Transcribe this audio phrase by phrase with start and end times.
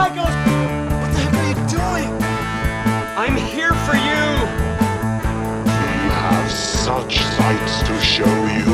[0.00, 0.34] psychos.
[1.00, 2.10] What the heck are you doing?
[3.22, 4.24] I'm here for you!
[5.64, 8.64] We have such sights to show you.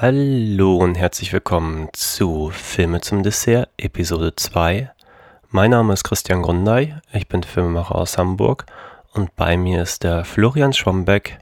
[0.00, 4.90] Hallo und herzlich willkommen zu Filme zum Dessert, Episode 2.
[5.50, 8.66] Mein Name ist Christian Grundei, ich bin Filmemacher aus Hamburg
[9.12, 11.38] und bei mir ist der Florian Schwombeck,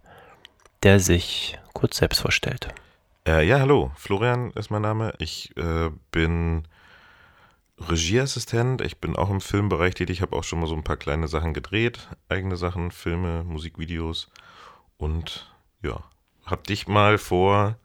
[0.83, 2.69] der sich kurz selbst vorstellt.
[3.27, 5.15] Äh, ja, hallo, Florian ist mein Name.
[5.19, 6.65] Ich äh, bin
[7.79, 8.81] Regieassistent.
[8.83, 10.19] Ich bin auch im Filmbereich tätig.
[10.19, 12.09] Ich habe auch schon mal so ein paar kleine Sachen gedreht.
[12.29, 14.29] Eigene Sachen, Filme, Musikvideos.
[14.97, 16.01] Und ja,
[16.45, 17.77] hab dich mal vor,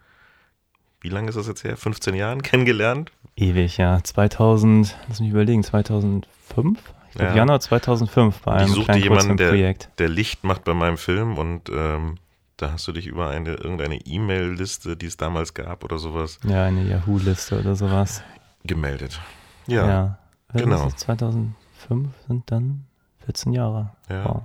[1.02, 1.78] wie lange ist das jetzt her?
[1.78, 3.12] 15 Jahren kennengelernt?
[3.36, 4.04] Ewig, ja.
[4.04, 6.80] 2000, lass mich überlegen, 2005?
[7.10, 7.36] Ich glaube, Ja.
[7.36, 9.90] Januar 2005 bei Ich einem suchte kleinen jemanden, der, Projekt.
[10.00, 12.16] der Licht macht bei meinem Film und ähm,
[12.58, 16.66] da hast du dich über eine irgendeine E-Mail-Liste, die es damals gab oder sowas, Ja,
[16.66, 18.22] eine Yahoo-Liste oder sowas.
[18.64, 19.20] gemeldet.
[19.68, 19.88] Ja.
[19.88, 20.18] Ja,
[20.50, 20.88] Was genau.
[20.88, 21.02] ist das?
[21.06, 22.86] 2005 sind dann
[23.26, 23.92] 14 Jahre.
[24.10, 24.42] ja, Wow.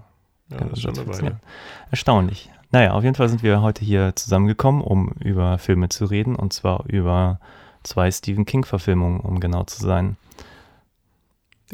[0.51, 1.41] ja, das ist schon eine 14 Weile.
[1.91, 2.51] Erstaunlich.
[2.71, 6.53] Naja, auf jeden Fall sind wir heute hier zusammengekommen, um über Filme zu reden und
[6.53, 7.39] zwar über
[7.83, 10.17] zwei Stephen King-Verfilmungen, um genau zu sein.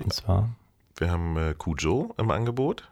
[0.02, 0.48] Und zwar,
[0.96, 2.88] Wir haben äh, Cujo im Angebot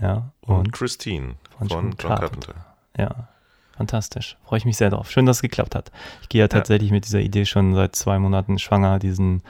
[0.00, 2.52] ja, und, und Christine von von, John John Carpenter.
[2.52, 2.67] Carpenter.
[2.98, 3.28] Ja,
[3.76, 4.36] fantastisch.
[4.44, 5.10] Freue ich mich sehr drauf.
[5.10, 5.90] Schön, dass es geklappt hat.
[6.22, 9.42] Ich gehe ja tatsächlich mit dieser Idee schon seit zwei Monaten schwanger, diesen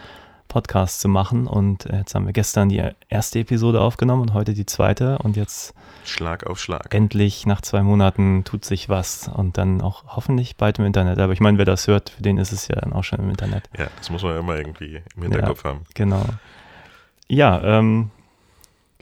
[0.49, 1.47] Podcast zu machen.
[1.47, 5.19] Und äh, jetzt haben wir gestern die erste Episode aufgenommen und heute die zweite.
[5.19, 5.75] Und jetzt
[6.05, 6.93] Schlag auf Schlag.
[6.95, 9.29] endlich nach zwei Monaten tut sich was.
[9.29, 11.19] Und dann auch hoffentlich bald im Internet.
[11.19, 13.31] Aber ich meine, wer das hört, für den ist es ja dann auch schon im
[13.31, 13.69] Internet.
[13.79, 15.85] Ja, das muss man ja immer irgendwie im Hinterkopf haben.
[15.95, 16.25] Genau.
[17.29, 18.11] Ja, ähm,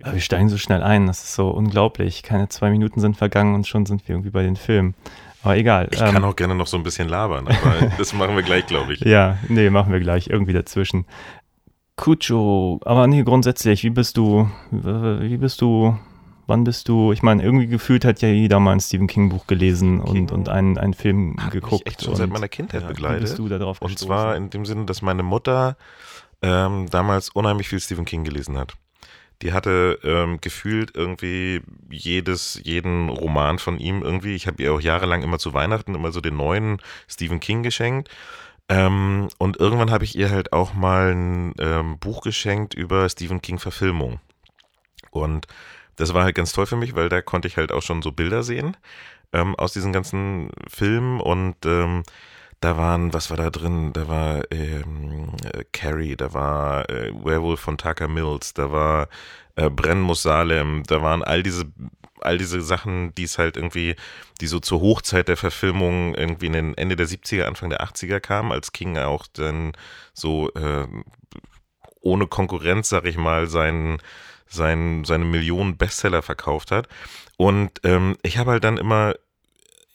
[0.03, 1.07] aber wir steigen so schnell ein.
[1.07, 2.23] Das ist so unglaublich.
[2.23, 4.95] Keine zwei Minuten sind vergangen und schon sind wir irgendwie bei den Filmen.
[5.43, 5.89] Aber egal.
[5.93, 8.67] Ich ähm, kann auch gerne noch so ein bisschen labern, aber das machen wir gleich,
[8.67, 9.01] glaube ich.
[9.01, 11.07] Ja, nee, machen wir gleich irgendwie dazwischen.
[11.97, 15.97] Kucho, aber nee, grundsätzlich, wie bist du, wie bist du,
[16.47, 19.47] wann bist du, ich meine, irgendwie gefühlt hat ja jeder mal ein Stephen King Buch
[19.47, 21.87] gelesen und, King und einen, einen Film Hat geguckt.
[21.87, 23.21] mich echt schon seit und, meiner Kindheit ja, begleitet.
[23.21, 24.09] Wie bist du da drauf Und gestoßen?
[24.09, 25.79] zwar in dem Sinne, dass meine Mutter
[26.43, 28.75] ähm, damals unheimlich viel Stephen King gelesen hat.
[29.43, 34.35] Die hatte ähm, gefühlt irgendwie jedes, jeden Roman von ihm irgendwie.
[34.35, 38.09] Ich habe ihr auch jahrelang immer zu Weihnachten immer so den neuen Stephen King geschenkt.
[38.69, 43.43] Ähm, und irgendwann habe ich ihr halt auch mal ein ähm, Buch geschenkt über Stephen
[43.43, 44.21] King Verfilmung.
[45.11, 45.47] Und
[45.97, 48.13] das war halt ganz toll für mich, weil da konnte ich halt auch schon so
[48.13, 48.77] Bilder sehen
[49.33, 52.03] ähm, aus diesen ganzen Filmen und ähm,
[52.61, 53.93] da waren, was war da drin?
[53.93, 59.09] Da war ähm, äh, Carrie, da war äh, Werewolf von Tucker Mills, da war
[59.57, 61.65] äh, Brennen muss Salem, da waren all diese,
[62.21, 63.97] all diese Sachen, die es halt irgendwie,
[64.41, 68.21] die so zur Hochzeit der Verfilmung irgendwie in den Ende der 70er, Anfang der 80er
[68.21, 69.73] kamen, als King auch dann
[70.15, 70.87] so äh,
[72.01, 73.99] ohne Konkurrenz, sag ich mal, seinen,
[74.47, 76.89] seinen, seine Millionen Bestseller verkauft hat.
[77.37, 79.15] Und ähm, ich habe halt dann immer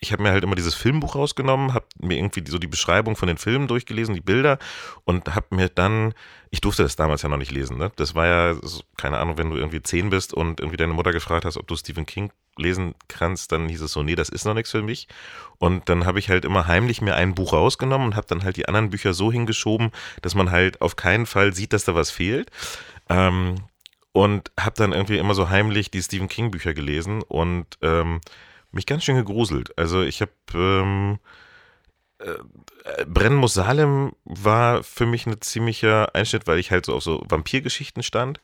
[0.04, 3.28] ich habe mir halt immer dieses Filmbuch rausgenommen, habe mir irgendwie so die Beschreibung von
[3.28, 4.58] den Filmen durchgelesen, die Bilder
[5.06, 6.16] und habe mir dann,
[6.50, 7.92] ich durfte das damals ja noch nicht lesen, ne?
[7.98, 11.12] Das war ja, so, keine Ahnung, wenn du irgendwie zehn bist und irgendwie deine Mutter
[11.12, 14.44] gefragt hast, ob du Stephen King lesen kannst, dann hieß es so, nee, das ist
[14.44, 15.08] noch nichts für mich.
[15.60, 18.58] Und dann habe ich halt immer heimlich mir ein Buch rausgenommen und habe dann halt
[18.58, 19.92] die anderen Bücher so hingeschoben,
[20.24, 22.50] dass man halt auf keinen Fall sieht, dass da was fehlt.
[23.08, 23.56] Ähm,
[24.14, 28.20] und habe dann irgendwie immer so heimlich die Stephen King Bücher gelesen und ähm,
[28.72, 29.78] mich ganz schön gegruselt.
[29.78, 31.20] Also ich habe ähm,
[32.20, 37.04] äh, Brennen muss Salem war für mich ein ziemlicher Einschnitt, weil ich halt so auf
[37.04, 38.40] so Vampirgeschichten stand.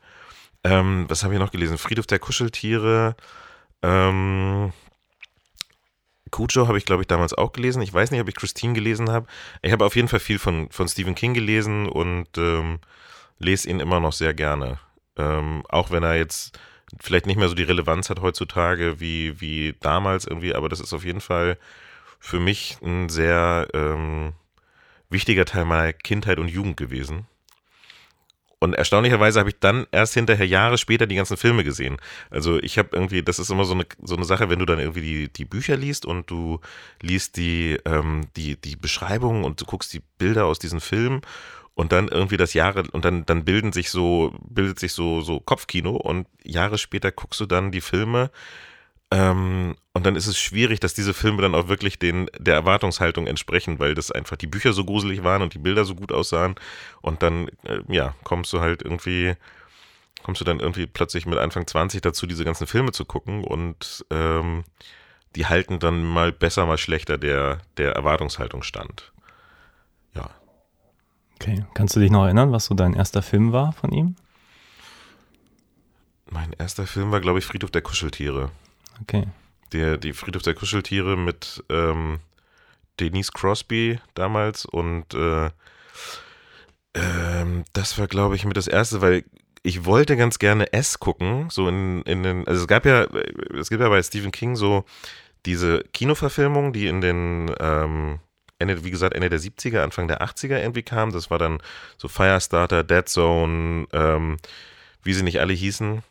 [0.63, 1.77] Ähm, was habe ich noch gelesen?
[1.77, 3.15] Friedhof der Kuscheltiere.
[3.81, 4.73] Ähm,
[6.31, 7.81] Cujo habe ich, glaube ich, damals auch gelesen.
[7.81, 9.27] Ich weiß nicht, ob ich Christine gelesen habe.
[9.61, 12.79] Ich habe auf jeden Fall viel von, von Stephen King gelesen und ähm,
[13.39, 14.79] lese ihn immer noch sehr gerne.
[15.15, 16.59] Ähm, auch wenn er jetzt
[16.99, 20.93] vielleicht nicht mehr so die Relevanz hat heutzutage wie, wie damals irgendwie, aber das ist
[20.93, 21.57] auf jeden Fall
[22.19, 24.33] für mich ein sehr ähm,
[25.09, 27.27] wichtiger Teil meiner Kindheit und Jugend gewesen.
[28.59, 31.97] Und erstaunlicherweise habe ich dann erst hinterher Jahre später die ganzen Filme gesehen.
[32.31, 34.79] Also ich habe irgendwie, das ist immer so eine, so eine Sache, wenn du dann
[34.79, 36.59] irgendwie die, die Bücher liest und du
[36.99, 41.21] liest die, ähm, die, die Beschreibungen und du guckst die Bilder aus diesen Filmen
[41.77, 45.39] und dann irgendwie das Jahre und dann, dann bilden sich so, bildet sich so, so
[45.39, 48.31] Kopfkino und Jahre später guckst du dann die Filme
[49.11, 53.27] ähm, und dann ist es schwierig, dass diese Filme dann auch wirklich den, der Erwartungshaltung
[53.27, 56.55] entsprechen, weil das einfach die Bücher so gruselig waren und die Bilder so gut aussahen.
[57.01, 59.35] Und dann, äh, ja, kommst du halt irgendwie,
[60.23, 64.05] kommst du dann irgendwie plötzlich mit Anfang 20 dazu, diese ganzen Filme zu gucken und
[64.09, 64.65] ähm,
[65.35, 69.13] die halten dann mal besser, mal schlechter der, der Erwartungshaltung stand.
[70.15, 70.31] Ja.
[71.39, 71.65] Okay.
[71.73, 74.15] Kannst du dich noch erinnern, was so dein erster Film war von ihm?
[76.29, 78.51] Mein erster Film war, glaube ich, Friedhof der Kuscheltiere.
[79.01, 79.27] Okay.
[79.71, 82.19] Der, die Friedhof der Kuscheltiere mit ähm,
[82.99, 85.49] Denise Crosby damals und äh,
[86.95, 89.23] ähm, das war, glaube ich, mit das erste, weil
[89.63, 93.03] ich wollte ganz gerne S gucken, so in, in den, also es gab ja,
[93.59, 94.85] es gibt ja bei Stephen King so
[95.45, 98.19] diese Kinoverfilmungen, die in den, ähm,
[98.59, 101.11] Ende, wie gesagt, Ende der 70er, Anfang der 80er irgendwie kamen.
[101.11, 101.59] Das war dann
[101.97, 104.37] so Firestarter, Dead Zone, ähm,
[105.03, 106.03] wie sie nicht alle hießen.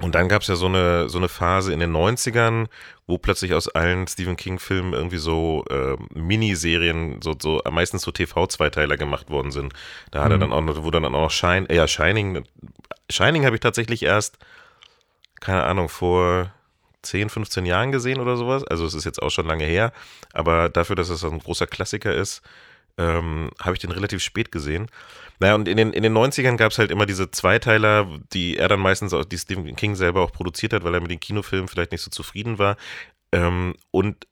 [0.00, 2.66] Und dann gab es ja so eine, so eine Phase in den 90ern,
[3.06, 8.96] wo plötzlich aus allen Stephen King-Filmen irgendwie so äh, Miniserien, so, so meistens so TV-Zweiteiler
[8.96, 9.72] gemacht worden sind.
[10.10, 12.42] Da hat er dann auch noch, wo dann auch noch Shine, äh, ja, Shining,
[13.10, 14.38] Shining habe ich tatsächlich erst,
[15.40, 16.52] keine Ahnung, vor
[17.02, 18.64] 10, 15 Jahren gesehen oder sowas.
[18.64, 19.92] Also es ist jetzt auch schon lange her,
[20.32, 22.42] aber dafür, dass es ein großer Klassiker ist,
[22.98, 24.88] ähm, habe ich den relativ spät gesehen.
[25.40, 28.68] Naja, und in den, in den 90ern gab es halt immer diese Zweiteiler, die er
[28.68, 31.68] dann meistens auch, die Stephen King selber auch produziert hat, weil er mit den Kinofilmen
[31.68, 32.76] vielleicht nicht so zufrieden war.
[33.32, 34.26] Ähm, und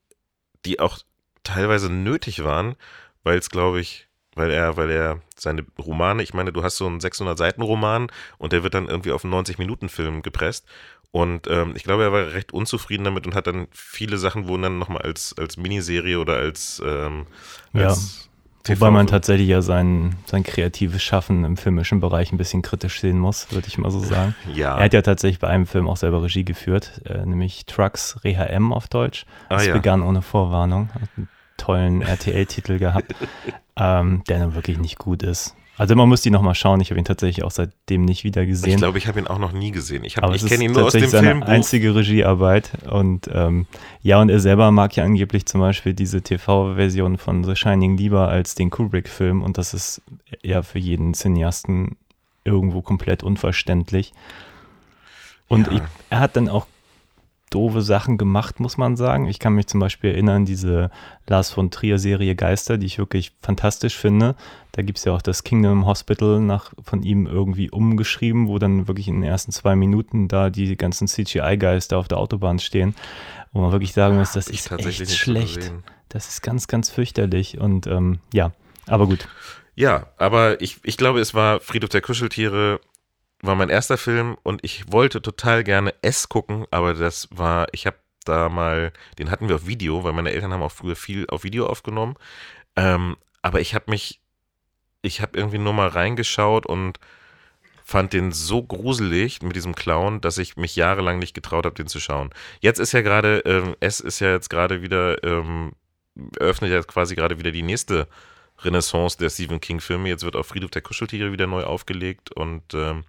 [0.67, 0.99] die auch
[1.43, 2.77] teilweise nötig waren,
[3.25, 6.87] weil es, glaube ich, weil er, weil er seine Romane, ich meine, du hast so
[6.87, 8.09] einen 600-Seiten-Roman
[8.39, 10.67] und der wird dann irgendwie auf einen 90-Minuten-Film gepresst.
[11.13, 14.63] Und ähm, ich glaube, er war recht unzufrieden damit und hat dann viele Sachen wurden
[14.63, 17.27] dann nochmal als, als Miniserie oder als, ähm,
[17.73, 18.29] als
[18.67, 18.75] ja.
[18.77, 23.19] Wobei man tatsächlich ja sein, sein kreatives Schaffen im filmischen Bereich ein bisschen kritisch sehen
[23.19, 24.35] muss, würde ich mal so sagen.
[24.55, 24.77] Ja.
[24.77, 28.45] Er hat ja tatsächlich bei einem Film auch selber Regie geführt, äh, nämlich Trucks Reha
[28.45, 29.25] M auf Deutsch.
[29.49, 29.73] Das Ah, ja.
[29.73, 30.91] begann ohne Vorwarnung.
[30.93, 33.15] Hat einen tollen RTL-Titel gehabt,
[33.77, 35.57] ähm, der dann wirklich nicht gut ist.
[35.81, 36.81] Also man muss die nochmal schauen.
[36.81, 38.71] Ich habe ihn tatsächlich auch seitdem nicht wieder gesehen.
[38.73, 40.05] Ich glaube, ich habe ihn auch noch nie gesehen.
[40.05, 41.43] Ich, hab- Aber ich kenne ihn nur aus dem seine Film.
[41.43, 42.73] einzige Regiearbeit.
[42.89, 43.67] Und ähm,
[44.03, 48.29] ja, und er selber mag ja angeblich zum Beispiel diese TV-Version von The Shining lieber
[48.29, 49.43] als den Kubrick-Film.
[49.43, 50.03] Und das ist
[50.43, 51.97] ja für jeden Cineasten
[52.45, 54.13] irgendwo komplett unverständlich.
[55.49, 55.73] Und Ja.
[55.73, 56.67] ich, er hat dann auch
[57.51, 59.27] doofe Sachen gemacht, muss man sagen.
[59.27, 60.91] Ich kann mich zum Beispiel erinnern, diese
[61.27, 64.37] Lars von Trier-Serie Geister, die ich wirklich fantastisch finde.
[64.73, 68.87] Da gibt es ja auch das Kingdom Hospital nach, von ihm irgendwie umgeschrieben, wo dann
[68.87, 72.95] wirklich in den ersten zwei Minuten da die ganzen CGI-Geister auf der Autobahn stehen.
[73.53, 75.73] Wo man wirklich sagen muss, das Hab ich ist echt schlecht.
[76.09, 77.59] Das ist ganz, ganz fürchterlich.
[77.59, 78.53] Und ähm, ja,
[78.87, 79.29] aber gut.
[79.75, 82.81] Ja, aber ich, ich glaube, es war Friedhof der Kuscheltiere,
[83.43, 87.87] war mein erster Film und ich wollte total gerne S gucken, aber das war, ich
[87.87, 91.27] habe da mal, den hatten wir auf Video, weil meine Eltern haben auch früher viel
[91.29, 92.17] auf Video aufgenommen.
[92.77, 94.21] Ähm, aber ich habe mich,
[95.03, 96.99] ich habe irgendwie nur mal reingeschaut und
[97.85, 101.89] fand den so gruselig mit diesem Clown, dass ich mich jahrelang nicht getraut habe, den
[101.89, 102.31] zu schauen.
[102.61, 105.73] Jetzt ist ja gerade, ähm, S ist ja jetzt gerade wieder, ähm,
[106.39, 108.07] eröffnet ja quasi gerade wieder die nächste
[108.65, 110.09] Renaissance der Stephen King-Filme.
[110.09, 113.05] Jetzt wird auch Friedhof der Kuscheltiere wieder neu aufgelegt und ähm,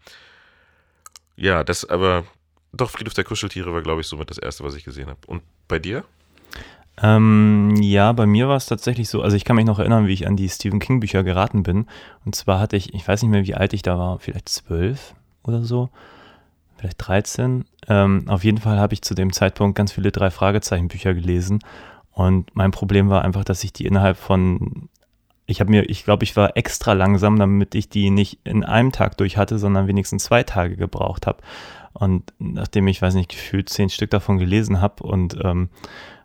[1.35, 2.23] ja, das aber
[2.73, 5.19] doch Friedhof der Kuscheltiere war, glaube ich, somit das erste, was ich gesehen habe.
[5.27, 6.03] Und bei dir?
[7.01, 10.13] Ähm, ja, bei mir war es tatsächlich so, also ich kann mich noch erinnern, wie
[10.13, 11.87] ich an die Stephen King Bücher geraten bin.
[12.25, 15.15] Und zwar hatte ich, ich weiß nicht mehr, wie alt ich da war, vielleicht zwölf
[15.43, 15.89] oder so,
[16.77, 17.65] vielleicht 13.
[17.87, 21.59] Ähm, auf jeden Fall habe ich zu dem Zeitpunkt ganz viele drei Fragezeichen Bücher gelesen.
[22.11, 24.89] Und mein Problem war einfach, dass ich die innerhalb von,
[25.51, 28.91] ich habe mir, ich glaube, ich war extra langsam, damit ich die nicht in einem
[28.91, 31.39] Tag durch hatte, sondern wenigstens zwei Tage gebraucht habe.
[31.93, 35.69] Und nachdem ich, weiß nicht, gefühlt zehn Stück davon gelesen habe und ähm,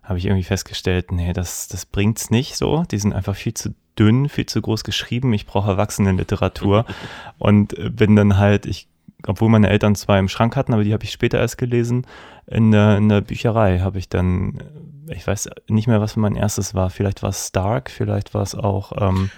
[0.01, 2.85] habe ich irgendwie festgestellt, nee, das, das bringt's nicht so.
[2.89, 5.33] Die sind einfach viel zu dünn, viel zu groß geschrieben.
[5.33, 6.85] Ich brauche Erwachsenenliteratur.
[7.37, 8.87] und bin dann halt, ich,
[9.27, 12.07] obwohl meine Eltern zwei im Schrank hatten, aber die habe ich später erst gelesen,
[12.45, 14.63] in der, in der Bücherei habe ich dann,
[15.09, 16.89] ich weiß nicht mehr, was mein erstes war.
[16.89, 19.29] Vielleicht war es Stark, vielleicht war es auch, ähm,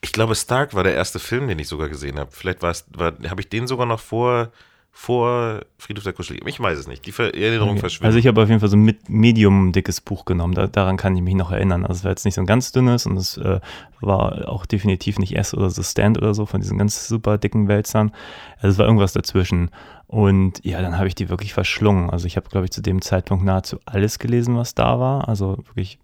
[0.00, 2.30] Ich glaube, Stark war der erste Film, den ich sogar gesehen habe.
[2.32, 4.50] Vielleicht war es, war, habe ich den sogar noch vor,
[4.92, 6.48] vor Friedhof der Kuscheltiere.
[6.48, 7.04] Ich weiß es nicht.
[7.06, 7.80] Die Erinnerung Okay.
[7.80, 8.06] verschwindet.
[8.06, 10.54] Also ich habe auf jeden Fall so ein medium dickes Buch genommen.
[10.54, 11.84] Da, daran kann ich mich noch erinnern.
[11.84, 13.60] Also es war jetzt nicht so ein ganz dünnes und es äh,
[14.00, 17.68] war auch definitiv nicht S oder so Stand oder so von diesen ganz super dicken
[17.68, 18.12] Wälzern.
[18.56, 19.70] Also es war irgendwas dazwischen.
[20.08, 22.08] Und ja, dann habe ich die wirklich verschlungen.
[22.08, 25.28] Also ich habe, glaube ich, zu dem Zeitpunkt nahezu alles gelesen, was da war.
[25.28, 25.98] Also wirklich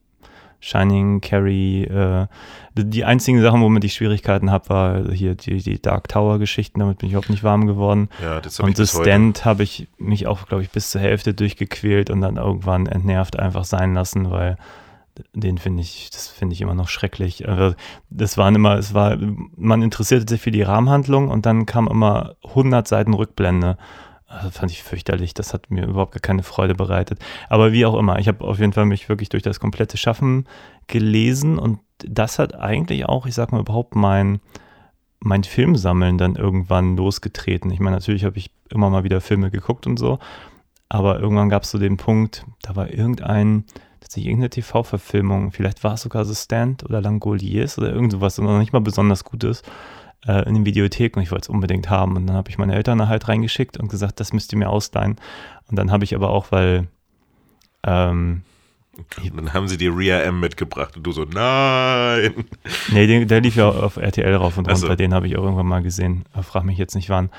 [0.61, 2.27] Shining, Carrie, äh,
[2.75, 6.99] die einzigen Sachen, womit ich Schwierigkeiten habe, war hier die, die Dark Tower Geschichten, damit
[6.99, 8.09] bin ich überhaupt nicht warm geworden.
[8.23, 8.87] ja, das ich Und heute.
[8.87, 13.39] Stand habe ich mich auch, glaube ich, bis zur Hälfte durchgequält und dann irgendwann entnervt
[13.39, 14.57] einfach sein lassen, weil
[15.33, 17.49] den finde ich, das finde ich immer noch schrecklich.
[17.49, 17.75] Also
[18.11, 19.17] das waren immer, es war,
[19.57, 23.77] man interessierte sich für die Rahmenhandlung und dann kam immer 100 Seiten Rückblende.
[24.27, 25.35] Also fand ich fürchterlich.
[25.35, 27.21] Das hat mir überhaupt gar keine Freude bereitet.
[27.49, 30.47] Aber wie auch immer, ich habe auf jeden Fall mich wirklich durch das komplette Schaffen
[30.89, 34.41] gelesen und das hat eigentlich auch, ich sag mal, überhaupt mein,
[35.21, 37.71] mein Filmsammeln dann irgendwann losgetreten.
[37.71, 40.19] Ich meine, natürlich habe ich immer mal wieder Filme geguckt und so,
[40.89, 43.65] aber irgendwann gab es so den Punkt, da war irgendein,
[44.05, 48.59] tatsächlich irgendeine TV-Verfilmung, vielleicht war es sogar The Stand oder Langoliers oder irgend sowas, noch
[48.59, 49.63] nicht mal besonders Gutes
[50.27, 52.17] äh, in den Videotheken und ich wollte es unbedingt haben.
[52.17, 55.17] Und dann habe ich meine Eltern halt reingeschickt und gesagt, das müsst ihr mir ausleihen.
[55.69, 56.89] Und dann habe ich aber auch, weil
[57.83, 58.43] ähm,
[59.21, 62.45] und dann haben sie die Ria M mitgebracht und du so, nein.
[62.93, 64.95] Nee, der, der lief ja auf RTL rauf und runter, so.
[64.95, 66.25] den habe ich auch irgendwann mal gesehen.
[66.43, 67.31] Frag mich jetzt nicht wann.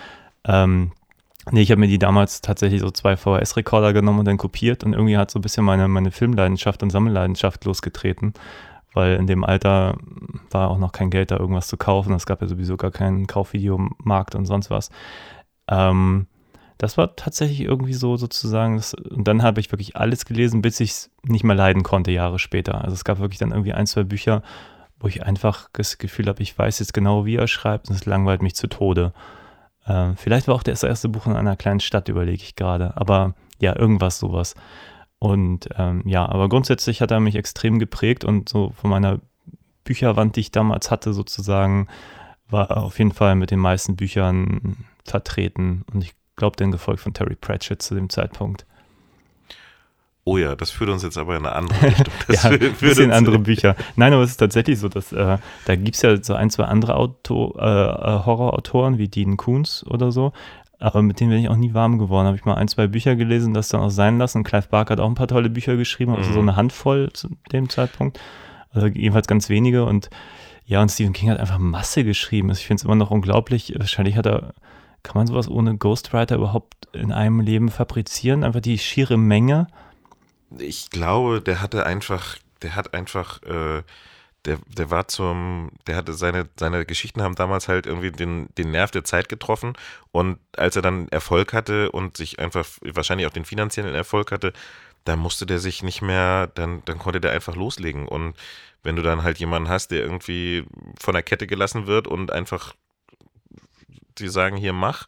[0.43, 0.91] Ähm,
[1.51, 4.93] nee, ich habe mir die damals tatsächlich so zwei VHS-Rekorder genommen und dann kopiert und
[4.93, 8.33] irgendwie hat so ein bisschen meine, meine Filmleidenschaft und Sammelleidenschaft losgetreten,
[8.93, 9.97] weil in dem Alter
[10.51, 12.13] war auch noch kein Geld da irgendwas zu kaufen.
[12.13, 14.89] Es gab ja sowieso gar keinen Kaufvideomarkt und sonst was.
[15.67, 16.27] Ähm,
[16.77, 20.79] das war tatsächlich irgendwie so sozusagen, das, und dann habe ich wirklich alles gelesen, bis
[20.79, 22.83] ich es nicht mehr leiden konnte, Jahre später.
[22.83, 24.43] Also es gab wirklich dann irgendwie ein, zwei Bücher,
[24.99, 28.05] wo ich einfach das Gefühl habe, ich weiß jetzt genau, wie er schreibt und es
[28.05, 29.13] langweilt mich zu Tode.
[29.85, 32.97] Äh, vielleicht war auch das erste Buch in einer kleinen Stadt, überlege ich gerade.
[32.97, 34.55] Aber ja, irgendwas sowas.
[35.19, 39.19] Und ähm, ja, aber grundsätzlich hat er mich extrem geprägt und so von meiner
[39.83, 41.87] Bücherwand, die ich damals hatte, sozusagen,
[42.49, 45.85] war er auf jeden Fall mit den meisten Büchern vertreten.
[45.93, 48.65] Und ich glaube, den gefolgt von Terry Pratchett zu dem Zeitpunkt.
[50.27, 52.13] Oh ja, das führt uns jetzt aber in eine andere Richtung.
[52.27, 53.75] Das ja, führt- ein bisschen andere Bücher.
[53.95, 56.63] Nein, aber es ist tatsächlich so, dass äh, da gibt es ja so ein, zwei
[56.65, 60.33] andere Auto, äh, äh, Horrorautoren wie Dean Koontz oder so,
[60.79, 62.25] aber mit denen bin ich auch nie warm geworden.
[62.25, 64.43] Habe ich mal ein, zwei Bücher gelesen, das dann auch sein lassen.
[64.43, 66.33] Clive Barker hat auch ein paar tolle Bücher geschrieben, also Mhm.
[66.33, 68.19] so eine Handvoll zu dem Zeitpunkt.
[68.71, 70.09] Also jedenfalls ganz wenige und
[70.65, 72.49] ja, und Stephen King hat einfach Masse geschrieben.
[72.49, 73.75] Also ich finde es immer noch unglaublich.
[73.77, 74.53] Wahrscheinlich hat er,
[75.03, 78.43] kann man sowas ohne Ghostwriter überhaupt in einem Leben fabrizieren?
[78.43, 79.67] Einfach die schiere Menge.
[80.57, 83.83] Ich glaube, der hatte einfach, der hat einfach, äh,
[84.45, 88.71] der, der war zum, der hatte seine, seine Geschichten haben damals halt irgendwie den, den
[88.71, 89.73] Nerv der Zeit getroffen.
[90.11, 94.53] Und als er dann Erfolg hatte und sich einfach wahrscheinlich auch den finanziellen Erfolg hatte,
[95.03, 98.07] da musste der sich nicht mehr, dann, dann konnte der einfach loslegen.
[98.07, 98.35] Und
[98.83, 100.65] wenn du dann halt jemanden hast, der irgendwie
[100.99, 102.75] von der Kette gelassen wird und einfach
[104.17, 105.07] die sagen, hier mach,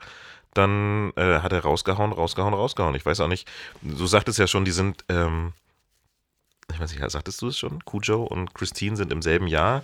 [0.58, 2.96] dann äh, hat er rausgehauen, rausgehauen, rausgehauen.
[2.96, 3.48] Ich weiß auch nicht,
[3.82, 5.54] du sagtest ja schon, die sind, ähm,
[6.72, 7.84] ich weiß nicht, sagtest du es schon?
[7.86, 9.84] Cujo und Christine sind im selben Jahr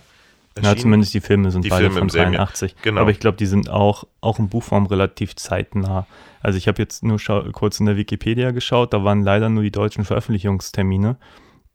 [0.56, 0.78] Ja, erschienen?
[0.78, 2.46] zumindest die Filme sind Die beide Filme von im selben Jahr.
[2.46, 2.76] 83.
[2.82, 3.00] Genau.
[3.00, 6.06] Aber ich glaube, die sind auch, auch in Buchform relativ zeitnah.
[6.40, 7.18] Also ich habe jetzt nur
[7.52, 11.16] kurz in der Wikipedia geschaut, da waren leider nur die deutschen Veröffentlichungstermine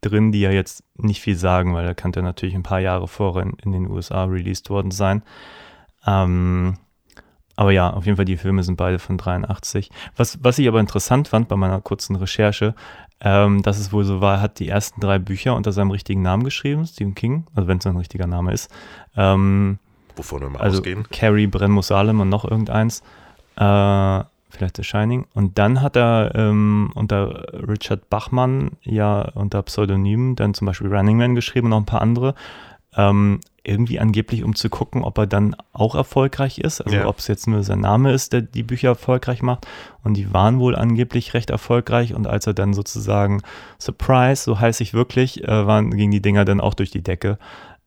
[0.02, 3.08] drin, die ja jetzt nicht viel sagen, weil da kann der natürlich ein paar Jahre
[3.08, 5.24] vorher in, in den USA released worden sein.
[6.06, 6.78] Ähm,
[7.60, 9.92] aber ja, auf jeden Fall, die Filme sind beide von 83.
[10.16, 12.74] Was, was ich aber interessant fand bei meiner kurzen Recherche,
[13.20, 16.22] ähm, dass es wohl so war, er hat die ersten drei Bücher unter seinem richtigen
[16.22, 18.72] Namen geschrieben, Stephen King, also wenn es ein richtiger Name ist.
[19.18, 19.78] Ähm,
[20.16, 21.06] wovon wir mal also ausgehen.
[21.12, 23.04] Carrie, Brenn Salem und noch irgendeins.
[23.58, 25.26] Äh, vielleicht The Shining.
[25.34, 31.18] Und dann hat er ähm, unter Richard Bachmann ja unter Pseudonym dann zum Beispiel Running
[31.18, 32.36] Man geschrieben und noch ein paar andere.
[32.96, 36.82] Ähm, irgendwie angeblich, um zu gucken, ob er dann auch erfolgreich ist.
[36.82, 37.06] Also Ja.
[37.08, 39.68] ob es jetzt nur sein Name ist, der die Bücher erfolgreich macht.
[40.04, 42.14] Und die waren wohl angeblich recht erfolgreich.
[42.14, 43.42] Und als er dann sozusagen
[43.78, 47.38] Surprise, so heiß ich wirklich, äh, waren, gingen die Dinger dann auch durch die Decke.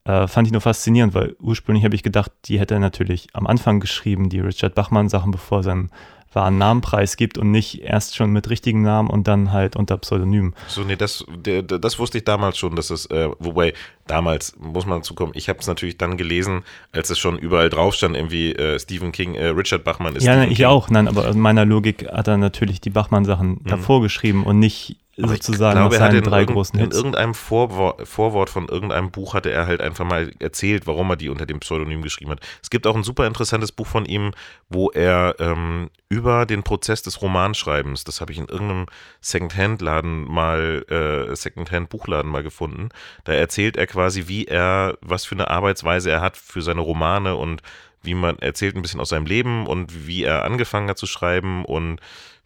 [0.04, 3.46] Äh, fand ich nur faszinierend, weil ursprünglich habe ich gedacht, die hätte er natürlich am
[3.46, 5.90] Anfang geschrieben, die Richard Bachmann-Sachen, bevor er seinen
[6.34, 10.54] wahren Namenpreis gibt und nicht erst schon mit richtigem Namen und dann halt unter Pseudonym.
[10.66, 13.74] So, nee, das, das wusste ich damals schon, dass es, äh, wobei,
[14.06, 17.94] damals muss man zukommen, ich habe es natürlich dann gelesen, als es schon überall drauf
[17.94, 20.66] stand, irgendwie äh, Stephen King, äh, Richard Bachmann ist ja, nein, ich King.
[20.66, 24.96] auch, nein, aber in meiner Logik hat er natürlich die Bachmann-Sachen davor geschrieben und nicht
[25.14, 26.96] Ich sozusagen glaube, er hatte in, drei großen in Hits.
[26.96, 31.28] irgendeinem Vorwort, Vorwort von irgendeinem Buch hatte er halt einfach mal erzählt, warum er die
[31.28, 32.40] unter dem Pseudonym geschrieben hat.
[32.62, 34.32] Es gibt auch ein super interessantes Buch von ihm,
[34.70, 38.86] wo er ähm, über den Prozess des Romanschreibens, das habe ich in irgendeinem
[39.20, 42.88] Secondhand-Laden mal, äh, Secondhand-Buchladen mal gefunden,
[43.24, 47.36] da erzählt er quasi, wie er, was für eine Arbeitsweise er hat für seine Romane
[47.36, 47.60] und
[48.02, 51.64] wie man erzählt ein bisschen aus seinem Leben und wie er angefangen hat zu schreiben
[51.64, 52.00] und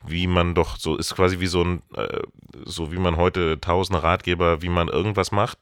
[0.04, 2.20] wie man doch so ist quasi wie so ein äh,
[2.64, 5.58] so wie man heute tausende Ratgeber, wie man irgendwas macht,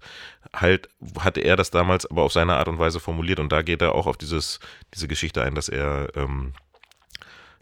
[0.52, 0.88] halt
[1.18, 3.94] hatte er das damals aber auf seine Art und Weise formuliert und da geht er
[3.94, 4.60] auch auf dieses
[4.94, 6.52] diese Geschichte ein, dass er ähm,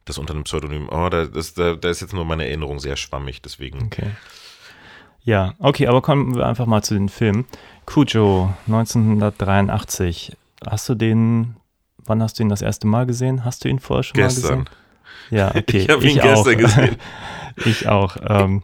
[0.04, 2.96] das unter einem Pseudonym, oh, da, das, da, da ist jetzt nur meine Erinnerung sehr
[2.96, 3.84] schwammig, deswegen.
[3.84, 4.10] Okay.
[5.22, 7.44] Ja, okay, aber kommen wir einfach mal zu den Filmen.
[7.86, 10.36] Cujo, 1983.
[10.66, 11.56] Hast du den,
[11.98, 13.44] wann hast du ihn das erste Mal gesehen?
[13.44, 14.68] Hast du ihn vorher schon mal Gestern.
[15.32, 15.78] Ja, okay.
[15.78, 16.44] Ich habe ihn auch.
[16.44, 16.96] gestern gesehen.
[17.64, 18.16] ich auch.
[18.28, 18.62] Ähm,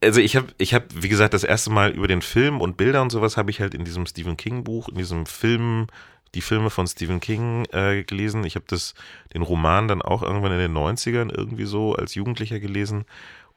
[0.00, 3.02] Also ich habe, ich habe, wie gesagt, das erste Mal über den Film und Bilder
[3.02, 5.88] und sowas habe ich halt in diesem Stephen King Buch, in diesem Film,
[6.34, 8.44] die Filme von Stephen King äh, gelesen.
[8.44, 8.94] Ich habe das,
[9.32, 13.06] den Roman dann auch irgendwann in den 90ern irgendwie so als Jugendlicher gelesen.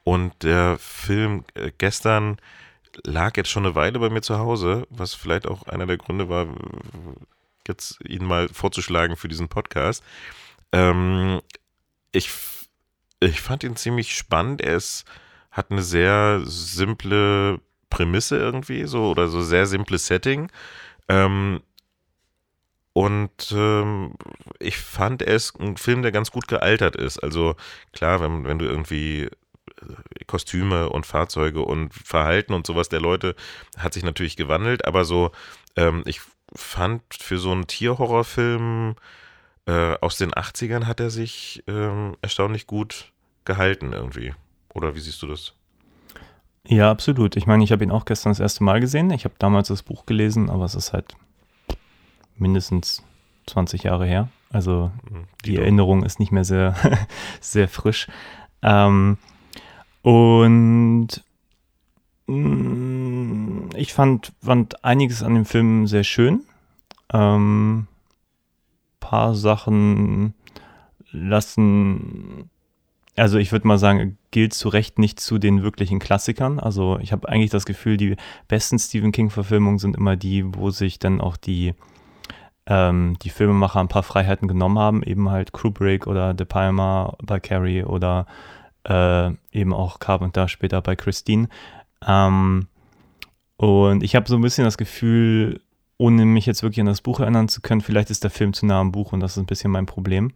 [0.04, 2.38] Und der Film äh, gestern
[3.04, 6.28] lag jetzt schon eine Weile bei mir zu Hause, was vielleicht auch einer der Gründe
[6.28, 6.46] war,
[7.68, 10.02] jetzt ihn mal vorzuschlagen für diesen Podcast.
[10.72, 11.40] Ähm,
[12.18, 12.30] ich,
[13.20, 14.60] ich fand ihn ziemlich spannend.
[14.60, 15.04] Er ist,
[15.50, 17.60] hat eine sehr simple
[17.90, 20.50] Prämisse irgendwie, so oder so sehr simples Setting.
[21.08, 21.62] Ähm,
[22.92, 24.14] und ähm,
[24.58, 27.18] ich fand es ein Film, der ganz gut gealtert ist.
[27.18, 27.54] Also
[27.92, 33.36] klar, wenn, wenn du irgendwie äh, Kostüme und Fahrzeuge und Verhalten und sowas der Leute
[33.76, 35.30] hat sich natürlich gewandelt, aber so,
[35.76, 36.20] ähm, ich
[36.54, 38.96] fand für so einen Tierhorrorfilm
[39.68, 43.12] äh, aus den 80ern hat er sich ähm, erstaunlich gut
[43.44, 44.34] gehalten irgendwie.
[44.74, 45.52] Oder wie siehst du das?
[46.66, 47.36] ja, absolut.
[47.36, 49.10] Ich meine, ich habe ihn auch gestern das erste Mal gesehen.
[49.10, 51.16] Ich habe damals das Buch gelesen, aber es ist halt
[52.36, 53.02] mindestens
[53.46, 54.28] 20 Jahre her.
[54.50, 54.90] Also
[55.44, 55.62] die doch.
[55.62, 56.74] Erinnerung ist nicht mehr sehr,
[57.40, 58.06] sehr frisch.
[58.62, 59.18] Ähm,
[60.02, 61.08] und
[62.26, 66.42] mm, ich fand, fand einiges an dem Film sehr schön.
[67.12, 67.86] Ähm,
[69.08, 70.34] paar Sachen
[71.10, 72.50] lassen,
[73.16, 76.60] also ich würde mal sagen, gilt zu Recht nicht zu den wirklichen Klassikern.
[76.60, 78.16] Also ich habe eigentlich das Gefühl, die
[78.48, 81.74] besten Stephen King-Verfilmungen sind immer die, wo sich dann auch die
[82.66, 87.40] ähm, die Filmemacher ein paar Freiheiten genommen haben, eben halt Kubrick oder De Palma bei
[87.40, 88.26] Carrie oder
[88.84, 91.48] äh, eben auch Carpenter später bei Christine.
[92.06, 92.68] Ähm,
[93.56, 95.62] und ich habe so ein bisschen das Gefühl,
[95.98, 98.64] ohne mich jetzt wirklich an das Buch erinnern zu können, vielleicht ist der Film zu
[98.64, 100.32] nah am Buch und das ist ein bisschen mein Problem.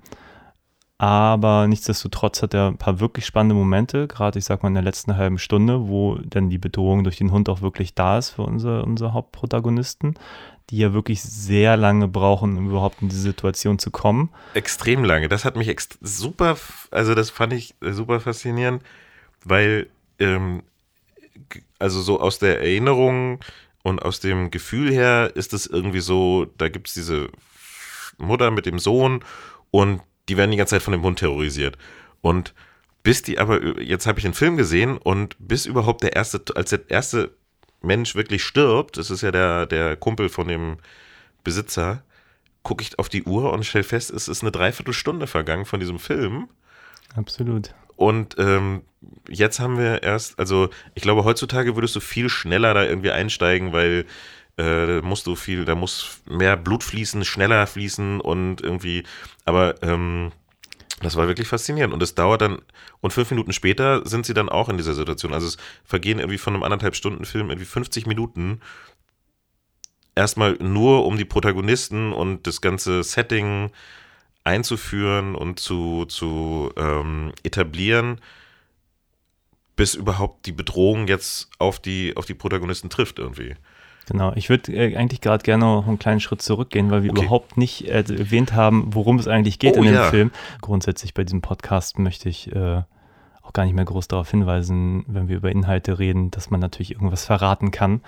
[0.98, 4.84] Aber nichtsdestotrotz hat er ein paar wirklich spannende Momente, gerade ich sag mal in der
[4.84, 8.42] letzten halben Stunde, wo dann die Bedrohung durch den Hund auch wirklich da ist für
[8.42, 10.14] unsere, unsere Hauptprotagonisten,
[10.70, 14.30] die ja wirklich sehr lange brauchen, um überhaupt in diese Situation zu kommen.
[14.54, 15.28] Extrem lange.
[15.28, 16.56] Das hat mich super,
[16.90, 18.82] also das fand ich super faszinierend,
[19.44, 19.88] weil,
[20.20, 20.62] ähm,
[21.80, 23.40] also so aus der Erinnerung
[23.82, 27.28] und aus dem Gefühl her ist es irgendwie so, da gibt es diese
[28.18, 29.24] Mutter mit dem Sohn
[29.70, 31.76] und die werden die ganze Zeit von dem Hund terrorisiert.
[32.20, 32.54] Und
[33.02, 36.70] bis die aber, jetzt habe ich den Film gesehen und bis überhaupt der erste, als
[36.70, 37.34] der erste
[37.80, 40.76] Mensch wirklich stirbt, das ist ja der, der Kumpel von dem
[41.42, 42.04] Besitzer,
[42.62, 45.98] gucke ich auf die Uhr und stelle fest, es ist eine Dreiviertelstunde vergangen von diesem
[45.98, 46.48] Film.
[47.16, 47.74] Absolut.
[47.96, 48.82] Und ähm,
[49.28, 53.72] jetzt haben wir erst, also ich glaube, heutzutage würdest du viel schneller da irgendwie einsteigen,
[53.72, 54.06] weil
[54.58, 59.04] äh, musst du viel, da muss mehr Blut fließen, schneller fließen und irgendwie,
[59.44, 60.32] aber ähm,
[61.02, 61.92] das war wirklich faszinierend.
[61.92, 62.62] Und es dauert dann,
[63.00, 65.34] und fünf Minuten später sind sie dann auch in dieser Situation.
[65.34, 68.60] Also es vergehen irgendwie von einem anderthalb Stunden Film irgendwie 50 Minuten.
[70.14, 73.70] Erstmal nur, um die Protagonisten und das ganze Setting
[74.44, 78.20] einzuführen und zu, zu ähm, etablieren,
[79.76, 83.54] bis überhaupt die Bedrohung jetzt auf die, auf die Protagonisten trifft irgendwie.
[84.08, 87.20] Genau, ich würde äh, eigentlich gerade gerne noch einen kleinen Schritt zurückgehen, weil wir Okay.
[87.22, 90.02] überhaupt nicht äh, erwähnt haben, worum es eigentlich geht Oh, in dem ja.
[90.10, 90.30] Film.
[90.60, 92.82] Grundsätzlich bei diesem Podcast möchte ich äh,
[93.42, 96.92] auch gar nicht mehr groß darauf hinweisen, wenn wir über Inhalte reden, dass man natürlich
[96.92, 98.00] irgendwas verraten kann.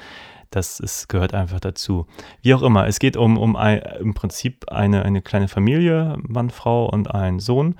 [0.54, 2.06] Das ist, gehört einfach dazu.
[2.40, 6.48] Wie auch immer, es geht um, um ein, im Prinzip eine, eine kleine Familie, Mann,
[6.48, 7.74] Frau und ein Sohn.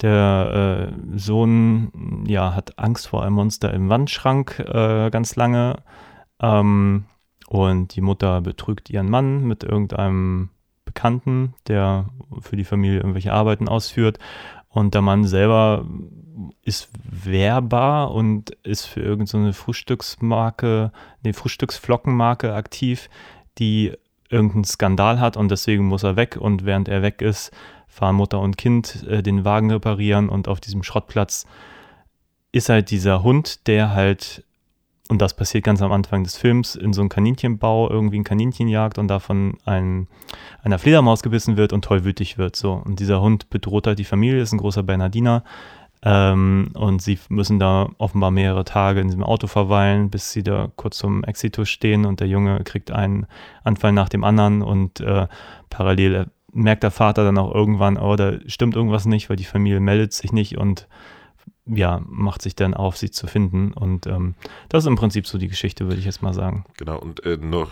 [0.00, 5.82] Der äh, Sohn ja, hat Angst vor einem Monster im Wandschrank äh, ganz lange.
[6.40, 7.06] Ähm,
[7.48, 10.50] und die Mutter betrügt ihren Mann mit irgendeinem
[10.84, 12.06] Bekannten, der
[12.42, 14.20] für die Familie irgendwelche Arbeiten ausführt.
[14.74, 15.86] Und der Mann selber
[16.62, 20.90] ist wehrbar und ist für irgendeine so Frühstücksmarke,
[21.22, 23.08] eine Frühstücksflockenmarke aktiv,
[23.58, 23.92] die
[24.28, 26.36] irgendeinen Skandal hat und deswegen muss er weg.
[26.40, 27.52] Und während er weg ist,
[27.86, 31.46] fahren Mutter und Kind äh, den Wagen reparieren und auf diesem Schrottplatz
[32.50, 34.42] ist halt dieser Hund, der halt
[35.08, 38.68] und das passiert ganz am Anfang des Films, in so einem Kaninchenbau irgendwie ein Kaninchen
[38.68, 40.08] jagt und davon ein,
[40.62, 42.56] einer Fledermaus gebissen wird und tollwütig wird.
[42.56, 42.72] So.
[42.72, 45.44] Und dieser Hund bedroht halt die Familie, ist ein großer Bernardiner.
[46.02, 50.70] Ähm, und sie müssen da offenbar mehrere Tage in diesem Auto verweilen, bis sie da
[50.76, 53.26] kurz zum Exitus stehen und der Junge kriegt einen
[53.62, 55.26] Anfall nach dem anderen und äh,
[55.70, 59.80] parallel merkt der Vater dann auch irgendwann, oh, da stimmt irgendwas nicht, weil die Familie
[59.80, 60.88] meldet sich nicht und
[61.66, 63.72] ja, macht sich dann auf, sie zu finden.
[63.72, 64.34] Und ähm,
[64.68, 66.64] das ist im Prinzip so die Geschichte, würde ich jetzt mal sagen.
[66.76, 67.70] Genau, und äh, noch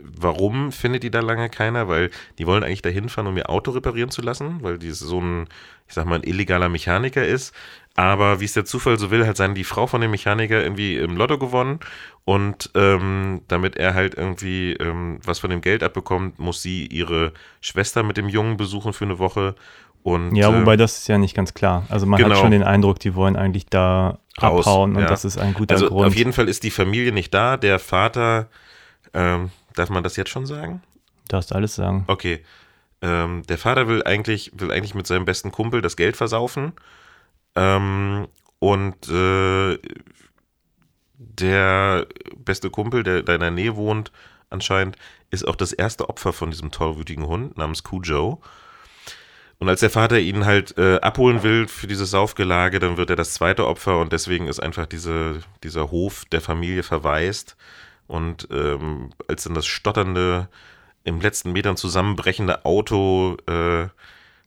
[0.00, 1.88] warum findet die da lange keiner?
[1.88, 5.20] Weil die wollen eigentlich dahin fahren, um ihr Auto reparieren zu lassen, weil die so
[5.20, 5.48] ein,
[5.88, 7.54] ich sag mal, ein illegaler Mechaniker ist.
[7.94, 10.96] Aber wie es der Zufall so will, hat seine die Frau von dem Mechaniker irgendwie
[10.96, 11.80] im Lotto gewonnen
[12.24, 17.32] und ähm, damit er halt irgendwie ähm, was von dem Geld abbekommt, muss sie ihre
[17.60, 19.54] Schwester mit dem Jungen besuchen für eine Woche.
[20.02, 21.84] Und, Ja, wobei das ist ja nicht ganz klar.
[21.88, 22.34] Also man genau.
[22.34, 25.08] hat schon den Eindruck, die wollen eigentlich da Raus, abhauen und ja.
[25.08, 26.06] das ist ein guter also Grund.
[26.06, 27.56] auf jeden Fall ist die Familie nicht da.
[27.56, 28.48] Der Vater,
[29.14, 30.82] ähm, darf man das jetzt schon sagen?
[31.32, 32.04] du darfst alles sagen.
[32.06, 32.44] Okay.
[33.00, 36.72] Ähm, der Vater will eigentlich, will eigentlich mit seinem besten Kumpel das Geld versaufen.
[37.56, 39.78] Ähm, und äh,
[41.14, 44.12] der beste Kumpel, der da in der Nähe wohnt,
[44.50, 44.96] anscheinend,
[45.30, 48.40] ist auch das erste Opfer von diesem tollwütigen Hund namens Cujo.
[49.62, 53.14] Und als der Vater ihn halt äh, abholen will für dieses Saufgelage, dann wird er
[53.14, 57.56] das zweite Opfer und deswegen ist einfach diese, dieser Hof der Familie verwaist.
[58.08, 60.48] Und ähm, als dann das stotternde,
[61.04, 63.86] im letzten Metern zusammenbrechende Auto äh,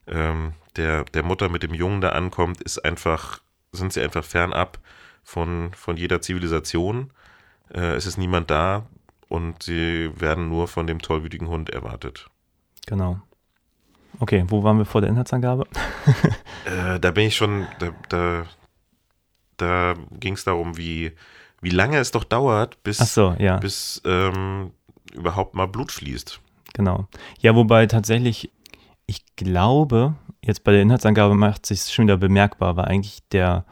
[0.06, 3.40] ähm, der, der Mutter mit dem Jungen da ankommt, ist einfach,
[3.72, 4.78] sind sie einfach fernab
[5.24, 7.10] von, von jeder Zivilisation.
[7.72, 8.84] Äh, es ist niemand da
[9.28, 12.28] und sie werden nur von dem tollwütigen Hund erwartet.
[12.86, 13.22] Genau.
[14.18, 15.66] Okay, wo waren wir vor der Inhaltsangabe?
[16.66, 18.44] Äh, da bin ich schon, da, da,
[19.56, 21.12] da ging es darum, wie,
[21.60, 23.58] wie lange es doch dauert, bis, so, ja.
[23.58, 24.72] bis ähm,
[25.14, 26.40] überhaupt mal Blut fließt.
[26.74, 27.06] Genau.
[27.38, 28.50] Ja, wobei tatsächlich,
[29.06, 33.64] ich glaube, jetzt bei der Inhaltsangabe macht sich schon wieder bemerkbar, weil eigentlich der,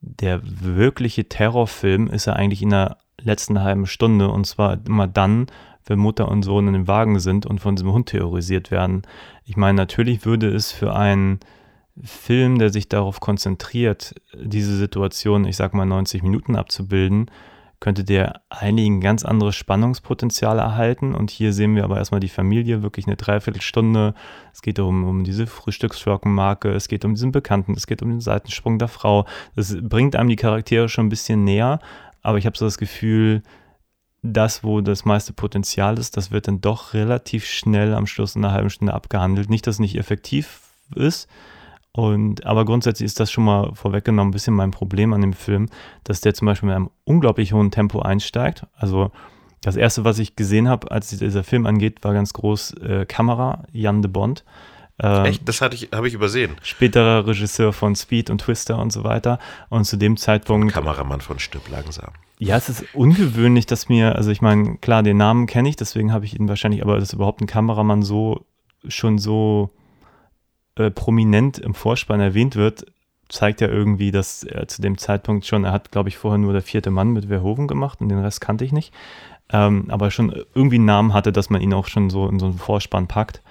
[0.00, 5.46] der wirkliche Terrorfilm ist ja eigentlich in der letzten halben Stunde und zwar immer dann,
[5.90, 9.02] wenn Mutter und Sohn in dem Wagen sind und von diesem Hund terrorisiert werden.
[9.44, 11.40] Ich meine, natürlich würde es für einen
[12.02, 17.28] Film, der sich darauf konzentriert, diese Situation, ich sag mal 90 Minuten abzubilden,
[17.80, 21.12] könnte der eigentlich ganz anderes Spannungspotenzial erhalten.
[21.12, 24.14] Und hier sehen wir aber erstmal die Familie, wirklich eine Dreiviertelstunde.
[24.52, 28.20] Es geht um, um diese Frühstücksflockenmarke, es geht um diesen Bekannten, es geht um den
[28.20, 29.26] Seitensprung der Frau.
[29.56, 31.80] Das bringt einem die Charaktere schon ein bisschen näher,
[32.22, 33.42] aber ich habe so das Gefühl,
[34.22, 38.44] das, wo das meiste Potenzial ist, das wird dann doch relativ schnell am Schluss in
[38.44, 39.48] einer halben Stunde abgehandelt.
[39.48, 40.60] Nicht, dass es nicht effektiv
[40.94, 41.28] ist,
[41.92, 45.68] und, aber grundsätzlich ist das schon mal vorweggenommen ein bisschen mein Problem an dem Film,
[46.04, 48.66] dass der zum Beispiel mit einem unglaublich hohen Tempo einsteigt.
[48.76, 49.10] Also
[49.62, 53.64] das erste, was ich gesehen habe, als dieser Film angeht, war ganz groß äh, Kamera,
[53.72, 54.44] Jan de Bond.
[55.00, 55.48] Ähm, Echt?
[55.48, 56.56] Das hatte ich, habe ich übersehen.
[56.62, 59.38] Späterer Regisseur von Speed und Twister und so weiter.
[59.68, 60.72] Und zu dem Zeitpunkt.
[60.72, 62.12] Kameramann von Stück langsam.
[62.42, 66.10] Ja, es ist ungewöhnlich, dass mir, also ich meine, klar, den Namen kenne ich, deswegen
[66.10, 68.46] habe ich ihn wahrscheinlich, aber dass überhaupt ein Kameramann so
[68.88, 69.68] schon so
[70.76, 72.86] äh, prominent im Vorspann erwähnt wird,
[73.28, 76.54] zeigt ja irgendwie, dass er zu dem Zeitpunkt schon, er hat, glaube ich, vorher nur
[76.54, 78.94] der vierte Mann mit Verhoeven gemacht und den Rest kannte ich nicht,
[79.52, 82.46] ähm, aber schon irgendwie einen Namen hatte, dass man ihn auch schon so in so
[82.46, 83.42] einen Vorspann packt.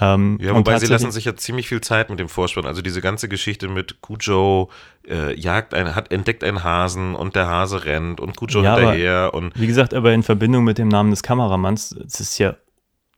[0.00, 2.66] Ähm, Ja, wobei sie lassen sich ja ziemlich viel Zeit mit dem Vorspann.
[2.66, 4.70] Also diese ganze Geschichte mit Cujo
[5.08, 8.80] äh, jagt ein, hat entdeckt einen Hasen und der Hase rennt und Cujo Ja, aber-
[8.92, 12.54] hinterher und Wie gesagt, aber in Verbindung mit dem Namen des Kameramanns, es ist ja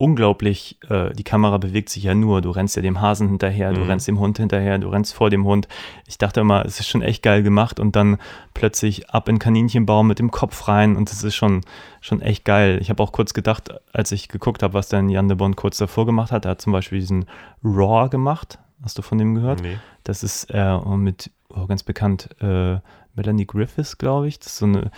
[0.00, 2.40] unglaublich, äh, die Kamera bewegt sich ja nur.
[2.40, 3.90] Du rennst ja dem Hasen hinterher, du Mhm.
[3.90, 5.68] rennst dem Hund hinterher, du rennst vor dem Hund.
[6.08, 8.16] Ich dachte immer, es ist schon echt geil gemacht und dann
[8.54, 11.60] plötzlich ab in Kaninchenbaum mit dem Kopf rein und es ist schon,
[12.00, 12.78] schon echt geil.
[12.80, 15.76] Ich habe auch kurz gedacht, als ich geguckt habe, was dann Jan de Bond kurz
[15.76, 17.26] davor gemacht hat, er hat zum Beispiel diesen
[17.62, 18.58] Raw gemacht.
[18.82, 19.62] Hast du von dem gehört?
[19.62, 19.76] nee.
[20.04, 22.78] Das ist äh, mit, oh, ganz bekannt, äh,
[23.14, 24.38] Melanie Griffiths, glaube ich.
[24.38, 24.90] Das ist so eine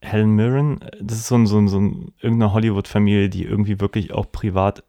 [0.00, 0.80] Helen Mirren.
[1.00, 4.84] Das ist so ein, so ein, so ein irgendeine Hollywood-Familie, die irgendwie wirklich auch privat,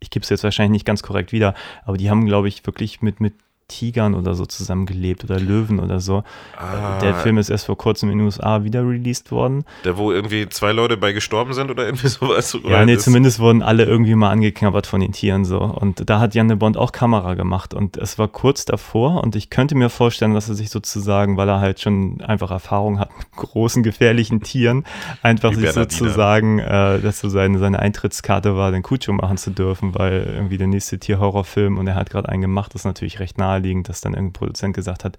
[0.00, 3.02] ich gebe es jetzt wahrscheinlich nicht ganz korrekt wieder, aber die haben, glaube ich, wirklich
[3.02, 3.34] mit, mit
[3.72, 6.22] Tigern oder so zusammengelebt oder Löwen oder so.
[6.58, 9.64] Ah, Der Film ist erst vor kurzem in den USA wieder released worden.
[9.84, 12.56] der wo irgendwie zwei Leute bei gestorben sind oder irgendwie sowas.
[12.64, 15.60] Ja, nee, das- zumindest wurden alle irgendwie mal angeknabbert von den Tieren so.
[15.60, 19.34] Und da hat Jan de Bond auch Kamera gemacht und es war kurz davor und
[19.36, 23.10] ich könnte mir vorstellen, dass er sich sozusagen, weil er halt schon einfach Erfahrung hat
[23.16, 24.84] mit großen, gefährlichen Tieren,
[25.22, 29.94] einfach sich sozusagen, äh, dass so seine, seine Eintrittskarte war, den Cujo machen zu dürfen,
[29.94, 33.38] weil irgendwie der nächste Tierhorrorfilm und er hat gerade einen gemacht, das ist natürlich recht
[33.62, 35.16] naheliegend, dass dann irgendein Produzent gesagt hat,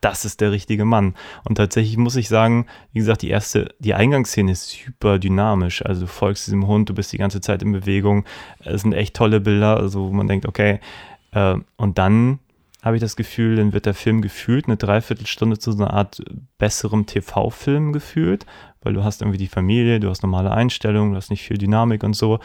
[0.00, 1.14] das ist der richtige Mann.
[1.44, 5.84] Und tatsächlich muss ich sagen, wie gesagt, die erste, die Eingangsszene ist super dynamisch.
[5.84, 8.24] Also du folgst diesem Hund, du bist die ganze Zeit in Bewegung.
[8.60, 10.80] Es sind echt tolle Bilder, also wo man denkt, okay.
[11.32, 12.38] Äh, und dann
[12.82, 16.22] habe ich das Gefühl, dann wird der Film gefühlt eine Dreiviertelstunde zu so einer Art
[16.56, 18.46] besserem TV-Film gefühlt,
[18.80, 22.02] weil du hast irgendwie die Familie, du hast normale Einstellungen, du hast nicht viel Dynamik
[22.04, 22.40] und so.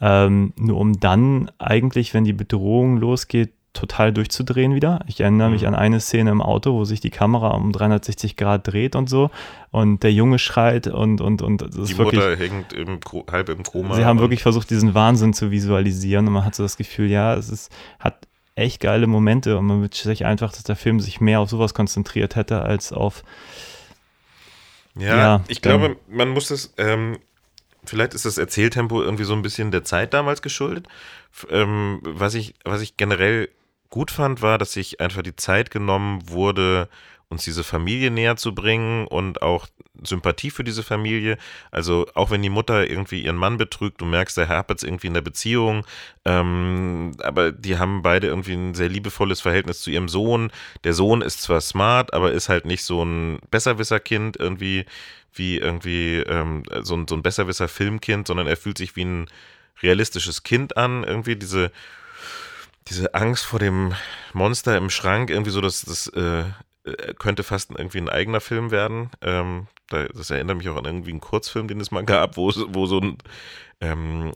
[0.00, 5.00] Ähm, nur um dann eigentlich, wenn die Bedrohung losgeht, total durchzudrehen wieder.
[5.06, 5.68] Ich erinnere mich Mhm.
[5.68, 9.30] an eine Szene im Auto, wo sich die Kamera um 360 Grad dreht und so
[9.70, 13.48] und der Junge schreit und und und das Die ist wirklich Mutter hängt im, halb
[13.48, 13.94] im Koma.
[13.94, 17.34] Sie haben wirklich versucht, diesen Wahnsinn zu visualisieren und man hat so das Gefühl, ja,
[17.34, 21.20] es ist, hat echt geile Momente und man wünscht sich einfach, dass der Film sich
[21.22, 23.24] mehr auf sowas konzentriert hätte, als auf,
[24.94, 27.16] Ja, Ja, ich dann- glaube, man muss das, ähm,
[27.84, 30.86] vielleicht ist das Erzähltempo irgendwie so ein bisschen der Zeit damals geschuldet.
[31.48, 33.48] Ähm, was, ich, was ich generell
[33.92, 36.88] gut fand, war, dass sich einfach die Zeit genommen wurde,
[37.28, 39.66] uns diese Familie näher zu bringen und auch
[40.02, 41.36] Sympathie für diese Familie.
[41.70, 45.08] Also auch wenn die Mutter irgendwie ihren Mann betrügt, du merkst, der hapert es irgendwie
[45.08, 45.84] in der Beziehung,
[46.24, 50.50] ähm, aber die haben beide irgendwie ein sehr liebevolles Verhältnis zu ihrem Sohn.
[50.84, 54.86] Der Sohn ist zwar smart, aber ist halt nicht so ein Besserwisser-Kind irgendwie,
[55.34, 59.26] wie irgendwie ähm, so ein, so ein Besserwisser-Filmkind, sondern er fühlt sich wie ein
[59.82, 61.04] realistisches Kind an.
[61.04, 61.72] Irgendwie diese,
[62.88, 63.94] diese Angst vor dem
[64.32, 66.44] Monster im Schrank, irgendwie so, dass das äh,
[66.84, 69.10] äh, könnte fast irgendwie ein eigener Film werden.
[69.20, 72.52] Ähm, da, das erinnert mich auch an irgendwie einen Kurzfilm, den es mal gab, wo,
[72.68, 73.18] wo so ein
[73.80, 74.32] ähm,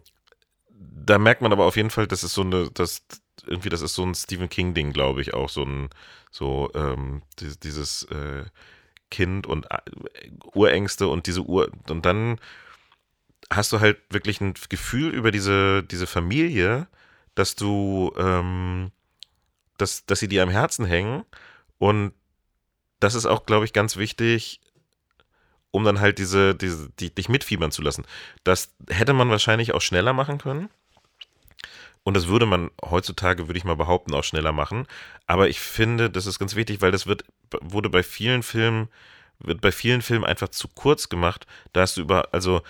[1.06, 3.06] da merkt man aber auf jeden Fall, das ist so eine, das
[3.46, 5.88] irgendwie, das ist so ein Stephen King-Ding, glaube ich, auch so ein,
[6.30, 8.44] so ähm, dieses, dieses äh,
[9.10, 9.78] Kind und äh,
[10.54, 12.40] Urängste und diese Ur und dann
[13.50, 16.88] hast du halt wirklich ein Gefühl über diese, diese Familie,
[17.36, 18.90] dass du, ähm,
[19.78, 21.24] dass, dass sie dir am Herzen hängen
[21.78, 22.12] und
[22.98, 24.60] das ist auch, glaube ich, ganz wichtig,
[25.70, 28.04] um dann halt diese, diese die, dich mitfiebern zu lassen.
[28.42, 30.70] Das hätte man wahrscheinlich auch schneller machen können.
[32.02, 34.86] Und das würde man heutzutage, würde ich mal behaupten, auch schneller machen.
[35.26, 37.24] Aber ich finde, das ist ganz wichtig, weil das wird,
[37.60, 38.88] wurde bei vielen Filmen,
[39.38, 41.46] wird bei vielen Filmen einfach zu kurz gemacht.
[41.72, 42.62] Da hast du über, also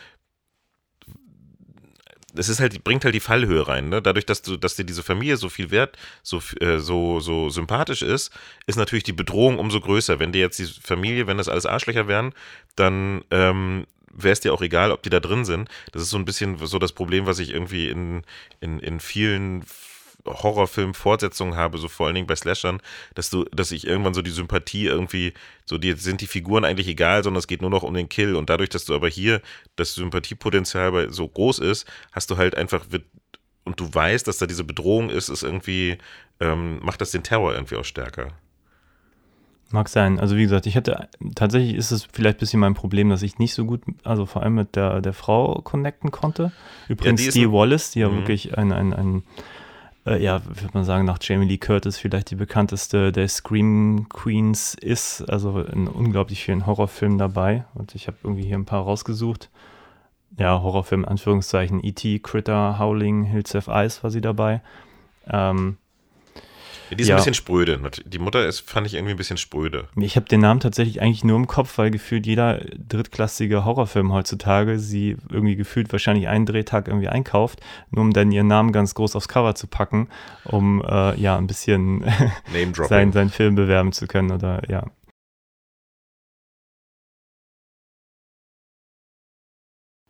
[2.39, 4.03] es ist halt, bringt halt die Fallhöhe rein, ne?
[4.03, 8.03] Dadurch, dass du, dass dir diese Familie so viel wert, so, äh, so, so sympathisch
[8.03, 8.33] ist,
[8.67, 10.19] ist natürlich die Bedrohung umso größer.
[10.19, 12.33] Wenn dir jetzt die Familie, wenn das alles Arschlöcher wären,
[12.75, 15.69] dann ähm, wäre es dir auch egal, ob die da drin sind.
[15.93, 18.23] Das ist so ein bisschen so das Problem, was ich irgendwie in,
[18.61, 19.65] in, in vielen
[20.27, 22.81] Horrorfilm-Fortsetzungen habe, so vor allen Dingen bei Slashern,
[23.15, 25.33] dass du, dass ich irgendwann so die Sympathie irgendwie,
[25.65, 28.35] so dir sind die Figuren eigentlich egal, sondern es geht nur noch um den Kill.
[28.37, 29.41] Und dadurch, dass du aber hier
[29.77, 33.05] das Sympathiepotenzial bei so groß ist, hast du halt einfach wird,
[33.65, 35.99] und du weißt, dass da diese Bedrohung ist, ist irgendwie,
[36.41, 38.29] ähm, macht das den Terror irgendwie auch stärker.
[39.73, 40.21] mag sein.
[40.21, 43.39] Also wie gesagt, ich hatte, tatsächlich ist es vielleicht ein bisschen mein Problem, dass ich
[43.41, 46.53] nicht so gut, also vor allem mit der, der Frau connecten konnte.
[46.89, 48.19] Übrigens die ist die ein- Wallace, die ja Mhm.
[48.19, 49.23] wirklich ein, ein, ein
[50.07, 54.75] äh, ja, würde man sagen, nach Jamie Lee Curtis vielleicht die bekannteste der Scream Queens
[54.75, 55.23] ist.
[55.29, 57.65] Also in unglaublich vielen Horrorfilmen dabei.
[57.75, 59.51] Und ich habe irgendwie hier ein paar rausgesucht.
[60.39, 64.61] Ja, Horrorfilm, Anführungszeichen, E.T., Critter, Howling, Hills Have Eyes war sie dabei.
[65.29, 65.79] Ähm,
[66.91, 67.15] Die ist Ja.
[67.15, 67.81] ein bisschen spröde.
[68.05, 69.89] Die Mutter ist, fand ich irgendwie ein bisschen spröde.
[69.97, 74.79] Ich habe den Namen tatsächlich eigentlich nur im Kopf, weil gefühlt jeder drittklassige Horrorfilm heutzutage
[74.79, 79.17] sie irgendwie gefühlt wahrscheinlich einen Drehtag irgendwie einkauft, nur um dann ihren Namen ganz groß
[79.17, 80.09] aufs Cover zu packen,
[80.45, 82.13] um äh, ja ein bisschen Name
[82.73, 82.89] Dropping.
[82.89, 84.85] sein, seinen Film bewerben zu können oder ja.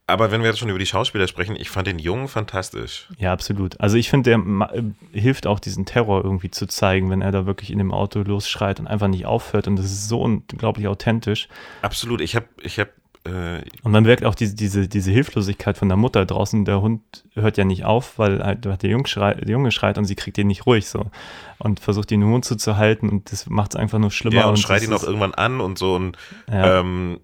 [0.09, 3.09] Aber wenn wir jetzt schon über die Schauspieler sprechen, ich fand den Jungen fantastisch.
[3.19, 3.81] Ja, absolut.
[3.81, 4.39] Also ich finde, der
[4.73, 4.83] äh,
[5.19, 8.79] hilft auch diesen Terror irgendwie zu zeigen, wenn er da wirklich in dem Auto losschreit
[8.79, 11.49] und einfach nicht aufhört und das ist so unglaublich authentisch.
[11.83, 12.21] Absolut.
[12.21, 12.91] Ich habe, ich habe,
[13.25, 16.65] äh, Und man merkt auch diese, diese, diese Hilflosigkeit von der Mutter draußen.
[16.65, 17.03] Der Hund
[17.35, 20.39] hört ja nicht auf, weil halt der Junge, schreit, der Junge schreit und sie kriegt
[20.39, 21.11] ihn nicht ruhig so.
[21.59, 24.37] Und versucht ihn den Mund zuzuhalten und das macht es einfach nur schlimmer.
[24.37, 25.97] ja, und schreit das ihn auch irgendwann an und so.
[25.97, 26.17] Und
[26.49, 27.19] Ja, ähm,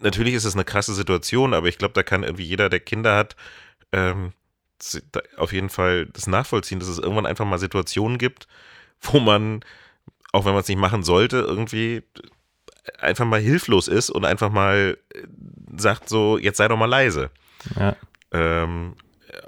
[0.00, 3.16] natürlich ist es eine krasse Situation, aber ich glaube, da kann irgendwie jeder, der Kinder
[3.16, 3.36] hat,
[3.92, 4.32] ähm,
[5.36, 8.46] auf jeden Fall das nachvollziehen, dass es irgendwann einfach mal Situationen gibt,
[9.00, 9.60] wo man,
[10.32, 12.02] auch wenn man es nicht machen sollte, irgendwie
[12.98, 15.22] einfach mal hilflos ist und einfach mal äh,
[15.76, 17.30] sagt so, jetzt sei doch mal leise.
[17.76, 17.96] ja.
[18.30, 18.94] Ähm,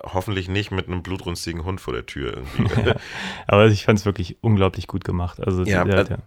[0.03, 2.93] hoffentlich nicht mit einem blutrünstigen Hund vor der Tür irgendwie.
[3.47, 5.41] Aber ich fand es wirklich unglaublich gut gemacht.
[5.41, 6.19] Also Ja, äh, der,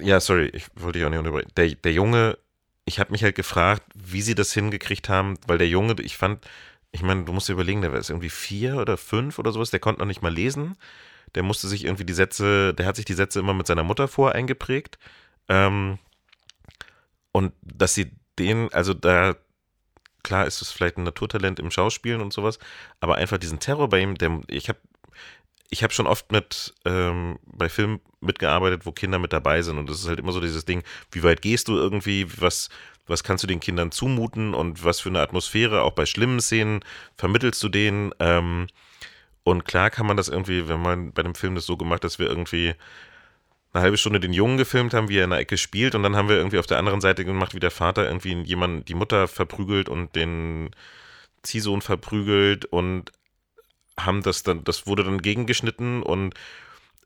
[0.00, 1.50] ja, sorry, ich wollte dich auch nicht unterbrechen.
[1.56, 2.38] Der, der Junge,
[2.84, 6.44] ich habe mich halt gefragt, wie sie das hingekriegt haben, weil der Junge, ich fand,
[6.90, 9.70] ich meine, du musst dir überlegen, der war jetzt irgendwie vier oder fünf oder sowas,
[9.70, 10.76] der konnte noch nicht mal lesen.
[11.34, 14.08] Der musste sich irgendwie die Sätze, der hat sich die Sätze immer mit seiner Mutter
[14.08, 14.98] vor eingeprägt.
[15.48, 15.98] Ähm,
[17.32, 19.36] und dass sie den, also da,
[20.22, 22.58] klar ist es vielleicht ein Naturtalent im Schauspielen und sowas,
[23.00, 24.78] aber einfach diesen Terror bei ihm, der, ich habe
[25.72, 29.78] ich habe schon oft mit ähm, bei Filmen mitgearbeitet, wo Kinder mit dabei sind.
[29.78, 32.68] Und das ist halt immer so dieses Ding, wie weit gehst du irgendwie, was
[33.06, 34.54] was kannst du den Kindern zumuten?
[34.54, 36.80] Und was für eine Atmosphäre auch bei schlimmen Szenen
[37.16, 38.12] vermittelst du denen?
[38.20, 38.68] Ähm,
[39.44, 42.18] Und klar kann man das irgendwie, wenn man bei dem Film das so gemacht, dass
[42.18, 42.74] wir irgendwie
[43.72, 45.94] eine halbe Stunde den Jungen gefilmt haben, wie er in der Ecke spielt.
[45.94, 48.88] Und dann haben wir irgendwie auf der anderen Seite gemacht, wie der Vater irgendwie jemand
[48.88, 50.70] die Mutter verprügelt und den
[51.42, 52.66] Ziehsohn verprügelt.
[52.66, 53.12] Und
[54.04, 56.34] haben das dann, das wurde dann gegengeschnitten und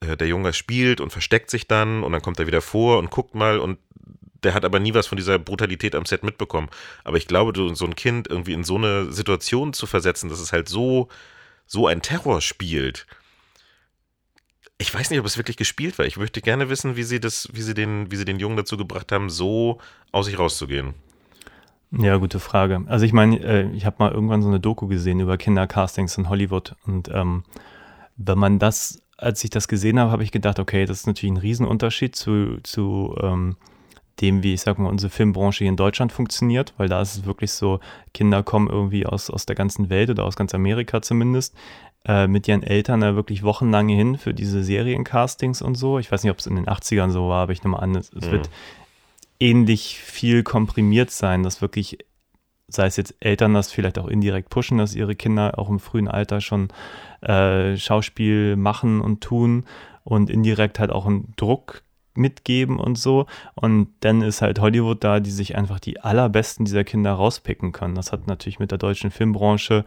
[0.00, 3.10] äh, der Junge spielt und versteckt sich dann und dann kommt er wieder vor und
[3.10, 3.78] guckt mal und
[4.42, 6.68] der hat aber nie was von dieser Brutalität am Set mitbekommen.
[7.04, 10.52] Aber ich glaube, so ein Kind irgendwie in so eine Situation zu versetzen, dass es
[10.52, 11.08] halt so,
[11.66, 13.06] so ein Terror spielt.
[14.78, 16.06] Ich weiß nicht, ob es wirklich gespielt war.
[16.06, 18.76] Ich möchte gerne wissen, wie sie das, wie sie den, wie sie den Jungen dazu
[18.76, 19.80] gebracht haben, so
[20.12, 20.94] aus sich rauszugehen.
[21.92, 22.82] Ja, gute Frage.
[22.86, 26.28] Also ich meine, äh, ich habe mal irgendwann so eine Doku gesehen über Kindercastings in
[26.28, 27.44] Hollywood und ähm,
[28.16, 31.32] wenn man das, als ich das gesehen habe, habe ich gedacht, okay, das ist natürlich
[31.32, 33.56] ein Riesenunterschied zu, zu ähm,
[34.20, 37.26] dem, wie ich sag mal, unsere Filmbranche hier in Deutschland funktioniert, weil da ist es
[37.26, 37.80] wirklich so,
[38.14, 41.54] Kinder kommen irgendwie aus, aus der ganzen Welt oder aus ganz Amerika zumindest,
[42.06, 45.98] äh, mit ihren Eltern da wirklich wochenlang hin für diese Seriencastings und so.
[45.98, 48.10] Ich weiß nicht, ob es in den 80ern so war, aber ich nehme an, es,
[48.12, 48.32] es mhm.
[48.32, 48.50] wird
[49.40, 51.98] ähnlich viel komprimiert sein, dass wirklich,
[52.68, 56.08] sei es jetzt Eltern das vielleicht auch indirekt pushen, dass ihre Kinder auch im frühen
[56.08, 56.68] Alter schon
[57.20, 59.64] äh, Schauspiel machen und tun
[60.04, 61.82] und indirekt halt auch einen Druck
[62.14, 63.26] mitgeben und so.
[63.54, 67.94] Und dann ist halt Hollywood da, die sich einfach die allerbesten dieser Kinder rauspicken können.
[67.94, 69.84] Das hat natürlich mit der deutschen Filmbranche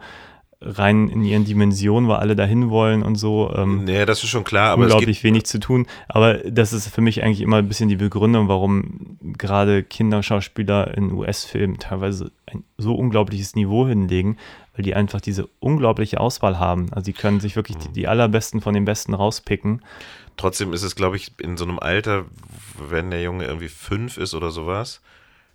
[0.62, 3.52] rein in ihren Dimensionen, wo alle dahin wollen und so.
[3.54, 5.86] Ähm, nee, das ist schon klar, aber unglaublich wenig zu tun.
[6.08, 11.12] Aber das ist für mich eigentlich immer ein bisschen die Begründung, warum gerade Kinderschauspieler in
[11.12, 14.36] US-Filmen teilweise ein so unglaubliches Niveau hinlegen,
[14.74, 16.92] weil die einfach diese unglaubliche Auswahl haben.
[16.92, 19.82] Also die können sich wirklich die, die allerbesten von den Besten rauspicken.
[20.36, 22.26] Trotzdem ist es, glaube ich, in so einem Alter,
[22.78, 25.00] wenn der Junge irgendwie fünf ist oder sowas,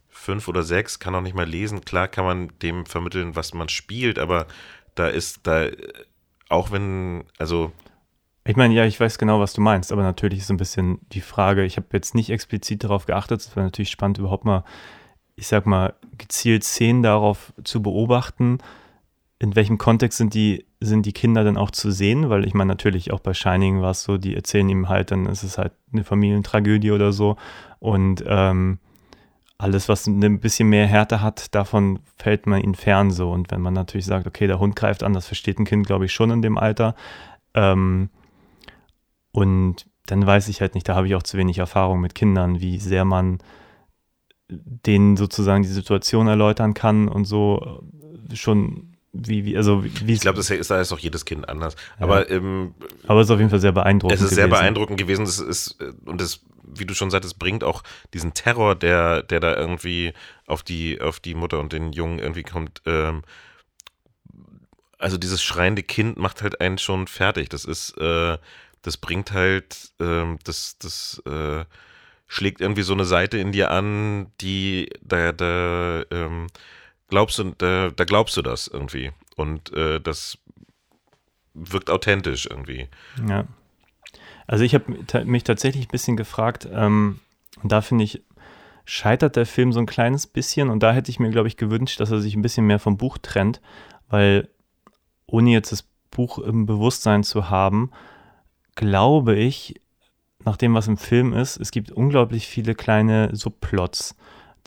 [0.09, 1.85] fünf oder sechs, kann auch nicht mal lesen.
[1.85, 4.47] Klar kann man dem vermitteln, was man spielt, aber
[4.95, 5.67] da ist, da,
[6.49, 7.71] auch wenn, also.
[8.45, 11.21] Ich meine, ja, ich weiß genau, was du meinst, aber natürlich ist ein bisschen die
[11.21, 14.63] Frage, ich habe jetzt nicht explizit darauf geachtet, es wäre natürlich spannend, überhaupt mal,
[15.35, 18.59] ich sag mal, gezielt Szenen darauf zu beobachten,
[19.39, 22.69] in welchem Kontext sind die, sind die Kinder dann auch zu sehen, weil ich meine,
[22.69, 25.73] natürlich auch bei Shining war es so, die erzählen ihm halt, dann ist es halt
[25.91, 27.35] eine Familientragödie oder so
[27.79, 28.79] und ähm,
[29.65, 33.31] alles, was ein bisschen mehr Härte hat, davon fällt man ihnen fern so.
[33.31, 36.05] Und wenn man natürlich sagt, okay, der Hund greift an, das versteht ein Kind, glaube
[36.05, 36.93] ich, schon in dem Alter.
[37.55, 38.09] Ähm,
[39.31, 42.61] und dann weiß ich halt nicht, da habe ich auch zu wenig Erfahrung mit Kindern,
[42.61, 43.39] wie sehr man
[44.47, 47.81] denen sozusagen die Situation erläutern kann und so
[48.29, 51.49] äh, schon wie, wie, also wie Ich glaube, das ist, da ist auch jedes Kind
[51.49, 51.75] anders.
[51.97, 52.03] Ja.
[52.03, 52.75] Aber, ähm,
[53.07, 54.15] aber es ist auf jeden Fall sehr beeindruckend.
[54.15, 54.35] Es ist gewesen.
[54.35, 55.23] sehr beeindruckend gewesen.
[55.23, 59.55] Es ist, und es wie du schon sagtest, bringt auch diesen Terror, der, der da
[59.55, 60.13] irgendwie
[60.47, 62.81] auf die, auf die Mutter und den Jungen irgendwie kommt.
[62.85, 63.23] Ähm,
[64.97, 67.49] also dieses schreiende Kind macht halt einen schon fertig.
[67.49, 68.37] Das ist, äh,
[68.81, 71.65] das bringt halt, ähm, das, das äh,
[72.27, 76.47] schlägt irgendwie so eine Seite in dir an, die da, da ähm,
[77.07, 79.11] glaubst du, da, da glaubst du das irgendwie.
[79.35, 80.37] Und äh, das
[81.53, 82.87] wirkt authentisch irgendwie.
[83.27, 83.45] Ja.
[84.47, 87.19] Also ich habe mich tatsächlich ein bisschen gefragt, ähm,
[87.61, 88.23] und da finde ich,
[88.85, 91.99] scheitert der Film so ein kleines bisschen und da hätte ich mir, glaube ich, gewünscht,
[91.99, 93.59] dass er sich ein bisschen mehr vom Buch trennt,
[94.09, 94.47] weil
[95.25, 97.89] ohne jetzt das Buch im Bewusstsein zu haben,
[98.75, 99.81] glaube ich,
[100.43, 104.15] nach dem, was im Film ist, es gibt unglaublich viele kleine Subplots,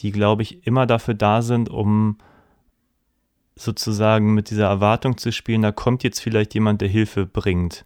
[0.01, 2.19] die, glaube ich, immer dafür da sind, um
[3.55, 7.85] sozusagen mit dieser Erwartung zu spielen, da kommt jetzt vielleicht jemand, der Hilfe bringt.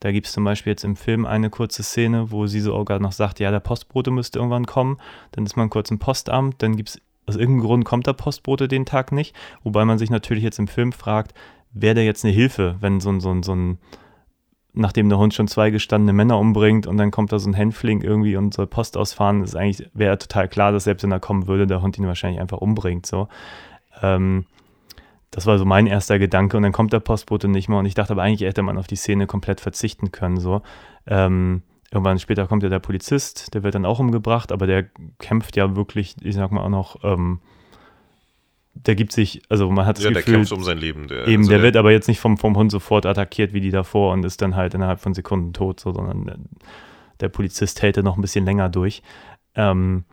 [0.00, 2.84] Da gibt es zum Beispiel jetzt im Film eine kurze Szene, wo sie so auch
[2.84, 4.96] gerade noch sagt, ja, der Postbote müsste irgendwann kommen.
[5.32, 8.66] Dann ist man kurz im Postamt, dann gibt es, aus irgendeinem Grund kommt der Postbote
[8.66, 9.36] den Tag nicht.
[9.62, 11.34] Wobei man sich natürlich jetzt im Film fragt,
[11.72, 13.78] wäre der jetzt eine Hilfe, wenn so ein, so ein, so ein,
[14.72, 18.00] nachdem der Hund schon zwei gestandene Männer umbringt und dann kommt da so ein Hänfling
[18.00, 21.46] irgendwie und soll Post ausfahren, ist eigentlich, wäre total klar, dass selbst wenn er kommen
[21.46, 23.28] würde, der Hund ihn wahrscheinlich einfach umbringt, so.
[24.02, 24.46] Ähm,
[25.30, 27.94] das war so mein erster Gedanke und dann kommt der Postbote nicht mehr und ich
[27.94, 30.38] dachte aber eigentlich hätte man auf die Szene komplett verzichten können.
[30.38, 30.62] So.
[31.06, 31.62] Ähm,
[31.92, 34.86] irgendwann später kommt ja der Polizist, der wird dann auch umgebracht, aber der
[35.18, 37.40] kämpft ja wirklich, ich sag mal auch noch, ähm,
[38.74, 41.08] der gibt sich, also man hat das ja, Gefühl, der kämpft um sein Leben.
[41.08, 43.60] Der, eben, also der, der, wird aber jetzt nicht vom, vom Hund sofort attackiert wie
[43.60, 46.36] die davor und ist dann halt innerhalb von Sekunden tot, so, sondern der,
[47.20, 49.02] der Polizist hält noch ein bisschen länger durch.
[49.54, 50.04] Ähm,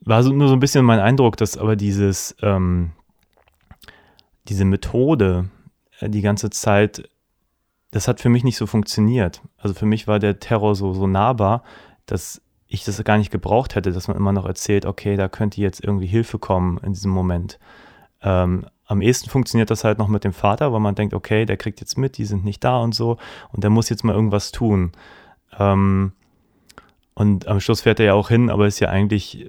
[0.00, 2.92] war so, nur so ein bisschen mein Eindruck, dass aber dieses, ähm,
[4.48, 5.48] diese Methode
[6.00, 7.08] äh, die ganze Zeit,
[7.90, 9.42] das hat für mich nicht so funktioniert.
[9.56, 11.62] Also für mich war der Terror so, so nahbar,
[12.06, 15.60] dass ich das gar nicht gebraucht hätte, dass man immer noch erzählt, okay, da könnte
[15.60, 17.58] jetzt irgendwie Hilfe kommen in diesem Moment.
[18.22, 21.56] Ähm, am ehesten funktioniert das halt noch mit dem Vater, weil man denkt, okay, der
[21.56, 23.16] kriegt jetzt mit, die sind nicht da und so
[23.52, 24.92] und der muss jetzt mal irgendwas tun.
[25.58, 26.12] Ähm,
[27.14, 29.46] und am Schluss fährt er ja auch hin, aber ist ja eigentlich,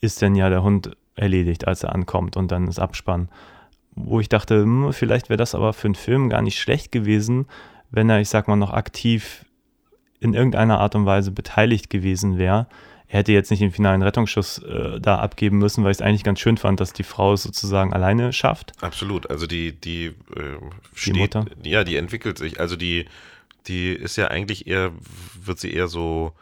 [0.00, 3.28] ist denn ja der Hund erledigt, als er ankommt und dann ist Abspann.
[3.94, 7.46] Wo ich dachte, hm, vielleicht wäre das aber für einen Film gar nicht schlecht gewesen,
[7.90, 9.44] wenn er, ich sag mal, noch aktiv
[10.20, 12.66] in irgendeiner Art und Weise beteiligt gewesen wäre.
[13.08, 16.22] Er hätte jetzt nicht den finalen Rettungsschuss äh, da abgeben müssen, weil ich es eigentlich
[16.22, 18.72] ganz schön fand, dass die Frau es sozusagen alleine schafft.
[18.82, 19.28] Absolut.
[19.28, 20.12] Also die, die, äh,
[20.94, 21.46] Die steht, Mutter.
[21.64, 22.60] ja, die entwickelt sich.
[22.60, 23.06] Also die,
[23.66, 24.92] die ist ja eigentlich eher,
[25.42, 26.32] wird sie eher so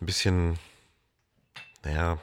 [0.00, 0.58] ein bisschen,
[1.84, 2.18] naja,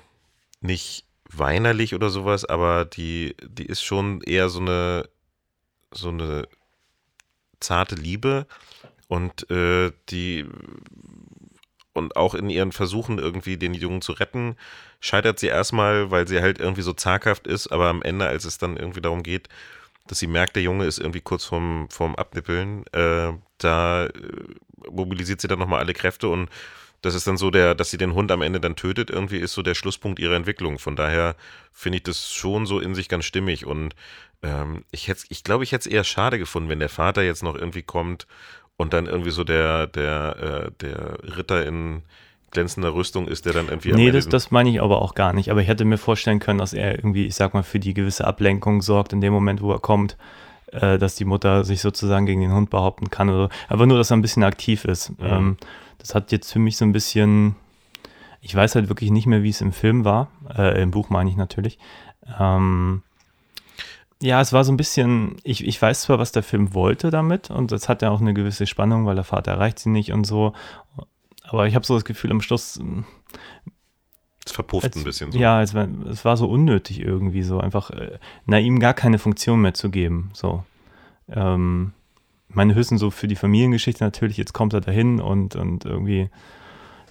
[0.60, 5.10] nicht weinerlich oder sowas, aber die, die ist schon eher so eine,
[5.92, 6.48] so eine
[7.60, 8.48] zarte Liebe
[9.08, 10.46] und äh, die
[11.94, 14.56] und auch in ihren Versuchen irgendwie den Jungen zu retten,
[15.02, 18.58] scheitert sie erstmal, weil sie halt irgendwie so zaghaft ist, aber am Ende, als es
[18.58, 19.50] dann irgendwie darum geht,
[20.08, 24.12] dass sie merkt, der Junge ist irgendwie kurz vorm, vorm Abnippeln, äh, da äh,
[24.90, 26.50] mobilisiert sie dann nochmal alle Kräfte und
[27.02, 29.54] das ist dann so der, dass sie den Hund am Ende dann tötet, irgendwie ist
[29.54, 30.80] so der Schlusspunkt ihrer Entwicklung.
[30.80, 31.36] Von daher
[31.72, 33.96] finde ich das schon so in sich ganz stimmig und
[34.44, 37.44] ähm, ich hätte, ich glaube, ich hätte es eher schade gefunden, wenn der Vater jetzt
[37.44, 38.28] noch irgendwie kommt
[38.78, 40.36] und dann irgendwie so der, der,
[40.68, 42.04] äh, der Ritter in
[42.52, 45.50] glänzender Rüstung ist, der dann irgendwie Nee, das, das meine ich aber auch gar nicht.
[45.50, 48.26] Aber ich hätte mir vorstellen können, dass er irgendwie, ich sag mal, für die gewisse
[48.26, 50.18] Ablenkung sorgt in dem Moment, wo er kommt,
[50.72, 53.50] äh, dass die Mutter sich sozusagen gegen den Hund behaupten kann oder so.
[53.70, 55.14] Aber nur, dass er ein bisschen aktiv ist.
[55.22, 55.58] Ähm,
[56.02, 57.56] das hat jetzt für mich so ein bisschen,
[58.42, 60.30] ich weiß halt wirklich nicht mehr, wie es im Film war.
[60.58, 61.78] Äh, Im Buch meine ich natürlich.
[62.40, 63.04] Ähm,
[64.22, 67.50] ja, es war so ein bisschen, ich, ich weiß zwar, was der Film wollte damit
[67.50, 70.26] und das hat ja auch eine gewisse Spannung, weil der Vater erreicht sie nicht und
[70.26, 70.54] so.
[71.44, 72.80] Aber ich habe so das Gefühl, am Schluss,
[74.46, 75.40] es verpufft als, ein bisschen so.
[75.40, 79.20] Ja, es war, es war so unnötig irgendwie, so einfach äh, na, ihm gar keine
[79.20, 80.30] Funktion mehr zu geben.
[80.34, 80.64] So.
[81.30, 81.94] Ähm,
[82.54, 86.30] meine höchsten so für die Familiengeschichte natürlich, jetzt kommt er dahin und, und irgendwie,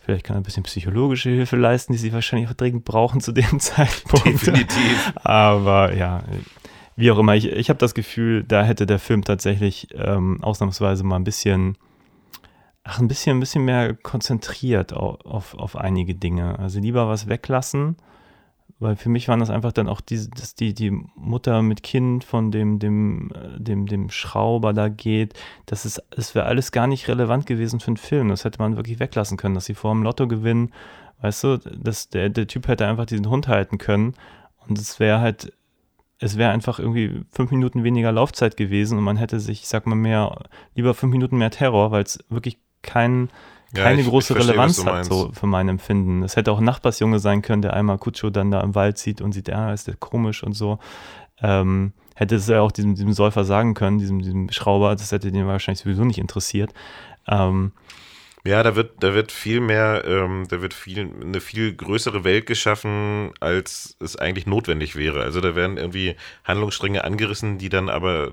[0.03, 3.33] vielleicht kann er ein bisschen psychologische Hilfe leisten, die sie wahrscheinlich auch dringend brauchen zu
[3.33, 4.27] dem Zeitpunkt.
[4.27, 5.13] Definitiv.
[5.17, 6.23] Aber ja,
[6.97, 11.05] wie auch immer, ich, ich habe das Gefühl, da hätte der Film tatsächlich ähm, ausnahmsweise
[11.05, 11.79] mal ein bisschen,
[12.85, 16.59] ach, ein bisschen, ein bisschen mehr konzentriert auf, auf, auf einige Dinge.
[16.59, 17.97] Also lieber was weglassen,
[18.81, 22.25] weil für mich waren das einfach dann auch diese, dass die, die Mutter mit Kind
[22.25, 25.35] von dem, dem, äh, dem, dem Schrauber da geht,
[25.67, 28.29] das ist, es wäre alles gar nicht relevant gewesen für einen Film.
[28.31, 30.73] Das hätte man wirklich weglassen können, dass sie vor dem Lotto gewinnen,
[31.21, 34.15] weißt du, dass der, der Typ hätte einfach diesen Hund halten können
[34.67, 35.53] und es wäre halt,
[36.19, 39.87] es wäre einfach irgendwie fünf Minuten weniger Laufzeit gewesen und man hätte sich, ich sag
[39.87, 43.35] mal, mehr, lieber fünf Minuten mehr Terror, weil es wirklich kein, Ja,
[43.75, 46.23] keine ich- ich große verstehe, was Relevanz hat, so für mein Empfinden.
[46.23, 49.21] Es hätte auch ein Nachbarsjunge sein können, der einmal Kutscho dann da im Wald sieht
[49.21, 50.79] und sieht, ja, ist der komisch und so.
[51.43, 55.31] Ähm, hätte es ja auch diesem, diesem Säufer sagen können, diesem, diesem Schrauber, das hätte
[55.33, 56.73] den wahrscheinlich sowieso nicht interessiert.
[57.27, 57.73] Ähm,
[58.45, 62.47] Ja, da wird, da wird viel mehr, ähm, da wird viel, eine viel größere Welt
[62.47, 65.23] geschaffen, als es eigentlich notwendig wäre.
[65.23, 68.33] Also da werden irgendwie Handlungsstränge angerissen, die dann aber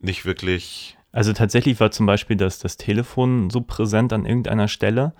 [0.00, 0.96] nicht wirklich.
[1.12, 5.12] Also tatsächlich war zum Beispiel das, das Telefon so präsent an irgendeiner Stelle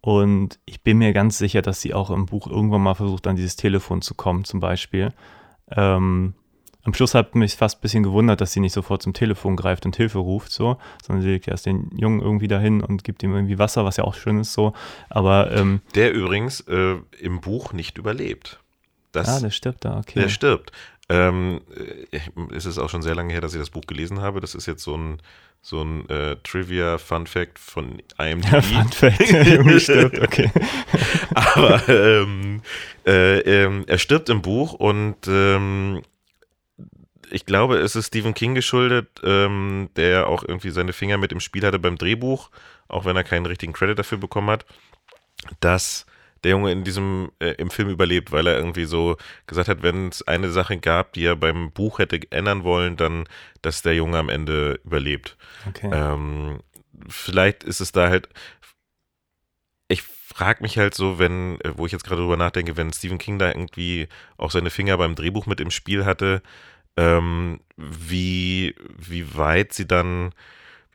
[0.00, 3.36] und ich bin mir ganz sicher, dass sie auch im Buch irgendwann mal versucht, an
[3.36, 5.12] dieses Telefon zu kommen, zum Beispiel.
[5.70, 6.34] Ähm,
[6.84, 9.84] am Schluss hat mich fast ein bisschen gewundert, dass sie nicht sofort zum Telefon greift
[9.84, 13.34] und Hilfe ruft, so, sondern sie legt erst den Jungen irgendwie dahin und gibt ihm
[13.34, 14.74] irgendwie Wasser, was ja auch schön ist, so.
[15.08, 18.60] Aber, ähm, Der übrigens äh, im Buch nicht überlebt.
[19.10, 20.20] Das, ah, der stirbt da, okay.
[20.20, 20.70] Der stirbt.
[21.08, 21.60] Ähm,
[22.10, 22.18] äh,
[22.54, 24.40] es ist auch schon sehr lange her, dass ich das Buch gelesen habe.
[24.40, 25.22] Das ist jetzt so ein,
[25.62, 28.52] so ein äh, Trivia-Fun-Fact von IMDb.
[28.52, 30.50] Ja, Fun Fact, der Junge stirbt, okay.
[31.34, 32.62] Aber ähm,
[33.06, 36.02] äh, ähm, er stirbt im Buch und ähm,
[37.30, 41.40] ich glaube, es ist Stephen King geschuldet, ähm, der auch irgendwie seine Finger mit im
[41.40, 42.50] Spiel hatte beim Drehbuch,
[42.88, 44.64] auch wenn er keinen richtigen Credit dafür bekommen hat,
[45.60, 46.06] dass
[46.46, 49.16] der Junge in diesem äh, im Film überlebt, weil er irgendwie so
[49.48, 53.24] gesagt hat, wenn es eine Sache gab, die er beim Buch hätte ändern wollen, dann,
[53.62, 55.36] dass der Junge am Ende überlebt.
[55.66, 55.90] okay.
[55.92, 56.60] Ähm,
[57.08, 58.28] vielleicht ist es da halt.
[59.88, 63.18] Ich frage mich halt so, wenn, äh, wo ich jetzt gerade drüber nachdenke, wenn Stephen
[63.18, 66.42] King da irgendwie auch seine Finger beim Drehbuch mit im Spiel hatte,
[66.96, 70.32] ähm, wie, wie weit sie dann,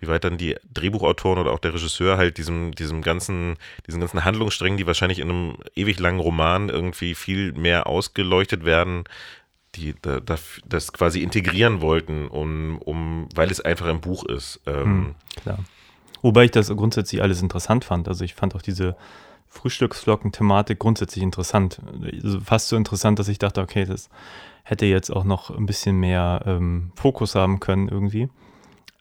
[0.01, 3.55] wie weit dann die Drehbuchautoren oder auch der Regisseur halt diesem, diesem ganzen,
[3.87, 9.05] diesen ganzen Handlungssträngen, die wahrscheinlich in einem ewig langen Roman irgendwie viel mehr ausgeleuchtet werden,
[9.75, 14.59] die da, da, das quasi integrieren wollten, um, um, weil es einfach im Buch ist.
[14.65, 15.59] Ähm, Hm, klar.
[16.21, 18.07] Wobei ich das grundsätzlich alles interessant fand.
[18.07, 18.95] Also ich fand auch diese
[19.47, 21.81] Frühstücksflocken-Thematik grundsätzlich interessant.
[22.23, 24.09] Also fast so interessant, dass ich dachte, okay, das
[24.63, 28.29] hätte jetzt auch noch ein bisschen mehr ähm, Fokus haben können irgendwie.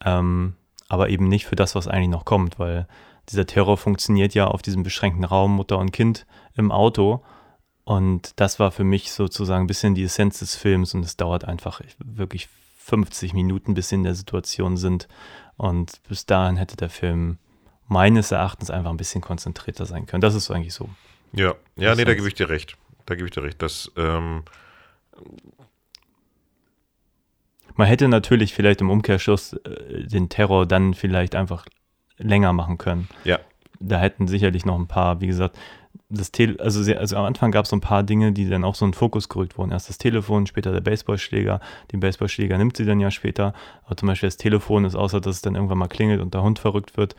[0.04, 0.54] Ähm,
[0.90, 2.86] aber eben nicht für das, was eigentlich noch kommt, weil
[3.28, 6.26] dieser Terror funktioniert ja auf diesem beschränkten Raum Mutter und Kind
[6.56, 7.22] im Auto.
[7.84, 11.44] Und das war für mich sozusagen ein bisschen die Essenz des Films und es dauert
[11.44, 15.06] einfach wirklich 50 Minuten, bis sie in der Situation sind.
[15.56, 17.38] Und bis dahin hätte der Film
[17.86, 20.22] meines Erachtens einfach ein bisschen konzentrierter sein können.
[20.22, 20.88] Das ist eigentlich so.
[21.32, 22.76] Ja, ja, nee, da gebe ich dir recht.
[23.06, 23.62] Da gebe ich dir recht.
[23.62, 24.42] Das, ähm
[27.80, 31.64] Man hätte natürlich vielleicht im Umkehrschluss äh, den Terror dann vielleicht einfach
[32.18, 33.08] länger machen können.
[33.24, 33.38] Ja.
[33.78, 35.56] Da hätten sicherlich noch ein paar, wie gesagt,
[36.10, 38.64] das Tele also, sehr, also am Anfang gab es so ein paar Dinge, die dann
[38.64, 39.70] auch so in Fokus gerückt wurden.
[39.70, 41.58] Erst das Telefon, später der Baseballschläger.
[41.90, 43.54] Den Baseballschläger nimmt sie dann ja später.
[43.86, 46.42] Aber zum Beispiel das Telefon ist, außer dass es dann irgendwann mal klingelt und der
[46.42, 47.16] Hund verrückt wird,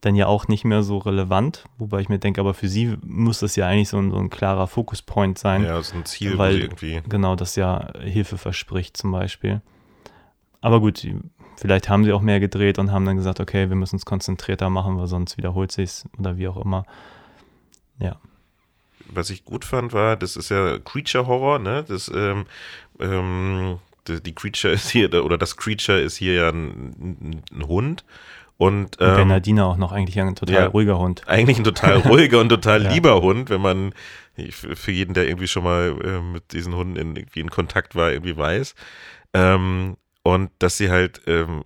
[0.00, 1.64] dann ja auch nicht mehr so relevant.
[1.76, 4.30] Wobei ich mir denke, aber für sie muss das ja eigentlich so ein, so ein
[4.30, 5.64] klarer Fokuspoint sein.
[5.64, 7.02] Ja, so ein Ziel, weil irgendwie.
[7.06, 9.60] Genau, das ja Hilfe verspricht zum Beispiel.
[10.60, 11.06] Aber gut,
[11.56, 14.70] vielleicht haben sie auch mehr gedreht und haben dann gesagt, okay, wir müssen es konzentrierter
[14.70, 16.84] machen, weil sonst wiederholt sich oder wie auch immer.
[17.98, 18.16] Ja.
[19.10, 21.84] Was ich gut fand, war, das ist ja Creature-Horror, ne?
[21.88, 22.44] Das, ähm,
[23.00, 28.04] ähm, die, Creature ist hier, oder das Creature ist hier ja ein, ein Hund.
[28.58, 31.22] Und, ähm, Bernardina auch noch eigentlich ein total ja, ruhiger Hund.
[31.26, 32.90] Eigentlich ein total ruhiger und total ja.
[32.90, 33.94] lieber Hund, wenn man
[34.52, 38.12] für jeden, der irgendwie schon mal äh, mit diesen Hunden in, irgendwie in Kontakt war,
[38.12, 38.74] irgendwie weiß.
[39.34, 39.96] Ähm,
[40.28, 41.64] und dass sie halt, ähm,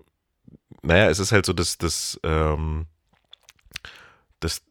[0.83, 2.87] naja, es ist halt so, dass das, ähm,
[4.39, 4.63] das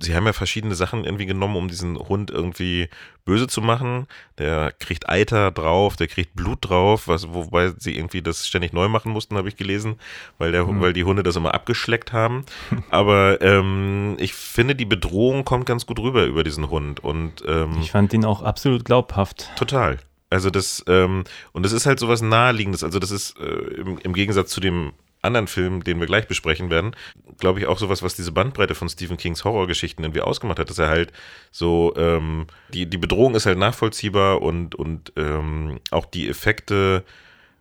[0.00, 2.88] sie haben ja verschiedene Sachen irgendwie genommen, um diesen Hund irgendwie
[3.26, 4.06] böse zu machen.
[4.38, 8.88] Der kriegt Eiter drauf, der kriegt Blut drauf, was, wobei sie irgendwie das ständig neu
[8.88, 9.96] machen mussten, habe ich gelesen,
[10.38, 10.80] weil, der, mhm.
[10.80, 12.46] weil die Hunde das immer abgeschleckt haben.
[12.88, 17.04] Aber ähm, ich finde, die Bedrohung kommt ganz gut rüber über diesen Hund.
[17.04, 19.50] Und, ähm, ich fand ihn auch absolut glaubhaft.
[19.56, 19.98] Total.
[20.34, 21.22] Also das, ähm,
[21.52, 22.82] und das ist halt so was Naheliegendes.
[22.82, 26.70] Also das ist äh, im, im Gegensatz zu dem anderen Film, den wir gleich besprechen
[26.70, 26.94] werden,
[27.38, 30.78] glaube ich auch sowas, was diese Bandbreite von Stephen Kings Horrorgeschichten irgendwie ausgemacht hat, dass
[30.78, 31.12] er halt
[31.50, 37.04] so, ähm, die, die Bedrohung ist halt nachvollziehbar und, und ähm, auch die Effekte,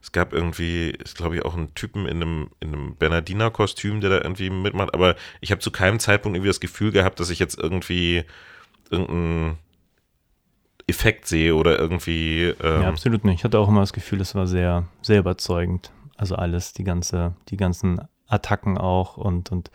[0.01, 4.09] es gab irgendwie, ist glaube ich auch ein Typen in einem, in einem Bernardiner-Kostüm, der
[4.09, 7.39] da irgendwie mitmacht, aber ich habe zu keinem Zeitpunkt irgendwie das Gefühl gehabt, dass ich
[7.39, 8.23] jetzt irgendwie
[8.89, 9.57] irgendein
[10.87, 12.53] Effekt sehe oder irgendwie.
[12.61, 13.39] Ähm ja, absolut nicht.
[13.39, 15.91] Ich hatte auch immer das Gefühl, es war sehr, sehr überzeugend.
[16.17, 19.71] Also alles, die ganze, die ganzen Attacken auch und, und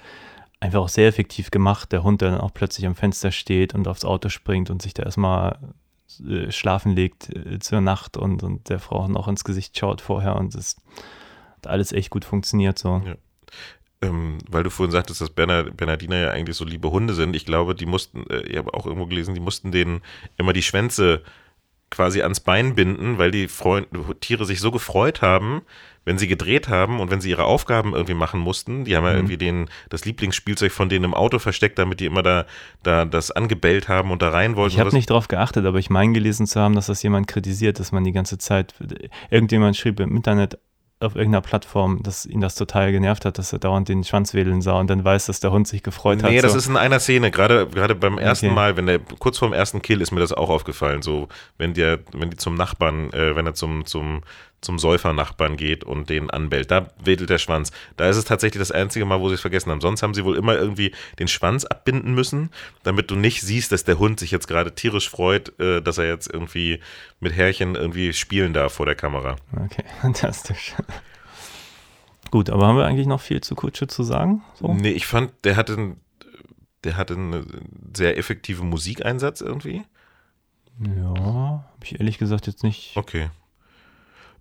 [0.60, 1.92] einfach auch sehr effektiv gemacht.
[1.92, 4.94] Der Hund, der dann auch plötzlich am Fenster steht und aufs Auto springt und sich
[4.94, 5.58] da erstmal
[6.26, 10.36] äh, schlafen legt äh, zur Nacht und, und der Frau noch ins Gesicht schaut vorher
[10.36, 10.76] und es
[11.56, 13.02] hat alles echt gut funktioniert so.
[13.04, 13.14] Ja.
[14.00, 17.34] Ähm, weil du vorhin sagtest, dass Bernard, Bernardiner ja eigentlich so liebe Hunde sind.
[17.34, 20.02] Ich glaube, die mussten, äh, ich habe auch irgendwo gelesen, die mussten denen
[20.36, 21.22] immer die Schwänze
[21.90, 23.88] quasi ans Bein binden, weil die Freund
[24.20, 25.62] Tiere sich so gefreut haben,
[26.04, 29.10] wenn sie gedreht haben und wenn sie ihre Aufgaben irgendwie machen mussten, die haben ja
[29.10, 29.18] mhm.
[29.18, 32.46] irgendwie den, das Lieblingsspielzeug von denen im Auto versteckt, damit die immer da,
[32.82, 34.74] da das angebellt haben und da rein wollten.
[34.74, 37.78] Ich habe nicht drauf geachtet, aber ich meine gelesen zu haben, dass das jemand kritisiert,
[37.78, 38.74] dass man die ganze Zeit,
[39.30, 40.58] irgendjemand schrieb im Internet,
[41.00, 44.62] auf irgendeiner Plattform, dass ihn das total genervt hat, dass er dauernd den Schwanz wedeln
[44.62, 46.30] sah und dann weiß, dass der Hund sich gefreut hat.
[46.30, 46.58] Nee, das so.
[46.58, 48.54] ist in einer Szene, gerade, gerade beim ersten okay.
[48.54, 52.00] Mal, wenn der, kurz vorm ersten Kill ist mir das auch aufgefallen, so, wenn der,
[52.12, 54.22] wenn die zum Nachbarn, äh, wenn er zum, zum,
[54.60, 56.70] zum Säufernachbarn geht und den anbellt.
[56.70, 57.70] Da wedelt der Schwanz.
[57.96, 59.80] Da ist es tatsächlich das einzige Mal, wo sie es vergessen haben.
[59.80, 62.50] Sonst haben sie wohl immer irgendwie den Schwanz abbinden müssen,
[62.82, 66.06] damit du nicht siehst, dass der Hund sich jetzt gerade tierisch freut, äh, dass er
[66.06, 66.80] jetzt irgendwie
[67.20, 69.36] mit Härchen irgendwie spielen darf vor der Kamera.
[69.52, 70.74] Okay, fantastisch.
[72.30, 74.42] Gut, aber haben wir eigentlich noch viel zu Kutsche zu sagen?
[74.54, 74.74] So?
[74.74, 75.96] Nee, ich fand, der hatte,
[76.84, 79.84] der hatte einen sehr effektiven Musikeinsatz irgendwie.
[80.80, 82.96] Ja, habe ich ehrlich gesagt jetzt nicht.
[82.96, 83.30] Okay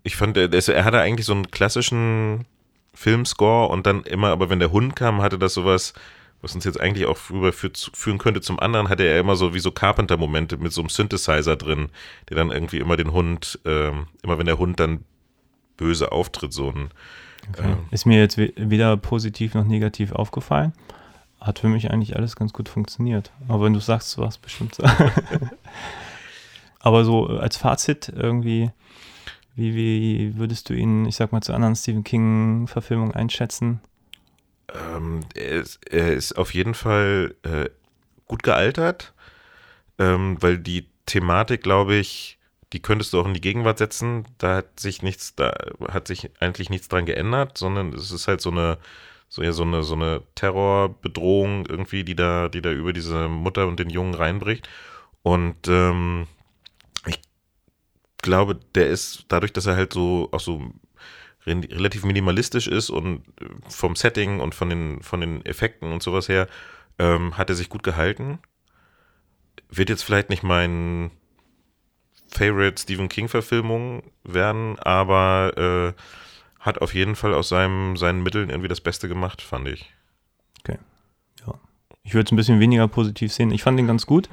[0.02, 2.46] ich fand, er, hatte eigentlich so einen klassischen
[2.94, 5.94] Filmscore und dann immer, aber wenn der Hund kam, hatte das sowas,
[6.40, 9.70] was uns jetzt eigentlich auch führen könnte zum anderen, hatte er immer so wie so
[9.70, 11.90] Carpenter-Momente mit so einem Synthesizer drin,
[12.28, 13.90] der dann irgendwie immer den Hund, äh,
[14.22, 15.04] immer wenn der Hund dann
[15.76, 16.90] böse auftritt, so ein.
[17.50, 17.72] Okay.
[17.72, 20.72] Äh, Ist mir jetzt weder positiv noch negativ aufgefallen.
[21.40, 23.30] Hat für mich eigentlich alles ganz gut funktioniert.
[23.48, 24.84] Aber wenn du sagst, war es bestimmt so.
[26.80, 28.70] Aber so als Fazit irgendwie
[29.58, 33.80] wie, wie würdest du ihn, ich sag mal, zu anderen Stephen King-Verfilmungen einschätzen?
[34.72, 37.68] Ähm, er, ist, er, ist, auf jeden Fall äh,
[38.26, 39.14] gut gealtert,
[39.98, 42.38] ähm, weil die Thematik, glaube ich,
[42.72, 44.26] die könntest du auch in die Gegenwart setzen.
[44.36, 45.54] Da hat sich nichts, da
[45.88, 48.78] hat sich eigentlich nichts dran geändert, sondern es ist halt so eine,
[49.28, 53.66] so ja so eine so eine Terrorbedrohung irgendwie, die da die da über diese Mutter
[53.66, 54.68] und den Jungen reinbricht.
[55.22, 56.26] Und ähm,
[58.22, 60.72] glaube, der ist dadurch, dass er halt so auch so
[61.46, 66.02] re- relativ minimalistisch ist und äh, vom Setting und von den von den Effekten und
[66.02, 66.48] sowas her
[66.98, 68.38] ähm, hat er sich gut gehalten.
[69.70, 71.10] Wird jetzt vielleicht nicht mein
[72.30, 76.02] Favorite Stephen King-Verfilmung werden, aber äh,
[76.60, 79.92] hat auf jeden Fall aus seinem, seinen Mitteln irgendwie das Beste gemacht, fand ich.
[82.02, 83.50] Ich würde es ein bisschen weniger positiv sehen.
[83.50, 84.28] Ich fand den ganz gut.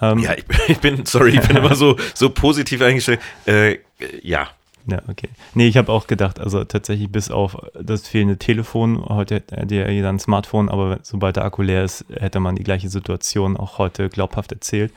[0.00, 3.20] Ähm, Ja, ich, bin- ich bin, sorry, ich bin immer so, so positiv eingestellt.
[3.46, 3.78] Äh,
[4.22, 4.48] ja,
[4.86, 5.28] Ja, okay.
[5.54, 9.88] Nee, ich habe auch gedacht, also tatsächlich bis auf das fehlende Telefon, heute hat ja
[9.88, 13.78] jeder ein Smartphone, aber sobald der Akku leer ist, hätte man die gleiche Situation auch
[13.78, 14.92] heute glaubhaft erzählt.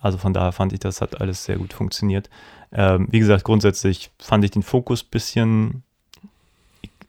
[0.00, 2.30] Also von daher fand ich, das hat alles sehr gut funktioniert.
[2.72, 5.82] Ähm, wie gesagt, grundsätzlich fand ich den Fokus ein bisschen,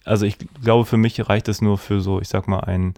[0.03, 2.93] also ich glaube, für mich reicht es nur für so, ich sag mal, ein,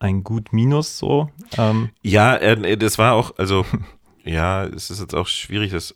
[0.00, 1.30] ein gut Minus so.
[1.56, 3.64] Ähm, ja, äh, das war auch, also,
[4.24, 5.94] ja, es ist jetzt auch schwierig, das,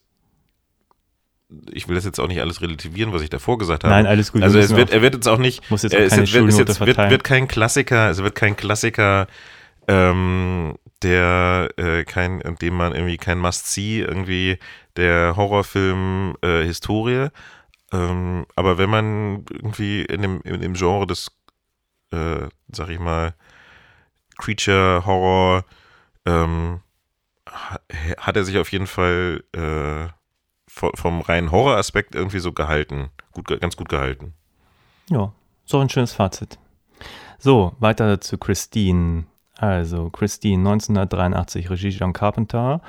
[1.71, 3.95] ich will das jetzt auch nicht alles relativieren, was ich davor gesagt habe.
[3.95, 4.43] Nein, alles gut.
[4.43, 6.33] Also es wird, auch- er wird jetzt auch nicht, muss jetzt auch ist keine jetzt,
[6.35, 9.27] wird, jetzt wird, wird kein Klassiker, es wird kein Klassiker,
[9.89, 14.59] ähm, der äh, kein, in dem man irgendwie kein Must-See irgendwie
[14.97, 17.29] der Horrorfilm äh, Historie.
[17.93, 21.31] Ähm, aber wenn man irgendwie in dem, in dem Genre des,
[22.13, 23.35] äh, sag ich mal,
[24.39, 25.65] Creature Horror
[26.27, 26.81] ähm,
[27.49, 27.81] ha-
[28.19, 30.09] hat er sich auf jeden Fall äh,
[30.71, 33.11] vo- vom reinen Horroraspekt irgendwie so gehalten.
[33.33, 34.35] Gut, ganz gut gehalten.
[35.11, 35.33] Ja,
[35.65, 36.59] so ein schönes Fazit.
[37.39, 39.25] So, weiter zu Christine.
[39.59, 42.81] Also, Christine, 1983, Regie John Carpenter.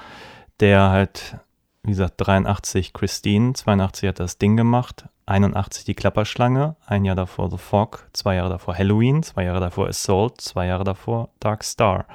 [0.60, 1.38] Der hat,
[1.84, 7.50] wie gesagt, 83 Christine, 82 hat das Ding gemacht, 81 die Klapperschlange, ein Jahr davor
[7.50, 12.06] The Fog, zwei Jahre davor Halloween, zwei Jahre davor Assault, zwei Jahre davor Dark Star.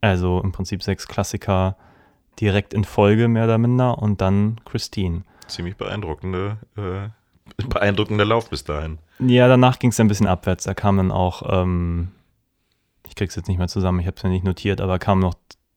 [0.00, 1.76] Also im Prinzip sechs Klassiker
[2.40, 5.22] direkt in Folge, mehr oder minder, und dann Christine.
[5.46, 7.08] Ziemlich beeindruckende, äh,
[7.68, 8.98] beeindruckender Lauf bis dahin.
[9.20, 10.64] Ja, danach ging es ein bisschen abwärts.
[10.64, 12.08] Da kam dann auch, ähm,
[13.06, 15.34] ich krieg's jetzt nicht mehr zusammen, ich habe es ja nicht notiert, aber kamen noch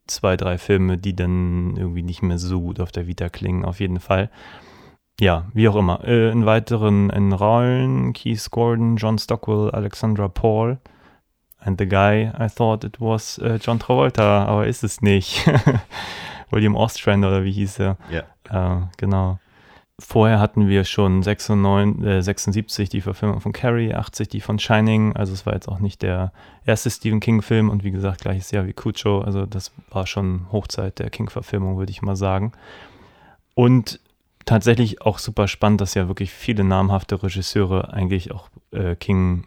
[0.10, 3.80] zwei, drei Filme, die dann irgendwie nicht mehr so gut auf der Vita klingen, auf
[3.80, 4.30] jeden Fall.
[5.20, 6.04] Ja, wie auch immer.
[6.06, 10.80] Äh, in weiteren in Rollen Keith Gordon, John Stockwell, Alexandra Paul.
[11.62, 15.46] And the guy, I thought it was äh, John Travolta, aber ist es nicht.
[16.52, 17.98] William Ostrand oder wie hieß er?
[18.10, 18.24] Ja.
[18.50, 19.40] Äh, genau.
[20.00, 25.16] Vorher hatten wir schon 96, äh, 76 die Verfilmung von Carrie, 80 die von Shining.
[25.16, 26.32] Also es war jetzt auch nicht der
[26.66, 29.22] erste Stephen King-Film und wie gesagt, gleiches Jahr wie Cujo.
[29.22, 32.54] Also das war schon Hochzeit der King-Verfilmung, würde ich mal sagen.
[33.56, 34.00] Und
[34.46, 39.44] tatsächlich auch super spannend, dass ja wirklich viele namhafte Regisseure eigentlich auch äh, King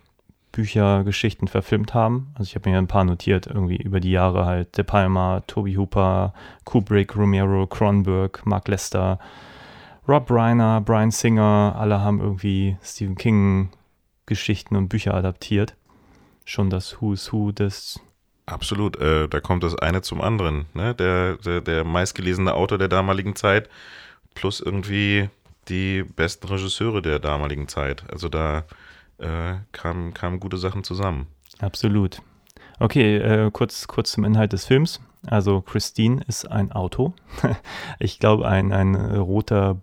[0.53, 2.30] Bücher, Geschichten verfilmt haben.
[2.34, 5.74] Also ich habe mir ein paar notiert, irgendwie über die Jahre halt De Palma, Toby
[5.74, 6.34] Hooper,
[6.64, 9.18] Kubrick, Romero, Cronenberg, Mark Lester,
[10.09, 13.70] Rob Reiner, Brian Singer, alle haben irgendwie Stephen King
[14.26, 15.76] Geschichten und Bücher adaptiert.
[16.44, 18.00] Schon das Who's Who des
[18.46, 20.66] Absolut, äh, da kommt das eine zum anderen.
[20.74, 20.94] Ne?
[20.94, 23.68] Der, der, der meistgelesene Autor der damaligen Zeit
[24.34, 25.28] plus irgendwie
[25.68, 28.05] die besten Regisseure der damaligen Zeit.
[28.11, 28.64] Also da
[29.18, 31.28] äh, kamen, kamen gute Sachen zusammen.
[31.61, 32.20] Absolut.
[32.80, 35.00] Okay, äh, kurz, kurz zum Inhalt des Films.
[35.24, 37.14] Also Christine ist ein Auto.
[38.00, 39.80] ich glaube ein, ein roter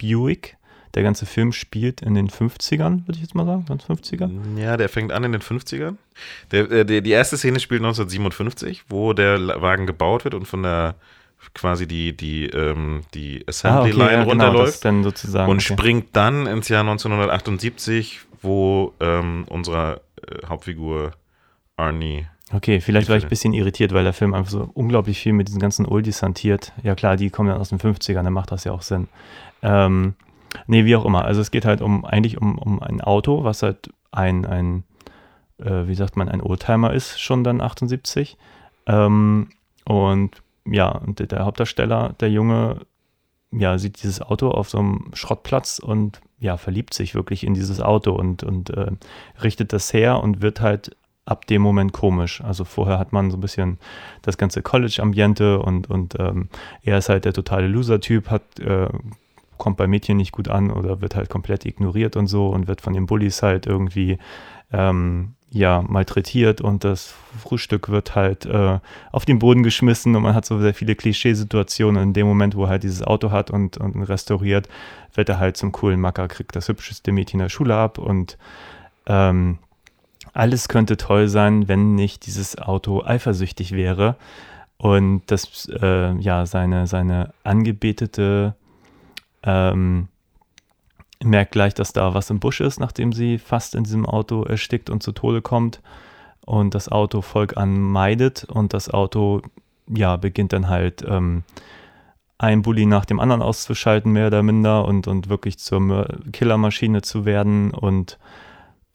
[0.00, 0.56] Buick.
[0.94, 3.64] Der ganze Film spielt in den 50ern, würde ich jetzt mal sagen.
[3.66, 4.58] Ganz 50er.
[4.58, 5.96] Ja, der fängt an in den 50ern.
[6.50, 10.64] Der, äh, der, die erste Szene spielt 1957, wo der Wagen gebaut wird und von
[10.64, 10.96] der
[11.54, 14.82] quasi die, die, ähm, die Assembly Line ja, genau, runterläuft.
[14.82, 15.50] sozusagen.
[15.50, 15.72] und okay.
[15.74, 21.12] springt dann ins Jahr 1978, wo ähm, unsere äh, Hauptfigur
[21.80, 22.26] Arnie.
[22.52, 25.46] Okay, vielleicht war ich ein bisschen irritiert, weil der Film einfach so unglaublich viel mit
[25.48, 26.72] diesen ganzen Oldies hantiert.
[26.82, 29.06] Ja klar, die kommen dann aus den 50ern, dann macht das ja auch Sinn.
[29.62, 30.14] Ähm,
[30.66, 31.24] nee, wie auch immer.
[31.24, 34.82] Also es geht halt um eigentlich um, um ein Auto, was halt ein, ein
[35.58, 38.36] äh, wie sagt man, ein Oldtimer ist, schon dann 78.
[38.86, 39.50] Ähm,
[39.84, 42.78] und ja, und der- der Hauptdarsteller, der Junge,
[43.52, 47.80] ja, sieht dieses Auto auf so einem Schrottplatz und ja, verliebt sich wirklich in dieses
[47.80, 48.92] Auto und, und äh,
[49.42, 50.96] richtet das her und wird halt
[51.30, 52.40] ab dem Moment komisch.
[52.42, 53.78] Also vorher hat man so ein bisschen
[54.22, 56.48] das ganze College-Ambiente und, und ähm,
[56.82, 58.88] er ist halt der totale Loser-Typ, hat, äh,
[59.56, 62.80] kommt bei Mädchen nicht gut an oder wird halt komplett ignoriert und so und wird
[62.80, 64.18] von den Bullies halt irgendwie
[64.72, 68.78] ähm, ja, malträtiert und das Frühstück wird halt äh,
[69.10, 72.02] auf den Boden geschmissen und man hat so sehr viele Klischeesituationen.
[72.02, 74.68] In dem Moment, wo er halt dieses Auto hat und, und restauriert,
[75.14, 78.38] wird er halt zum coolen Macker, kriegt das hübscheste Mädchen der Schule ab und
[79.06, 79.58] ähm,
[80.40, 84.16] alles könnte toll sein, wenn nicht dieses Auto eifersüchtig wäre
[84.78, 88.54] und das äh, ja seine seine angebetete
[89.42, 90.08] ähm,
[91.22, 94.88] merkt gleich, dass da was im Busch ist, nachdem sie fast in diesem Auto erstickt
[94.88, 95.82] und zu Tode kommt
[96.46, 99.42] und das Auto Volk an meidet und das Auto
[99.88, 101.44] ja beginnt dann halt ähm,
[102.38, 107.26] ein Bully nach dem anderen auszuschalten, mehr oder minder, und, und wirklich zur Killermaschine zu
[107.26, 107.70] werden.
[107.72, 108.18] Und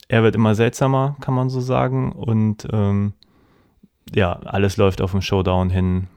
[0.07, 2.11] er wird immer seltsamer, kann man so sagen.
[2.11, 3.13] Und ähm,
[4.13, 6.07] ja, alles läuft auf den Showdown hin,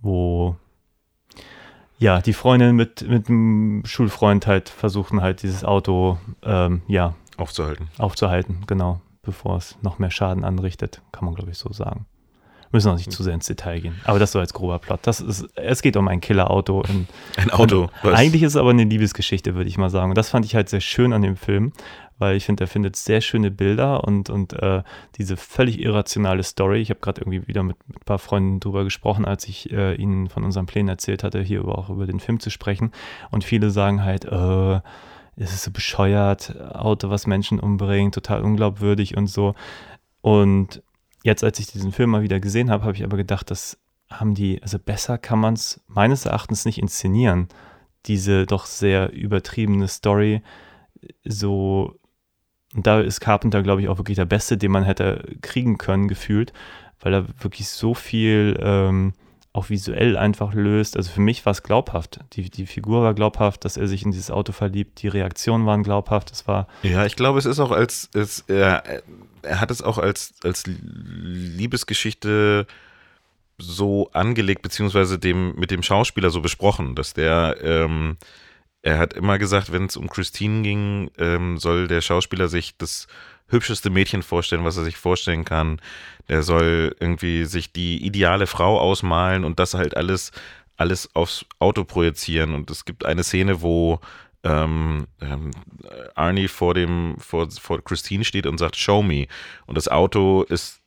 [0.00, 0.56] wo
[1.98, 7.88] ja, die Freundin mit, mit dem Schulfreund halt versuchen halt dieses Auto ähm, ja aufzuhalten.
[7.98, 12.06] Aufzuhalten, genau, bevor es noch mehr Schaden anrichtet, kann man glaube ich so sagen.
[12.72, 14.00] Müssen auch nicht zu sehr ins Detail gehen.
[14.04, 15.00] Aber das so als grober Plot.
[15.02, 16.82] Das ist, es geht um ein Killerauto.
[17.36, 17.90] Ein Auto.
[18.02, 18.14] Was?
[18.14, 20.10] Eigentlich ist es aber eine Liebesgeschichte, würde ich mal sagen.
[20.10, 21.72] Und das fand ich halt sehr schön an dem Film,
[22.18, 24.82] weil ich finde, er findet sehr schöne Bilder und, und äh,
[25.16, 26.80] diese völlig irrationale Story.
[26.80, 29.94] Ich habe gerade irgendwie wieder mit, mit, ein paar Freunden drüber gesprochen, als ich äh,
[29.94, 32.92] ihnen von unseren Plänen erzählt hatte, hier auch über den Film zu sprechen.
[33.30, 34.80] Und viele sagen halt, äh,
[35.36, 39.54] es ist so bescheuert, Auto, was Menschen umbringt, total unglaubwürdig und so.
[40.20, 40.82] Und
[41.22, 43.78] jetzt, als ich diesen Film mal wieder gesehen habe, habe ich aber gedacht, das
[44.10, 47.48] haben die, also besser kann man es meines Erachtens nicht inszenieren.
[48.06, 50.42] Diese doch sehr übertriebene Story,
[51.24, 51.98] so,
[52.74, 56.08] und da ist Carpenter, glaube ich, auch wirklich der Beste, den man hätte kriegen können,
[56.08, 56.52] gefühlt,
[57.00, 59.12] weil er wirklich so viel ähm,
[59.52, 60.96] auch visuell einfach löst.
[60.96, 62.20] Also für mich war es glaubhaft.
[62.32, 65.02] Die, die Figur war glaubhaft, dass er sich in dieses Auto verliebt.
[65.02, 66.32] Die Reaktionen waren glaubhaft.
[66.32, 66.68] Es war.
[66.82, 69.02] Ja, ich glaube, es ist auch als, als er,
[69.42, 72.66] er hat es auch als, als Liebesgeschichte
[73.58, 78.16] so angelegt, beziehungsweise dem, mit dem Schauspieler so besprochen, dass der, ähm,
[78.82, 83.06] er hat immer gesagt, wenn es um Christine ging, ähm, soll der Schauspieler sich das
[83.48, 85.80] hübscheste Mädchen vorstellen, was er sich vorstellen kann.
[86.28, 90.32] Der soll irgendwie sich die ideale Frau ausmalen und das halt alles,
[90.76, 92.54] alles aufs Auto projizieren.
[92.54, 94.00] Und es gibt eine Szene, wo
[94.42, 95.50] ähm, ähm,
[96.16, 99.26] Arnie vor dem, vor, vor Christine steht und sagt, show me.
[99.66, 100.80] Und das Auto ist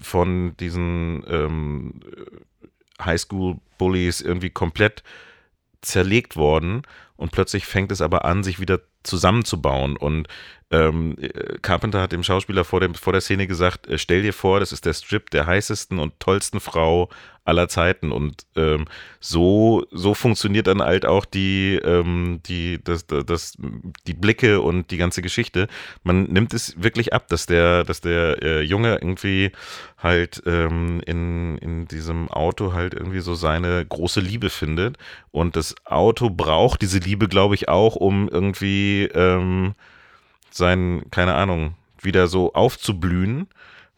[0.00, 2.00] von diesen ähm,
[3.00, 5.02] Highschool-Bullies irgendwie komplett
[5.82, 6.82] zerlegt worden
[7.16, 9.96] und plötzlich fängt es aber an, sich wieder zusammenzubauen.
[9.96, 10.28] Und
[10.70, 11.16] ähm,
[11.62, 14.72] Carpenter hat dem Schauspieler vor, dem, vor der Szene gesagt, äh, stell dir vor, das
[14.72, 17.08] ist der Strip der heißesten und tollsten Frau
[17.48, 18.12] aller Zeiten.
[18.12, 18.84] Und ähm,
[19.18, 23.56] so, so funktioniert dann halt auch die, ähm, die, das, das,
[24.06, 25.68] die Blicke und die ganze Geschichte.
[26.02, 29.52] Man nimmt es wirklich ab, dass der, dass der äh, Junge irgendwie
[29.96, 34.98] halt ähm, in, in diesem Auto halt irgendwie so seine große Liebe findet.
[35.30, 39.74] Und das Auto braucht diese Liebe, glaube ich, auch, um irgendwie ähm,
[40.58, 43.48] sein, keine Ahnung, wieder so aufzublühen,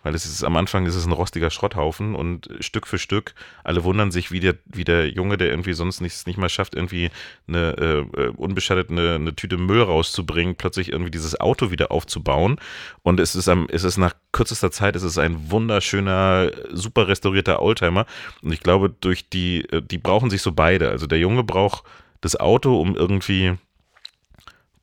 [0.03, 3.35] weil es ist am Anfang ist es ein rostiger Schrotthaufen und Stück für Stück,
[3.65, 6.75] alle wundern sich, wie der, wie der Junge, der irgendwie sonst nichts nicht mal schafft,
[6.75, 7.11] irgendwie
[7.47, 12.57] eine äh, äh, unbeschattet eine, eine Tüte Müll rauszubringen, plötzlich irgendwie dieses Auto wieder aufzubauen.
[13.03, 17.61] Und es ist am, es ist nach kürzester Zeit, es ist ein wunderschöner, super restaurierter
[17.61, 18.07] Oldtimer.
[18.41, 20.89] Und ich glaube, durch die, äh, die brauchen sich so beide.
[20.89, 21.85] Also der Junge braucht
[22.23, 23.57] das Auto, um irgendwie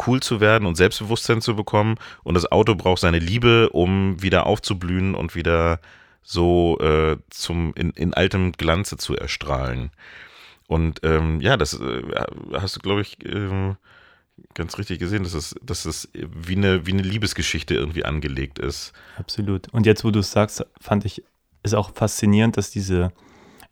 [0.05, 1.95] cool zu werden und Selbstbewusstsein zu bekommen.
[2.23, 5.79] Und das Auto braucht seine Liebe, um wieder aufzublühen und wieder
[6.21, 9.91] so äh, zum in, in altem Glanze zu erstrahlen.
[10.67, 12.01] Und ähm, ja, das äh,
[12.53, 13.75] hast du, glaube ich, äh,
[14.53, 18.91] ganz richtig gesehen, dass es, dass es wie eine, wie eine Liebesgeschichte irgendwie angelegt ist.
[19.17, 19.69] Absolut.
[19.73, 21.23] Und jetzt, wo du es sagst, fand ich
[21.63, 23.11] es auch faszinierend, dass diese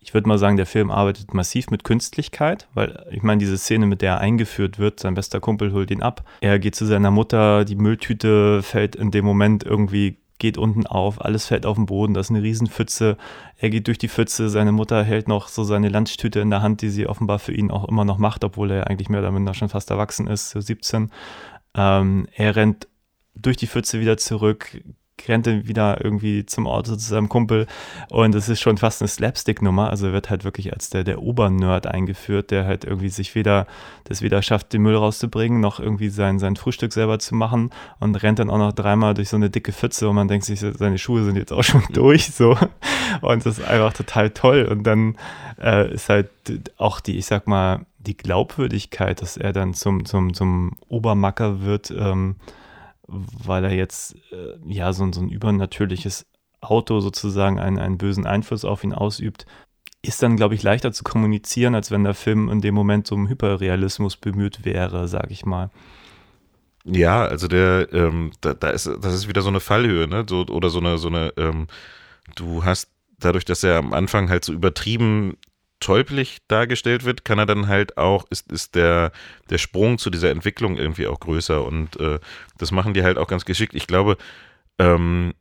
[0.06, 3.86] ich würde mal sagen, der Film arbeitet massiv mit Künstlichkeit, weil ich meine, diese Szene,
[3.86, 6.22] mit der er eingeführt wird, sein bester Kumpel holt ihn ab.
[6.40, 11.24] Er geht zu seiner Mutter, die Mülltüte fällt in dem Moment irgendwie geht unten auf,
[11.24, 13.16] alles fällt auf den Boden, das ist eine Riesenpfütze.
[13.56, 16.82] Er geht durch die Pfütze, seine Mutter hält noch so seine Lunchtüte in der Hand,
[16.82, 19.54] die sie offenbar für ihn auch immer noch macht, obwohl er eigentlich mehr oder minder
[19.54, 21.10] schon fast erwachsen ist, so 17.
[21.74, 22.86] Ähm, er rennt
[23.34, 24.84] durch die Pfütze wieder zurück,
[25.28, 27.66] rennt dann wieder irgendwie zum Auto zu seinem Kumpel.
[28.10, 31.86] Und es ist schon fast eine Slapstick-Nummer, also wird halt wirklich als der, der Obernerd
[31.86, 33.66] eingeführt, der halt irgendwie sich weder,
[34.04, 38.22] das weder schafft, den Müll rauszubringen, noch irgendwie sein, sein Frühstück selber zu machen und
[38.22, 40.98] rennt dann auch noch dreimal durch so eine dicke Pfütze und man denkt sich, seine
[40.98, 42.56] Schuhe sind jetzt auch schon durch, so.
[43.20, 44.66] Und das ist einfach total toll.
[44.70, 45.16] Und dann
[45.60, 46.30] äh, ist halt
[46.76, 51.90] auch die, ich sag mal, die Glaubwürdigkeit, dass er dann zum, zum, zum Obermacker wird,
[51.90, 52.36] ähm,
[53.08, 56.26] weil er jetzt äh, ja so, so ein übernatürliches
[56.60, 59.46] Auto sozusagen einen, einen bösen Einfluss auf ihn ausübt,
[60.02, 63.14] ist dann, glaube ich, leichter zu kommunizieren, als wenn der Film in dem Moment so
[63.14, 65.70] um Hyperrealismus bemüht wäre, sage ich mal.
[66.84, 70.24] Ja, also der, ähm, da, da ist, das ist wieder so eine Fallhöhe, ne?
[70.28, 71.66] So, oder so eine, so eine, ähm,
[72.36, 72.88] du hast
[73.18, 75.36] dadurch, dass er am Anfang halt so übertrieben
[75.80, 79.12] teuplich dargestellt wird, kann er dann halt auch, ist, ist der,
[79.50, 82.18] der Sprung zu dieser Entwicklung irgendwie auch größer und äh,
[82.58, 83.74] das machen die halt auch ganz geschickt.
[83.74, 84.16] Ich glaube,
[84.78, 85.34] ähm,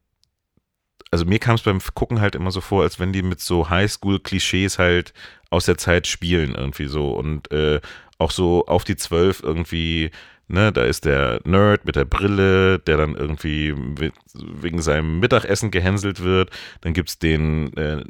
[1.11, 3.69] also mir kam es beim Gucken halt immer so vor, als wenn die mit so
[3.69, 5.13] Highschool-Klischees halt
[5.49, 7.79] aus der Zeit spielen irgendwie so und äh,
[8.17, 10.11] auch so auf die Zwölf irgendwie
[10.47, 13.73] Ne, da ist der Nerd mit der Brille, der dann irgendwie
[14.35, 16.51] wegen seinem Mittagessen gehänselt wird.
[16.81, 18.03] Dann gibt es den äh,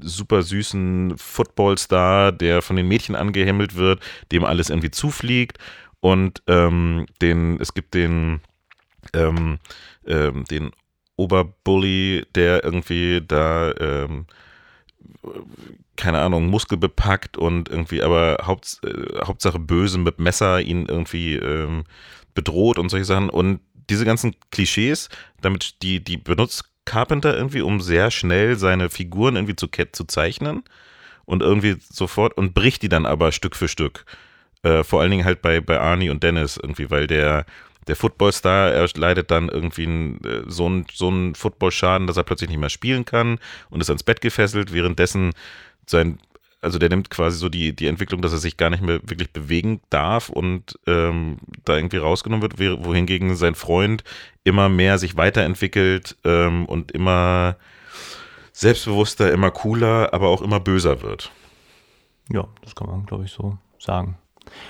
[0.00, 4.00] super süßen Footballstar, der von den Mädchen angehimmelt wird,
[4.32, 5.58] dem alles irgendwie zufliegt.
[6.00, 8.40] Und ähm, den, es gibt den,
[9.12, 9.58] ähm,
[10.06, 10.70] ähm, den
[11.16, 14.26] Oberbully, der irgendwie da ähm,
[15.96, 21.84] keine Ahnung, muskelbepackt und irgendwie aber Haupt, äh, Hauptsache böse mit Messer ihn irgendwie ähm,
[22.34, 23.30] bedroht und solche Sachen.
[23.30, 23.60] Und
[23.90, 25.08] diese ganzen Klischees,
[25.40, 30.62] damit die, die benutzt Carpenter irgendwie, um sehr schnell seine Figuren irgendwie zu, zu zeichnen
[31.24, 34.04] und irgendwie sofort und bricht die dann aber Stück für Stück.
[34.62, 37.44] Äh, vor allen Dingen halt bei, bei Arnie und Dennis irgendwie, weil der,
[37.86, 42.50] der Footballstar, er leidet dann irgendwie einen, äh, so einen so Footballschaden, dass er plötzlich
[42.50, 43.38] nicht mehr spielen kann
[43.70, 45.32] und ist ans Bett gefesselt, währenddessen
[45.86, 46.18] sein,
[46.60, 49.32] also der nimmt quasi so die, die Entwicklung, dass er sich gar nicht mehr wirklich
[49.32, 54.02] bewegen darf und ähm, da irgendwie rausgenommen wird, wohingegen sein Freund
[54.42, 57.56] immer mehr sich weiterentwickelt ähm, und immer
[58.52, 61.30] selbstbewusster, immer cooler, aber auch immer böser wird.
[62.32, 64.16] Ja, das kann man, glaube ich, so sagen.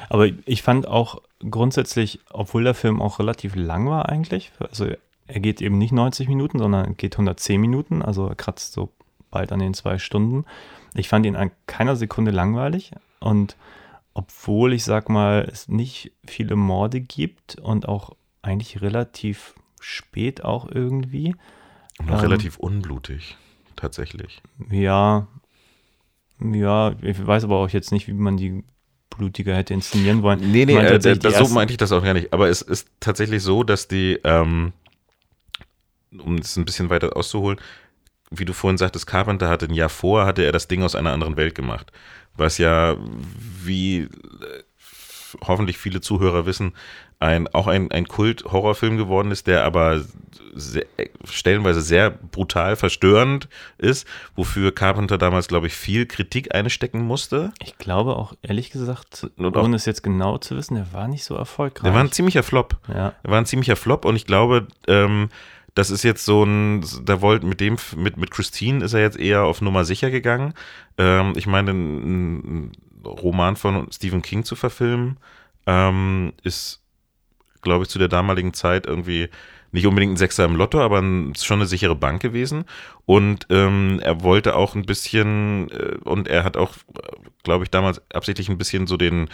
[0.08, 4.86] Aber ich fand auch grundsätzlich, obwohl der Film auch relativ lang war eigentlich, also
[5.26, 8.92] er geht eben nicht 90 Minuten, sondern geht 110 Minuten, also er kratzt so
[9.30, 10.44] bald an den zwei Stunden.
[10.94, 13.56] Ich fand ihn an keiner Sekunde langweilig und
[14.14, 20.66] obwohl ich sag mal, es nicht viele Morde gibt und auch eigentlich relativ spät auch
[20.70, 21.34] irgendwie.
[21.98, 23.36] Und auch ähm, relativ unblutig,
[23.74, 24.40] tatsächlich.
[24.70, 25.26] Ja,
[26.40, 28.64] ja, ich weiß aber auch jetzt nicht, wie man die
[29.16, 30.40] blutiger hätte inszenieren wollen.
[30.50, 32.32] Nee, nee, äh, das, so meinte ich das auch gar nicht.
[32.32, 34.72] Aber es ist tatsächlich so, dass die, ähm,
[36.16, 37.58] um es ein bisschen weiter auszuholen,
[38.30, 41.12] wie du vorhin sagtest, Carpenter hatte ein Jahr vor, hatte er das Ding aus einer
[41.12, 41.92] anderen Welt gemacht.
[42.34, 42.96] Was ja,
[43.62, 44.08] wie äh,
[45.42, 46.74] hoffentlich viele Zuhörer wissen,
[47.18, 50.02] ein, auch ein, ein Kult-Horrorfilm geworden ist, der aber
[50.54, 50.84] sehr,
[51.24, 53.48] stellenweise sehr brutal verstörend
[53.78, 57.52] ist, wofür Carpenter damals, glaube ich, viel Kritik einstecken musste.
[57.62, 61.24] Ich glaube auch, ehrlich gesagt, und ohne es jetzt genau zu wissen, der war nicht
[61.24, 61.84] so erfolgreich.
[61.84, 62.76] Der war ein ziemlicher Flop.
[62.88, 63.14] Ja.
[63.22, 65.28] Er war ein ziemlicher Flop und ich glaube, ähm,
[65.74, 69.18] das ist jetzt so ein, da wollt mit dem, mit, mit Christine ist er jetzt
[69.18, 70.54] eher auf Nummer sicher gegangen.
[70.96, 72.72] Ähm, ich meine, ein, ein,
[73.04, 75.18] Roman von Stephen King zu verfilmen,
[75.66, 76.82] ähm, ist,
[77.66, 79.28] glaube ich, zu der damaligen Zeit irgendwie
[79.72, 82.64] nicht unbedingt ein Sechser im Lotto, aber schon eine sichere Bank gewesen.
[83.04, 86.72] Und ähm, er wollte auch ein bisschen, äh, und er hat auch,
[87.42, 89.28] glaube ich, damals absichtlich ein bisschen so den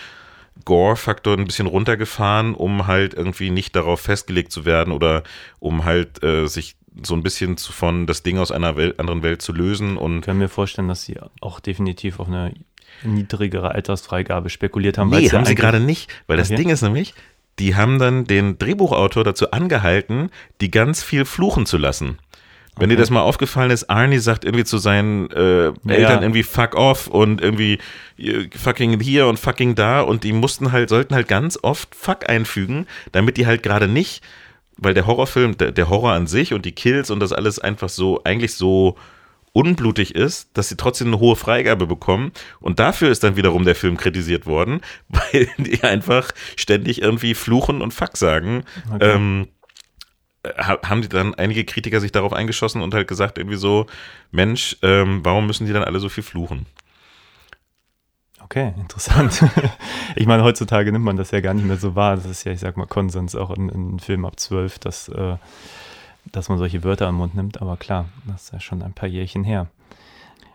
[0.64, 5.22] Gore-Faktor ein bisschen runtergefahren, um halt irgendwie nicht darauf festgelegt zu werden oder
[5.60, 9.22] um halt äh, sich so ein bisschen zu, von das Ding aus einer Welt, anderen
[9.22, 9.96] Welt zu lösen.
[9.96, 12.52] Und ich kann mir vorstellen, dass sie auch definitiv auf eine
[13.02, 15.10] niedrigere Altersfreigabe spekuliert haben.
[15.10, 17.14] Nee, haben sie gerade nicht, weil das Ding ist nämlich,
[17.58, 20.30] die haben dann den Drehbuchautor dazu angehalten,
[20.60, 22.18] die ganz viel fluchen zu lassen.
[22.76, 22.96] Wenn okay.
[22.96, 26.22] dir das mal aufgefallen ist, Arnie sagt irgendwie zu seinen äh, Eltern ja.
[26.22, 27.78] irgendwie fuck off und irgendwie
[28.16, 32.30] äh, fucking hier und fucking da und die mussten halt, sollten halt ganz oft fuck
[32.30, 34.24] einfügen, damit die halt gerade nicht,
[34.78, 37.90] weil der Horrorfilm, der, der Horror an sich und die Kills und das alles einfach
[37.90, 38.96] so, eigentlich so
[39.52, 42.32] unblutig ist, dass sie trotzdem eine hohe Freigabe bekommen.
[42.60, 47.82] Und dafür ist dann wiederum der Film kritisiert worden, weil die einfach ständig irgendwie fluchen
[47.82, 48.64] und Fuck sagen.
[48.92, 49.14] Okay.
[49.14, 49.48] Ähm,
[50.58, 53.86] haben die dann einige Kritiker sich darauf eingeschossen und halt gesagt irgendwie so,
[54.32, 56.66] Mensch, ähm, warum müssen die dann alle so viel fluchen?
[58.42, 59.44] Okay, interessant.
[60.16, 62.16] ich meine, heutzutage nimmt man das ja gar nicht mehr so wahr.
[62.16, 65.36] Das ist ja, ich sag mal, Konsens auch in, in Filmen ab zwölf, dass, äh,
[66.30, 67.60] dass man solche Wörter im Mund nimmt.
[67.60, 69.68] Aber klar, das ist ja schon ein paar Jährchen her.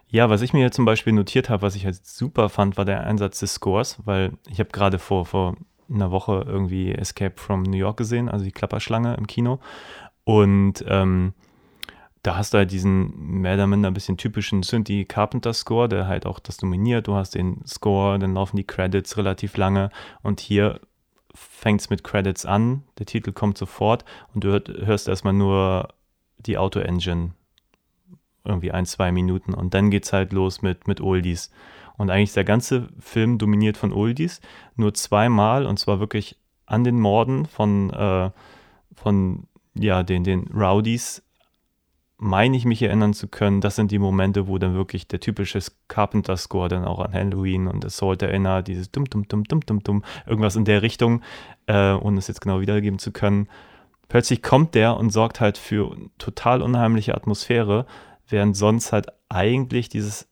[0.10, 3.06] Ja, was ich mir zum Beispiel notiert habe, was ich halt super fand, war der
[3.06, 5.58] Einsatz des Scores, weil ich habe gerade vor, vor
[5.94, 9.60] einer Woche irgendwie Escape from New York gesehen, also die Klapperschlange im Kino.
[10.24, 11.34] Und ähm,
[12.24, 16.08] da hast du halt diesen mehr oder minder ein bisschen typischen Synthie Carpenter Score, der
[16.08, 17.08] halt auch das dominiert.
[17.08, 19.90] Du hast den Score, dann laufen die Credits relativ lange
[20.24, 20.80] und hier
[21.38, 25.90] fängt es mit Credits an, der Titel kommt sofort und du hörst erstmal nur
[26.38, 27.32] die Auto-Engine
[28.44, 31.52] irgendwie ein, zwei Minuten und dann geht es halt los mit, mit Oldies.
[31.98, 34.40] Und eigentlich ist der ganze Film dominiert von Oldies.
[34.76, 38.30] Nur zweimal, und zwar wirklich an den Morden von, äh,
[38.94, 41.24] von ja, den, den Rowdies
[42.18, 45.60] meine ich mich erinnern zu können, das sind die Momente, wo dann wirklich der typische
[45.88, 50.04] Carpenter-Score dann auch an Halloween und Assault erinnert, dieses dumm, dumm, dumm, dumm, dumm, dumm,
[50.26, 51.22] irgendwas in der Richtung,
[51.68, 53.48] äh, ohne es jetzt genau wiedergeben zu können.
[54.10, 57.86] Plötzlich kommt der und sorgt halt für total unheimliche Atmosphäre,
[58.28, 60.28] während sonst halt eigentlich dieses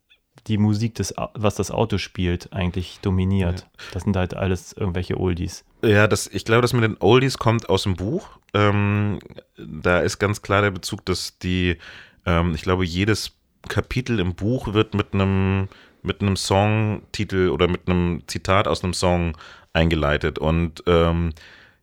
[0.47, 3.61] die Musik, des, was das Auto spielt, eigentlich dominiert.
[3.61, 3.67] Ja.
[3.93, 5.65] Das sind halt alles irgendwelche Oldies.
[5.83, 8.29] Ja, das, ich glaube, das mit den Oldies kommt aus dem Buch.
[8.53, 9.19] Ähm,
[9.57, 11.77] da ist ganz klar der Bezug, dass die,
[12.25, 13.31] ähm, ich glaube, jedes
[13.67, 15.67] Kapitel im Buch wird mit einem
[16.05, 19.35] mit einem Songtitel oder mit einem Zitat aus einem Song
[19.73, 20.39] eingeleitet.
[20.39, 21.33] Und ähm,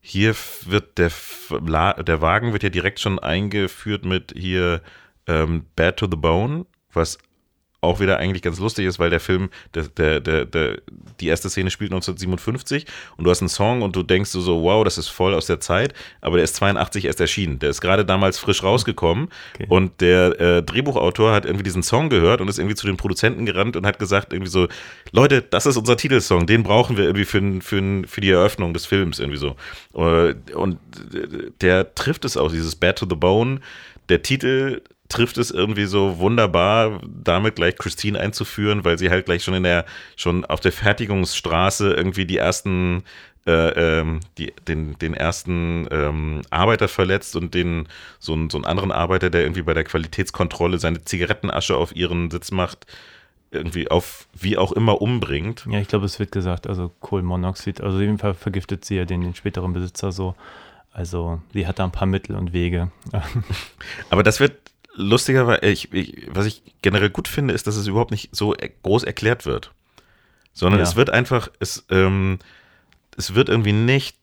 [0.00, 0.34] hier
[0.66, 1.10] wird der,
[2.02, 4.80] der Wagen wird ja direkt schon eingeführt mit hier
[5.26, 7.18] ähm, Bad to the Bone, was
[7.83, 10.78] auch wieder eigentlich ganz lustig ist, weil der Film, der, der, der, der,
[11.20, 14.85] die erste Szene spielt 1957 und du hast einen Song und du denkst so, wow,
[14.85, 17.59] das ist voll aus der Zeit, aber der ist 82 erst erschienen.
[17.59, 19.66] Der ist gerade damals frisch rausgekommen okay.
[19.68, 23.47] und der äh, Drehbuchautor hat irgendwie diesen Song gehört und ist irgendwie zu den Produzenten
[23.47, 24.68] gerannt und hat gesagt irgendwie so,
[25.11, 28.87] Leute, das ist unser Titelsong, den brauchen wir irgendwie für, für, für die Eröffnung des
[28.87, 29.57] Films irgendwie so.
[29.95, 30.78] Äh, und
[31.61, 33.61] der trifft es auch, dieses Bad to the Bone.
[34.09, 39.44] Der Titel trifft es irgendwie so wunderbar, damit gleich Christine einzuführen, weil sie halt gleich
[39.44, 39.84] schon in der,
[40.16, 43.04] schon auf der Fertigungsstraße irgendwie die ersten,
[43.46, 47.88] äh, ähm, die, den, den ersten ähm, Arbeiter verletzt und den,
[48.18, 52.30] so, einen, so einen anderen Arbeiter, der irgendwie bei der Qualitätskontrolle seine Zigarettenasche auf ihren
[52.30, 52.86] Sitz macht,
[53.50, 55.66] irgendwie auf wie auch immer umbringt.
[55.70, 59.04] Ja, ich glaube, es wird gesagt, also Kohlenmonoxid, also auf jeden Fall vergiftet sie ja
[59.04, 60.34] den, den späteren Besitzer so.
[60.92, 62.90] Also sie hat da ein paar Mittel und Wege.
[64.10, 68.11] Aber das wird lustigerweise, ich, ich, was ich generell gut finde, ist, dass es überhaupt
[68.11, 69.72] nicht so groß erklärt wird.
[70.53, 70.86] Sondern ja.
[70.86, 72.38] es wird einfach, es, ähm,
[73.16, 74.16] es wird irgendwie nicht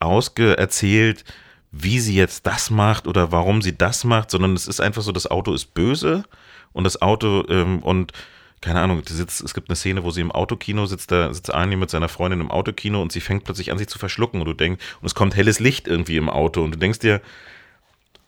[0.00, 1.24] ausgeerzählt,
[1.70, 5.12] wie sie jetzt das macht oder warum sie das macht, sondern es ist einfach so,
[5.12, 6.24] das Auto ist böse
[6.72, 8.12] und das Auto ähm, und
[8.60, 11.74] keine Ahnung, sitzt, es gibt eine Szene, wo sie im Autokino sitzt, da sitzt Arnie
[11.74, 14.54] mit seiner Freundin im Autokino und sie fängt plötzlich an, sich zu verschlucken und du
[14.54, 17.20] denkst, und es kommt helles Licht irgendwie im Auto und du denkst dir,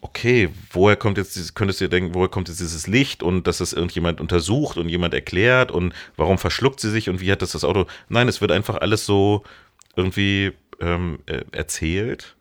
[0.05, 3.59] okay, woher kommt jetzt dieses, könntest du denken, woher kommt jetzt dieses Licht und dass
[3.59, 7.53] das irgendjemand untersucht und jemand erklärt und warum verschluckt sie sich und wie hat das
[7.53, 7.87] das Auto?
[8.11, 9.43] Nein, es wird einfach alles so
[9.97, 12.37] irgendwie ähm, äh, erzählt.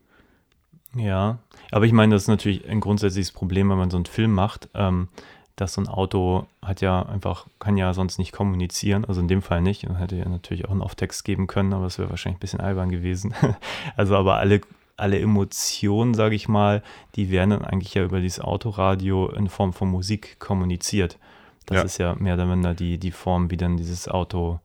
[0.94, 1.40] Ja,
[1.72, 4.68] aber ich meine, das ist natürlich ein grundsätzliches Problem, wenn man so einen Film macht,
[4.76, 5.08] ähm,
[5.56, 9.42] dass so ein Auto hat ja einfach, kann ja sonst nicht kommunizieren, also in dem
[9.42, 9.88] Fall nicht.
[9.88, 12.60] Man hätte ja natürlich auch einen Off-Text geben können, aber es wäre wahrscheinlich ein bisschen
[12.60, 13.34] albern gewesen.
[13.96, 14.62] also aber alle
[14.96, 16.84] alle Emotionen, sage ich mal,
[17.16, 21.18] die werden dann eigentlich ja über dieses Autoradio in Form von Musik kommuniziert.
[21.66, 21.84] Das ja.
[21.84, 24.60] ist ja mehr oder weniger die, die Form, wie dann dieses Auto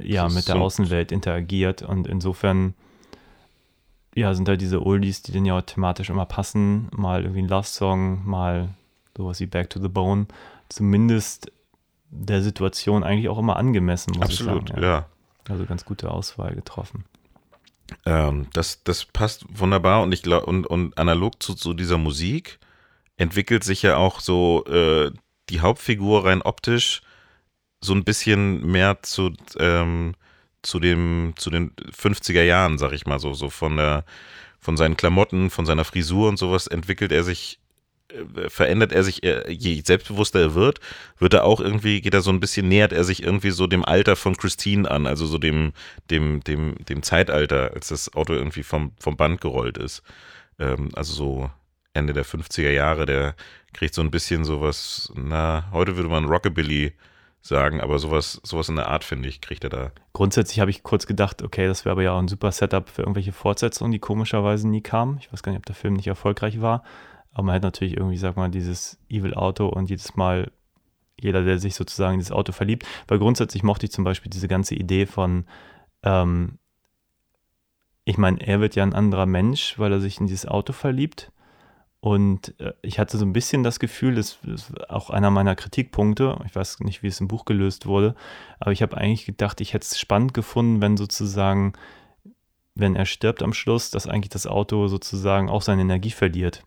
[0.00, 1.82] ja mit der so Außenwelt interagiert.
[1.82, 2.74] Und insofern
[4.14, 6.88] ja, sind halt diese Oldies, die dann ja thematisch immer passen.
[6.92, 8.68] Mal irgendwie ein Love-Song, mal
[9.16, 10.26] sowas wie Back to the Bone.
[10.68, 11.50] Zumindest
[12.10, 14.82] der Situation eigentlich auch immer angemessen, muss Absolut, ich sagen.
[14.82, 14.88] Ja.
[14.88, 15.06] ja.
[15.48, 17.04] Also ganz gute Auswahl getroffen.
[18.06, 22.58] Ähm, das, das passt wunderbar und ich glaube, und, und analog zu, zu dieser Musik
[23.16, 25.10] entwickelt sich ja auch so äh,
[25.50, 27.02] die Hauptfigur rein optisch
[27.80, 30.14] so ein bisschen mehr zu, ähm,
[30.62, 34.04] zu dem, zu den 50er Jahren, sag ich mal so, so von der,
[34.58, 37.58] von seinen Klamotten, von seiner Frisur und sowas entwickelt er sich
[38.48, 40.80] verändert er sich, je selbstbewusster er wird,
[41.18, 43.84] wird er auch irgendwie, geht er so ein bisschen, nähert er sich irgendwie so dem
[43.84, 45.72] Alter von Christine an, also so dem,
[46.10, 50.02] dem, dem, dem Zeitalter, als das Auto irgendwie vom, vom Band gerollt ist.
[50.58, 51.50] Ähm, also so
[51.92, 53.34] Ende der 50er Jahre, der
[53.72, 56.92] kriegt so ein bisschen sowas, na, heute würde man Rockabilly
[57.40, 59.90] sagen, aber sowas, sowas in der Art, finde ich, kriegt er da.
[60.14, 63.02] Grundsätzlich habe ich kurz gedacht, okay, das wäre aber ja auch ein super Setup für
[63.02, 65.18] irgendwelche Fortsetzungen, die komischerweise nie kamen.
[65.20, 66.82] Ich weiß gar nicht, ob der Film nicht erfolgreich war.
[67.34, 70.50] Aber man hat natürlich irgendwie, sag mal, dieses Evil Auto und jedes Mal
[71.20, 72.86] jeder, der sich sozusagen in dieses Auto verliebt.
[73.08, 75.44] Weil grundsätzlich mochte ich zum Beispiel diese ganze Idee von,
[76.02, 76.58] ähm,
[78.04, 81.32] ich meine, er wird ja ein anderer Mensch, weil er sich in dieses Auto verliebt.
[82.00, 86.38] Und äh, ich hatte so ein bisschen das Gefühl, das ist auch einer meiner Kritikpunkte,
[86.44, 88.14] ich weiß nicht, wie es im Buch gelöst wurde,
[88.60, 91.72] aber ich habe eigentlich gedacht, ich hätte es spannend gefunden, wenn sozusagen,
[92.74, 96.62] wenn er stirbt am Schluss, dass eigentlich das Auto sozusagen auch seine Energie verliert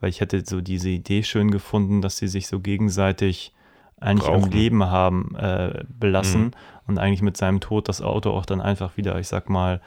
[0.00, 3.52] weil ich hätte so diese Idee schön gefunden, dass sie sich so gegenseitig
[4.00, 4.44] eigentlich Brauchen.
[4.44, 6.50] am Leben haben äh, belassen mhm.
[6.86, 9.80] und eigentlich mit seinem Tod das Auto auch dann einfach wieder, ich sag mal,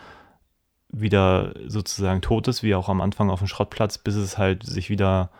[0.89, 4.91] wieder sozusagen tot ist, wie auch am Anfang auf dem Schrottplatz, bis es halt sich
[4.91, 5.31] wieder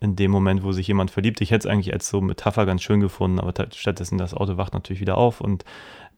[0.00, 1.40] in dem Moment, wo sich jemand verliebt.
[1.40, 4.74] Ich hätte es eigentlich als so Metapher ganz schön gefunden, aber stattdessen das Auto wacht
[4.74, 5.64] natürlich wieder auf und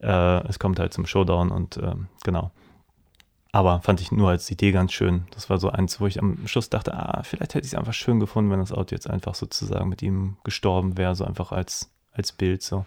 [0.01, 2.49] äh, es kommt halt zum Showdown und äh, genau.
[3.55, 5.27] Aber fand ich nur als Idee ganz schön.
[5.31, 7.93] Das war so eins, wo ich am Schluss dachte, ah, vielleicht hätte ich es einfach
[7.93, 11.89] schön gefunden, wenn das Auto jetzt einfach sozusagen mit ihm gestorben wäre, so einfach als,
[12.11, 12.83] als Bild so.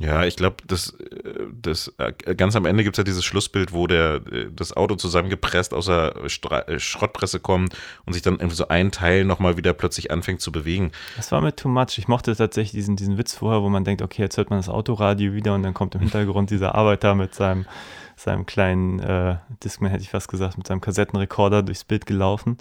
[0.00, 3.72] Ja, ich glaube, das, äh, das äh, ganz am Ende gibt es ja dieses Schlussbild,
[3.72, 7.76] wo der äh, das Auto zusammengepresst aus der Stra Schrottpresse kommt
[8.06, 10.92] und sich dann irgendwie so ein Teil nochmal wieder plötzlich anfängt zu bewegen.
[11.16, 11.98] Das war mir too much.
[11.98, 14.68] Ich mochte tatsächlich diesen, diesen Witz vorher, wo man denkt, okay, jetzt hört man das
[14.68, 17.66] Autoradio wieder und dann kommt im Hintergrund dieser Arbeiter mit seinem,
[18.14, 22.58] seinem kleinen äh, Discman, hätte ich fast gesagt, mit seinem Kassettenrekorder durchs Bild gelaufen.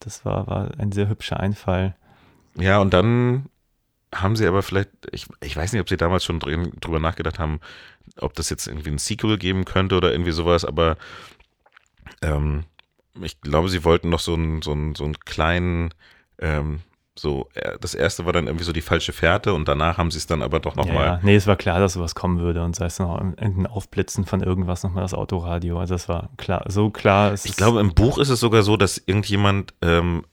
[0.00, 1.94] Das war, war ein sehr hübscher Einfall.
[2.56, 3.46] Ja, und dann
[4.14, 7.60] haben sie aber vielleicht, ich, ich weiß nicht, ob sie damals schon drüber nachgedacht haben,
[8.18, 10.96] ob das jetzt irgendwie ein Sequel geben könnte oder irgendwie sowas, aber
[12.20, 12.64] ähm,
[13.20, 15.94] ich glaube, sie wollten noch so einen, so einen, so einen kleinen,
[16.38, 16.80] ähm,
[17.14, 20.18] so, äh, das erste war dann irgendwie so die falsche Fährte und danach haben sie
[20.18, 20.94] es dann aber doch nochmal.
[20.94, 21.20] Ja, ja.
[21.22, 24.42] Nee, es war klar, dass sowas kommen würde und sei es noch irgendein Aufblitzen von
[24.42, 25.78] irgendwas nochmal das Autoradio.
[25.78, 27.34] Also das war klar, so klar.
[27.34, 30.24] ich glaube, im Buch ist es sogar so, dass irgendjemand ähm,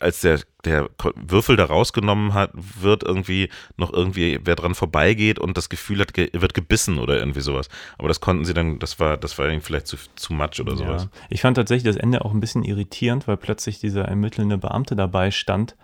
[0.00, 5.56] als der, der Würfel da rausgenommen hat, wird irgendwie noch irgendwie, wer dran vorbeigeht und
[5.56, 7.68] das Gefühl hat, wird gebissen oder irgendwie sowas.
[7.98, 11.04] Aber das konnten sie dann, das war, das war vielleicht zu, zu much oder sowas.
[11.04, 11.20] Ja.
[11.30, 15.30] Ich fand tatsächlich das Ende auch ein bisschen irritierend, weil plötzlich dieser ermittelnde Beamte dabei
[15.30, 15.76] stand,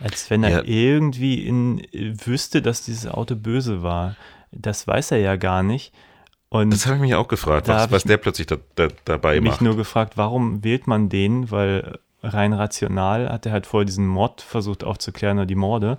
[0.00, 0.62] als wenn er ja.
[0.64, 4.16] irgendwie in, wüsste, dass dieses Auto böse war.
[4.50, 5.92] Das weiß er ja gar nicht.
[6.48, 9.54] Und das habe ich mich auch gefragt, was, was der plötzlich da, da, dabei macht.
[9.54, 11.50] Ich mich nur gefragt, warum wählt man den?
[11.50, 15.98] Weil rein rational hat er halt vorher diesen Mord versucht aufzuklären oder die Morde.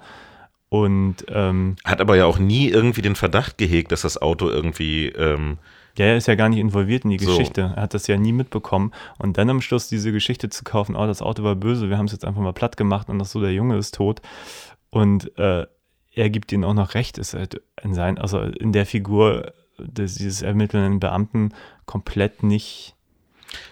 [0.70, 5.08] Und ähm, hat aber ja auch nie irgendwie den Verdacht gehegt, dass das Auto irgendwie.
[5.10, 5.60] Ähm,
[5.96, 7.70] ja, er ist ja gar nicht involviert in die Geschichte.
[7.70, 7.76] So.
[7.76, 8.92] Er hat das ja nie mitbekommen.
[9.20, 12.08] Und dann am Schluss diese Geschichte zu kaufen, oh, das Auto war böse, wir haben
[12.08, 14.24] es jetzt einfach mal platt gemacht und das so, der Junge ist tot.
[14.90, 15.68] Und äh,
[16.16, 20.16] er gibt ihnen auch noch recht, ist halt in sein, also in der Figur des,
[20.16, 21.54] dieses ermittelnden Beamten
[21.86, 22.93] komplett nicht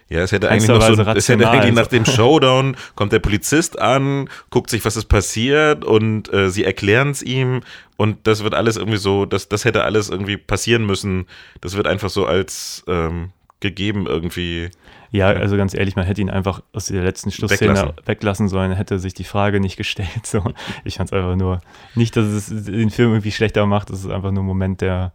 [0.10, 3.80] ja, es hätte eigentlich noch so, es hätte eigentlich nach dem Showdown kommt der Polizist
[3.80, 7.62] an, guckt sich, was ist passiert und äh, sie erklären es ihm
[8.02, 11.28] und das wird alles irgendwie so, das, das hätte alles irgendwie passieren müssen.
[11.62, 13.30] Das wird einfach so als ähm,
[13.60, 14.72] gegeben irgendwie.
[15.12, 18.72] Ja, also ganz ehrlich, man hätte ihn einfach aus der letzten Schlussszene weglassen, weglassen sollen,
[18.72, 20.26] hätte sich die Frage nicht gestellt.
[20.26, 20.44] So.
[20.84, 21.62] Ich fand es einfach nur,
[21.94, 25.14] nicht, dass es den Film irgendwie schlechter macht, es ist einfach nur ein Moment, der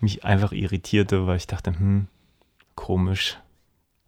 [0.00, 2.06] mich einfach irritierte, weil ich dachte, hm,
[2.76, 3.38] komisch.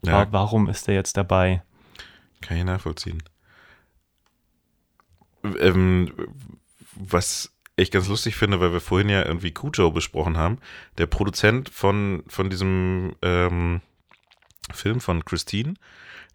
[0.04, 0.26] Ja.
[0.30, 1.62] Warum ist er jetzt dabei?
[2.40, 3.22] Kann ich nachvollziehen.
[5.58, 6.12] Ähm,
[6.94, 10.58] was ich ganz lustig finde, weil wir vorhin ja irgendwie Cujo besprochen haben,
[10.98, 13.80] der Produzent von, von diesem ähm,
[14.72, 15.74] Film von Christine,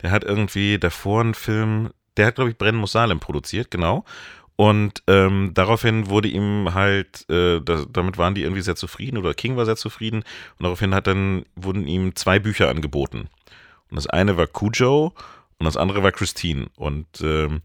[0.01, 4.05] der hat irgendwie davor einen Film, der hat, glaube ich, Brennen muss Salem produziert, genau.
[4.57, 9.33] Und ähm, daraufhin wurde ihm halt, äh, das, damit waren die irgendwie sehr zufrieden oder
[9.33, 10.19] King war sehr zufrieden.
[10.57, 13.27] Und daraufhin hat dann, wurden ihm zwei Bücher angeboten.
[13.89, 15.13] Und das eine war Cujo
[15.57, 16.67] und das andere war Christine.
[16.77, 17.61] Und ähm,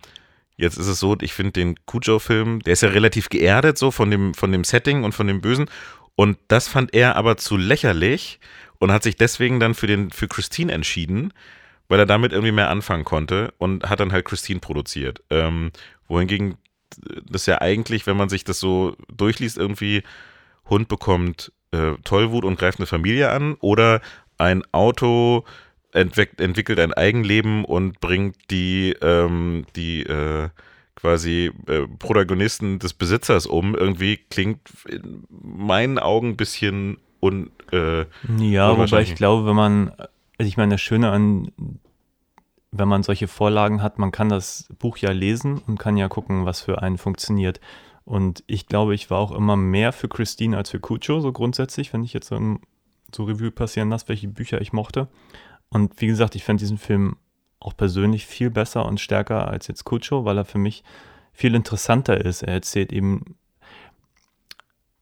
[0.57, 4.11] jetzt ist es so, ich finde den Cujo-Film, der ist ja relativ geerdet so von
[4.11, 5.70] dem, von dem Setting und von dem Bösen.
[6.16, 8.41] Und das fand er aber zu lächerlich
[8.78, 11.32] und hat sich deswegen dann für, den, für Christine entschieden,
[11.88, 15.22] weil er damit irgendwie mehr anfangen konnte und hat dann halt Christine produziert.
[15.30, 15.70] Ähm,
[16.09, 16.57] wohingegen
[17.30, 20.03] das ja eigentlich, wenn man sich das so durchliest, irgendwie
[20.68, 24.01] Hund bekommt äh, Tollwut und greift eine Familie an oder
[24.38, 25.45] ein Auto
[25.93, 30.49] entwick entwickelt ein Eigenleben und bringt die, ähm, die äh,
[30.95, 33.74] quasi äh, Protagonisten des Besitzers um.
[33.74, 37.51] Irgendwie klingt in meinen Augen ein bisschen un.
[37.72, 38.05] Äh,
[38.38, 39.91] ja, wobei ich glaube, wenn man,
[40.38, 41.53] also ich meine, das Schöne an,
[42.72, 46.45] wenn man solche Vorlagen hat, man kann das Buch ja lesen und kann ja gucken,
[46.47, 47.61] was für einen funktioniert.
[48.05, 51.92] Und ich glaube, ich war auch immer mehr für Christine als für Cucho, so grundsätzlich,
[51.92, 52.59] wenn ich jetzt so,
[53.14, 55.09] so Review passieren lasse, welche Bücher ich mochte.
[55.68, 57.17] Und wie gesagt, ich fand diesen Film
[57.61, 60.83] auch persönlich viel besser und stärker als jetzt Cucho, weil er für mich
[61.33, 62.42] viel interessanter ist.
[62.42, 63.37] Er erzählt eben,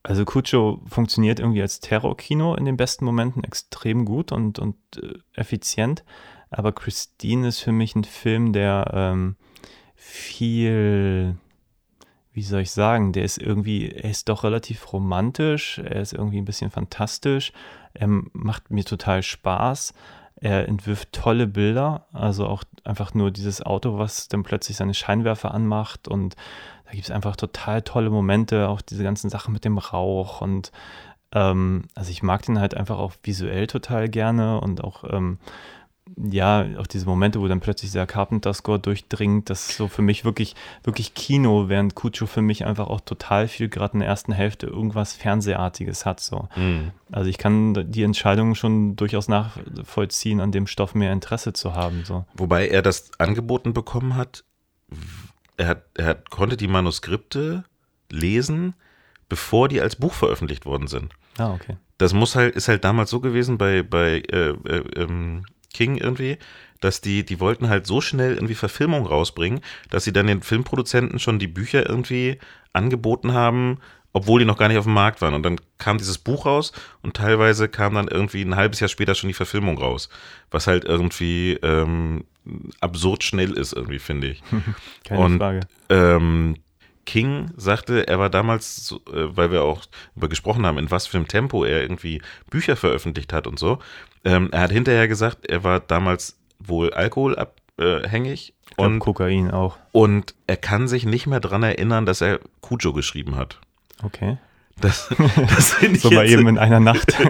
[0.02, 5.18] also Cucho funktioniert irgendwie als Terrorkino in den besten Momenten extrem gut und, und äh,
[5.34, 6.04] effizient.
[6.50, 9.36] Aber Christine ist für mich ein Film, der ähm,
[9.94, 11.36] viel,
[12.32, 16.38] wie soll ich sagen, der ist irgendwie, er ist doch relativ romantisch, er ist irgendwie
[16.38, 17.52] ein bisschen fantastisch,
[17.94, 19.92] er macht mir total Spaß,
[20.36, 25.52] er entwirft tolle Bilder, also auch einfach nur dieses Auto, was dann plötzlich seine Scheinwerfer
[25.52, 26.36] anmacht und
[26.84, 30.72] da gibt es einfach total tolle Momente, auch diese ganzen Sachen mit dem Rauch und
[31.32, 35.38] ähm, also ich mag den halt einfach auch visuell total gerne und auch ähm,
[36.16, 40.24] ja, auch diese Momente, wo dann plötzlich der Carpenter-Score durchdringt, das ist so für mich
[40.24, 44.32] wirklich, wirklich Kino, während Cujo für mich einfach auch total viel, gerade in der ersten
[44.32, 46.20] Hälfte, irgendwas Fernsehartiges hat.
[46.20, 46.48] So.
[46.56, 46.92] Mhm.
[47.12, 52.04] Also ich kann die Entscheidung schon durchaus nachvollziehen, an dem Stoff mehr Interesse zu haben.
[52.04, 52.24] So.
[52.34, 54.44] Wobei er das angeboten bekommen hat,
[55.56, 57.64] er, hat, er hat, konnte die Manuskripte
[58.10, 58.74] lesen,
[59.28, 61.12] bevor die als Buch veröffentlicht worden sind.
[61.36, 61.76] Ah, okay.
[61.98, 66.38] Das muss halt, ist halt damals so gewesen bei, bei äh, äh, ähm, King irgendwie,
[66.80, 71.18] dass die, die wollten halt so schnell irgendwie Verfilmung rausbringen, dass sie dann den Filmproduzenten
[71.18, 72.38] schon die Bücher irgendwie
[72.72, 73.78] angeboten haben,
[74.12, 75.34] obwohl die noch gar nicht auf dem Markt waren.
[75.34, 76.72] Und dann kam dieses Buch raus
[77.02, 80.08] und teilweise kam dann irgendwie ein halbes Jahr später schon die Verfilmung raus.
[80.50, 82.24] Was halt irgendwie ähm,
[82.80, 84.42] absurd schnell ist, irgendwie, finde ich.
[85.04, 85.60] Keine und, Frage.
[85.88, 86.56] Ähm,
[87.08, 89.80] King sagte, er war damals, äh, weil wir auch
[90.14, 92.20] über gesprochen haben, in was für einem Tempo er irgendwie
[92.50, 93.78] Bücher veröffentlicht hat und so.
[94.26, 99.78] Ähm, er hat hinterher gesagt, er war damals wohl alkoholabhängig glaub, und, Kokain auch.
[99.92, 103.58] und er kann sich nicht mehr dran erinnern, dass er Cujo geschrieben hat.
[104.02, 104.36] Okay.
[104.80, 107.14] Das, das finde ich So jetzt- eben in einer Nacht.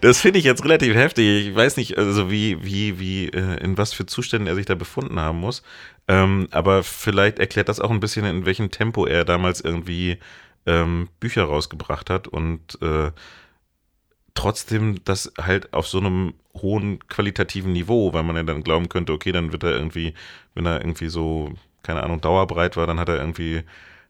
[0.00, 1.46] Das finde ich jetzt relativ heftig.
[1.48, 4.74] Ich weiß nicht, also wie, wie, wie, äh, in was für Zuständen er sich da
[4.74, 5.62] befunden haben muss.
[6.08, 10.18] Ähm, aber vielleicht erklärt das auch ein bisschen, in welchem Tempo er damals irgendwie
[10.66, 13.12] ähm, Bücher rausgebracht hat und äh,
[14.34, 19.12] trotzdem das halt auf so einem hohen qualitativen Niveau, weil man ja dann glauben könnte,
[19.12, 20.14] okay, dann wird er irgendwie,
[20.54, 21.52] wenn er irgendwie so,
[21.82, 23.62] keine Ahnung, dauerbreit war, dann hat er irgendwie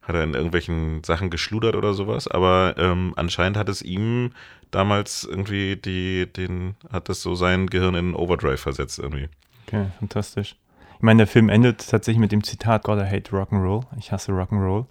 [0.02, 4.30] hat er in irgendwelchen Sachen geschludert oder sowas, aber ähm, anscheinend hat es ihm
[4.70, 9.28] damals irgendwie die, den, hat das so sein Gehirn in Overdrive versetzt irgendwie.
[9.66, 10.56] Okay, fantastisch.
[10.96, 13.84] Ich meine, der Film endet tatsächlich mit dem Zitat God, I hate Rock'n'Roll.
[13.98, 14.86] Ich hasse Rock'n'Roll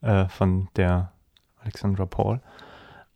[0.00, 1.12] äh, von der
[1.62, 2.40] Alexandra Paul.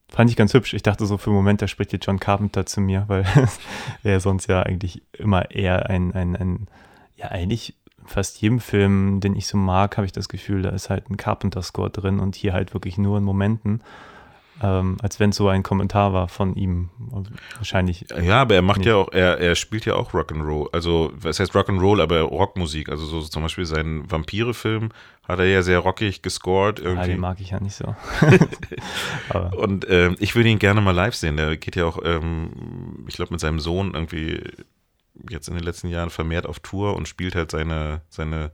[0.09, 0.75] Fand ich ganz hübsch.
[0.75, 3.25] Ich dachte so für einen Moment, da spricht jetzt John Carpenter zu mir, weil
[4.03, 6.69] er sonst ja eigentlich immer eher ein, ein, ein
[7.17, 10.91] ja eigentlich fast jedem Film, den ich so mag, habe ich das Gefühl, da ist
[10.91, 13.83] halt ein Carpenter-Score drin und hier halt wirklich nur in Momenten.
[14.63, 16.91] Ähm, als wenn es so ein Kommentar war von ihm.
[17.57, 18.07] Wahrscheinlich.
[18.23, 18.87] Ja, aber er macht Nicht.
[18.87, 20.69] ja auch, er, er spielt ja auch Rock'n'Roll.
[20.73, 22.89] Also, was heißt Rock'n'Roll, aber Rockmusik.
[22.89, 24.91] Also, so zum Beispiel seinen Vampire-Film
[25.27, 27.09] hat er ja sehr rockig gescored Ja, irgendwie.
[27.09, 27.97] den mag ich ja nicht so.
[29.57, 31.37] Und ähm, ich würde ihn gerne mal live sehen.
[31.37, 34.41] Der geht ja auch, ähm, ich glaube, mit seinem Sohn irgendwie
[35.31, 38.53] jetzt in den letzten Jahren vermehrt auf Tour und spielt halt seine, seine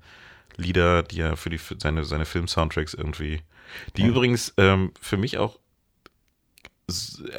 [0.56, 3.40] Lieder, die er für die seine, seine Film-Soundtracks irgendwie,
[3.96, 4.08] die Ja.
[4.08, 5.58] übrigens ähm, für mich auch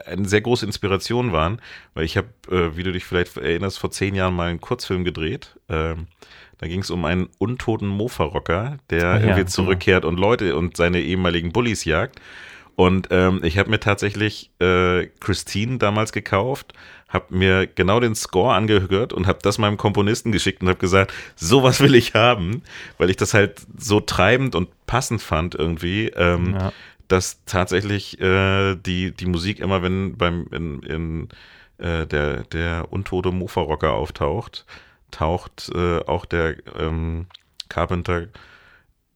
[0.05, 1.61] eine sehr große Inspiration waren,
[1.93, 5.03] weil ich habe, äh, wie du dich vielleicht erinnerst, vor zehn Jahren mal einen Kurzfilm
[5.03, 5.59] gedreht.
[5.67, 6.07] Ähm,
[6.57, 9.49] da ging es um einen untoten Mofa-Rocker, der Ah ja, irgendwie genau.
[9.49, 12.21] zurückkehrt und Leute und seine ehemaligen Bullies jagt.
[12.77, 16.73] Und ähm, ich habe mir tatsächlich äh, Christine damals gekauft,
[17.11, 21.13] habe mir genau den Score angehört und habe das meinem Komponisten geschickt und habe gesagt,
[21.35, 22.63] sowas will ich haben,
[22.97, 26.71] weil ich das halt so treibend und passend fand irgendwie, ähm, ja.
[27.07, 31.29] dass tatsächlich äh, die, die Musik immer, wenn beim in, in
[31.77, 34.65] äh, der, der untote Mofa-Rocker auftaucht,
[35.11, 37.27] taucht äh, auch der ähm,
[37.67, 38.27] Carpenter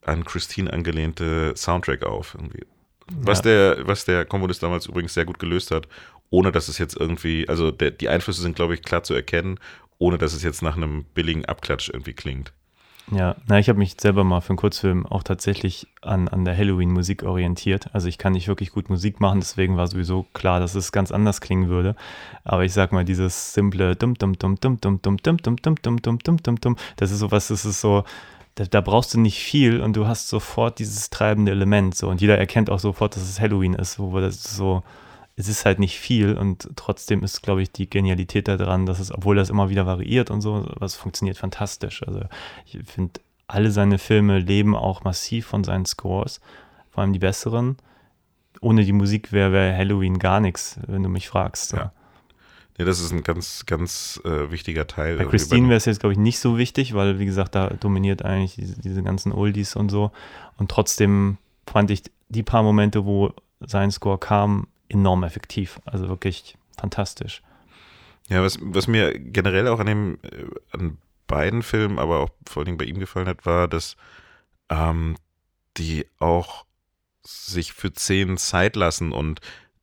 [0.02, 2.36] an Christine angelehnte Soundtrack auf.
[2.36, 2.66] Irgendwie.
[3.08, 3.44] Was, Ja.
[3.76, 5.88] der, was der Komponist damals übrigens sehr gut gelöst hat,
[6.30, 9.60] ohne dass es jetzt irgendwie, also der, die Einflüsse sind, glaube ich, klar zu erkennen,
[9.98, 12.52] ohne dass es jetzt nach einem billigen Abklatsch irgendwie klingt.
[13.12, 16.58] Ja, na, ich habe mich selber mal für einen Kurzfilm auch tatsächlich an, an der
[16.58, 17.94] Halloween-Musik orientiert.
[17.94, 21.12] Also ich kann nicht wirklich gut Musik machen, deswegen war sowieso klar, dass es ganz
[21.12, 21.96] anders klingen würde.
[22.44, 25.76] Aber ich sag mal, dieses simple dum dum dum dum dum dum dum dum dum
[25.84, 28.06] dum dum dum dum dum, das ist sowas, das ist so,
[28.56, 32.22] da, da brauchst du nicht viel und du hast sofort dieses treibende Element so und
[32.22, 34.82] jeder erkennt auch sofort, dass es Halloween ist, wo das so
[35.38, 39.12] es ist halt nicht viel und trotzdem ist, glaube ich, die Genialität daran, dass es,
[39.12, 42.04] obwohl das immer wieder variiert und so, was funktioniert fantastisch.
[42.08, 42.22] Also
[42.66, 46.40] ich finde, alle seine Filme leben auch massiv von seinen Scores,
[46.90, 47.78] vor allem die besseren.
[48.62, 51.74] Ohne die Musik wäre wär Halloween gar nichts, wenn du mich fragst.
[51.74, 51.92] Ja.
[52.78, 55.16] Nee, das ist ein ganz, ganz äh, wichtiger Teil.
[55.16, 57.70] Bei irgendwie Christine wäre es jetzt, glaube ich, nicht so wichtig, weil, wie gesagt, da
[57.70, 60.12] dominiert eigentlich diese, diese ganzen Oldies und so.
[60.58, 61.38] Und trotzdem
[61.68, 65.80] fand ich die paar Momente, wo sein Score kam, enorm effektiv.
[65.86, 67.42] Also wirklich fantastisch.
[68.28, 70.98] Ja, was, was mir generell auch an dem, äh, an
[71.28, 73.96] beiden Filmen, aber auch vor allen Dingen bei ihm gefallen hat, war, dass
[74.70, 75.16] ähm,
[75.78, 76.66] die auch
[77.24, 79.42] sich für Szenen Zeit lassen und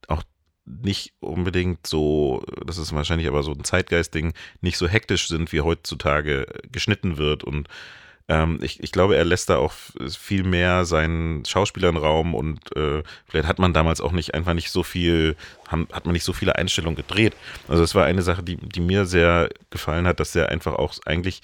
[0.09, 0.23] auch
[0.65, 5.61] nicht unbedingt so, das ist wahrscheinlich aber so ein Zeitgeist-Ding, nicht so hektisch sind, wie
[5.61, 7.69] heutzutage geschnitten wird und
[8.33, 9.75] Ähm, ich, ich glaube, er lässt da auch
[10.09, 14.71] viel mehr seinen Schauspielern Raum und äh, vielleicht hat man damals auch nicht einfach nicht
[14.71, 15.37] so viel,
[15.69, 17.35] haben, hat man nicht so viele Einstellungen gedreht.
[17.69, 20.95] Also es war eine Sache, die, die mir sehr gefallen hat, dass er einfach auch
[21.05, 21.43] eigentlich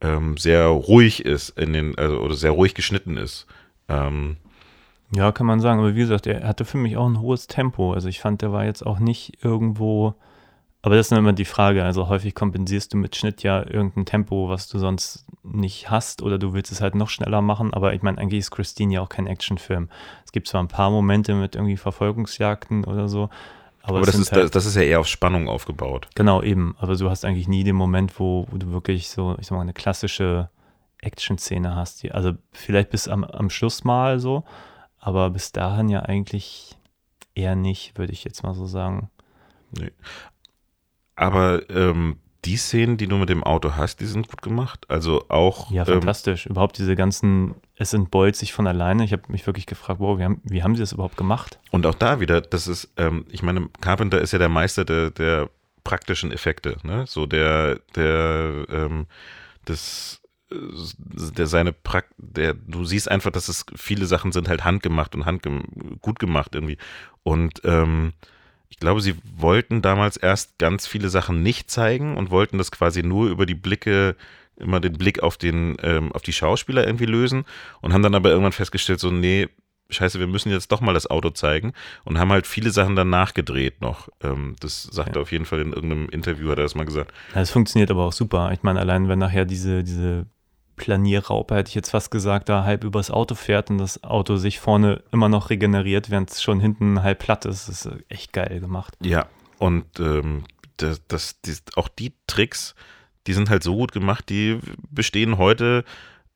[0.00, 3.46] ähm, sehr ruhig ist in den, also oder sehr ruhig geschnitten ist.
[3.88, 4.36] Ähm,
[5.10, 5.80] ja, kann man sagen.
[5.80, 7.92] Aber wie gesagt, er hatte für mich auch ein hohes Tempo.
[7.92, 10.14] Also ich fand, der war jetzt auch nicht irgendwo.
[10.84, 11.82] Aber das ist immer die Frage.
[11.82, 16.38] Also häufig kompensierst du mit Schnitt ja irgendein Tempo, was du sonst nicht hast, oder
[16.38, 17.72] du willst es halt noch schneller machen.
[17.72, 19.88] Aber ich meine, eigentlich ist Christine ja auch kein Actionfilm.
[20.26, 23.30] Es gibt zwar ein paar Momente mit irgendwie Verfolgungsjagden oder so.
[23.80, 26.08] Aber, aber das, ist, halt, das ist ja eher auf Spannung aufgebaut.
[26.16, 26.76] Genau, eben.
[26.78, 29.62] Aber du hast eigentlich nie den Moment, wo, wo du wirklich so, ich sag mal,
[29.62, 30.50] eine klassische
[31.00, 32.02] Action-Szene hast.
[32.02, 34.44] Die, also vielleicht bis am, am Schluss mal so,
[35.00, 36.76] aber bis dahin ja eigentlich
[37.34, 39.08] eher nicht, würde ich jetzt mal so sagen.
[39.78, 39.90] Nee.
[41.16, 44.84] Aber ähm, die Szenen, die du mit dem Auto hast, die sind gut gemacht.
[44.88, 45.70] Also auch.
[45.70, 46.46] Ja, ähm, fantastisch.
[46.46, 49.04] Ähm, überhaupt diese ganzen, es entbeult sich von alleine.
[49.04, 51.58] Ich habe mich wirklich gefragt, wow, wie haben, wie haben sie das überhaupt gemacht?
[51.70, 55.10] Und auch da wieder, das ist, ähm, ich meine, Carpenter ist ja der Meister der,
[55.10, 55.48] der
[55.84, 57.04] praktischen Effekte, ne?
[57.06, 59.06] So der, der, ähm,
[59.64, 60.20] das
[60.50, 65.24] der seine Prakt, der, du siehst einfach, dass es viele Sachen sind halt handgemacht und
[65.24, 66.78] handgem gut gemacht irgendwie.
[67.22, 68.12] Und ähm,
[68.68, 73.02] ich glaube, sie wollten damals erst ganz viele Sachen nicht zeigen und wollten das quasi
[73.02, 74.16] nur über die Blicke,
[74.56, 77.44] immer den Blick auf den, ähm, auf die Schauspieler irgendwie lösen
[77.80, 79.48] und haben dann aber irgendwann festgestellt, so, nee,
[79.90, 81.72] scheiße, wir müssen jetzt doch mal das Auto zeigen
[82.04, 84.08] und haben halt viele Sachen dann nachgedreht noch.
[84.22, 85.16] Ähm, das sagt ja.
[85.16, 87.12] er auf jeden Fall in irgendeinem Interview, hat er das mal gesagt.
[87.32, 88.50] Das funktioniert aber auch super.
[88.52, 90.26] Ich meine, allein wenn nachher diese, diese
[90.76, 94.60] Planierraupe, hätte ich jetzt fast gesagt, da halb übers Auto fährt und das Auto sich
[94.60, 97.68] vorne immer noch regeneriert, während es schon hinten halb platt ist.
[97.68, 98.94] Das ist echt geil gemacht.
[99.02, 99.26] Ja,
[99.58, 100.44] und ähm,
[100.76, 102.74] das, das, die, auch die Tricks,
[103.26, 104.58] die sind halt so gut gemacht, die
[104.90, 105.84] bestehen heute.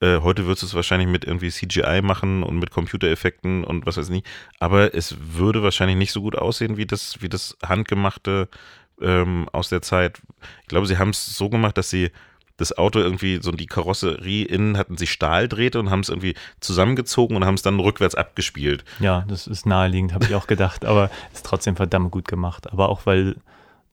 [0.01, 3.97] Äh, heute würdest du es wahrscheinlich mit irgendwie CGI machen und mit Computereffekten und was
[3.97, 4.27] weiß ich nicht.
[4.61, 8.49] Aber es würde wahrscheinlich nicht so gut aussehen wie das, wie das handgemachte
[9.01, 10.21] ähm, aus der Zeit.
[10.63, 12.11] Ich glaube, sie haben es so gemacht, dass sie
[12.59, 17.37] das Auto irgendwie, so die Karosserie innen hatten sich Stahldrähte und haben es irgendwie zusammengezogen
[17.37, 18.85] und haben es dann rückwärts abgespielt.
[18.99, 22.71] Ja, das ist naheliegend, habe ich auch gedacht, aber ist trotzdem verdammt gut gemacht.
[22.71, 23.37] Aber auch, weil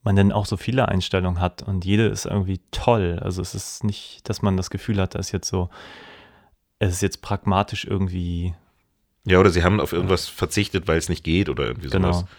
[0.04, 3.20] man dann auch so viele Einstellungen hat und jede ist irgendwie toll.
[3.22, 5.70] Also es ist nicht, dass man das Gefühl hat, dass jetzt so,
[6.80, 8.56] es ist jetzt pragmatisch irgendwie.
[9.26, 12.14] Ja, oder sie haben auf irgendwas verzichtet, weil es nicht geht oder irgendwie genau.
[12.14, 12.30] sowas.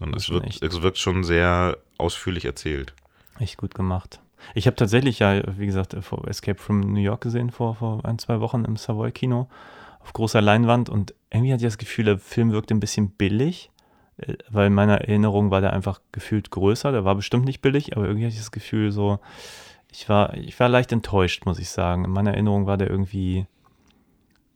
[0.00, 2.94] Und es wird, es wird schon sehr ausführlich erzählt.
[3.40, 4.20] Echt gut gemacht.
[4.54, 8.40] Ich habe tatsächlich ja, wie gesagt, Escape from New York gesehen vor, vor ein, zwei
[8.40, 9.48] Wochen im Savoy-Kino
[10.00, 13.70] auf großer Leinwand und irgendwie hatte ich das Gefühl, der Film wirkte ein bisschen billig,
[14.18, 16.92] äh, weil in meiner Erinnerung war der einfach gefühlt größer.
[16.92, 19.18] Der war bestimmt nicht billig, aber irgendwie hatte ich das Gefühl so,
[19.90, 22.04] ich war, ich war leicht enttäuscht, muss ich sagen.
[22.04, 23.46] In meiner Erinnerung war der irgendwie.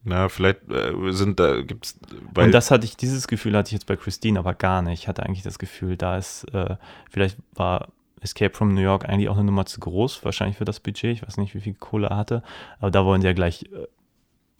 [0.04, 1.98] Na, vielleicht äh, sind da, gibt's.
[2.36, 5.02] und das hatte ich, dieses Gefühl hatte ich jetzt bei Christine aber gar nicht.
[5.02, 6.76] Ich hatte eigentlich das Gefühl, da ist, äh,
[7.08, 7.88] vielleicht war
[8.22, 11.12] Escape from New York eigentlich auch eine Nummer zu groß, wahrscheinlich für das Budget.
[11.16, 12.42] Ich weiß nicht, wie viel Kohle er hatte.
[12.78, 13.86] Aber da wollen sie ja gleich äh,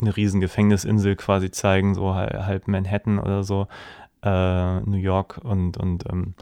[0.00, 3.68] eine riesen Gefängnisinsel quasi zeigen, so halb Manhattan oder so,
[4.22, 6.34] äh, New York und, und ähm,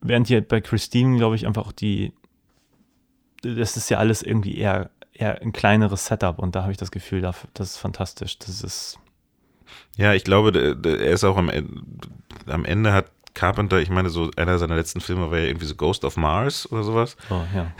[0.00, 2.12] während hier bei Christine, glaube ich, einfach auch die,
[3.42, 6.90] das ist ja alles irgendwie eher, eher ein kleineres Setup und da habe ich das
[6.90, 8.38] Gefühl, das ist fantastisch.
[8.38, 8.98] Das ist.
[9.96, 11.50] Ja, ich glaube, er ist auch am,
[12.46, 15.74] am Ende hat Carpenter, ich meine, so einer seiner letzten Filme war ja irgendwie so
[15.74, 17.16] Ghost of Mars oder sowas.
[17.30, 17.72] Oh, ja.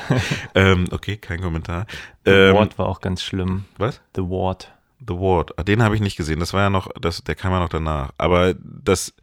[0.54, 1.86] ähm, okay, kein Kommentar.
[2.24, 3.66] The ähm, Ward war auch ganz schlimm.
[3.76, 4.00] Was?
[4.16, 4.72] The Ward.
[5.06, 5.58] The Ward.
[5.58, 6.40] Ah, den habe ich nicht gesehen.
[6.40, 8.12] Das war ja noch, das, der kam ja noch danach.
[8.16, 9.14] Aber das,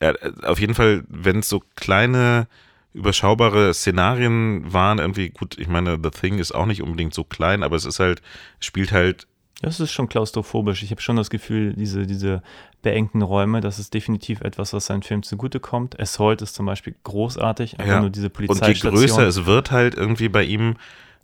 [0.00, 0.12] ja,
[0.44, 2.46] auf jeden Fall, wenn es so kleine,
[2.92, 7.62] überschaubare Szenarien waren, irgendwie, gut, ich meine, The Thing ist auch nicht unbedingt so klein,
[7.62, 8.20] aber es ist halt,
[8.58, 9.26] spielt halt
[9.62, 10.82] das ist schon klaustrophobisch.
[10.82, 12.42] Ich habe schon das Gefühl, diese, diese
[12.82, 16.00] beengten Räume, das ist definitiv etwas, was seinem Film zugutekommt.
[16.00, 18.00] Assault ist zum Beispiel großartig, einfach ja.
[18.00, 18.94] nur diese Polizeistation.
[18.94, 20.76] Und je größer es wird halt irgendwie bei ihm,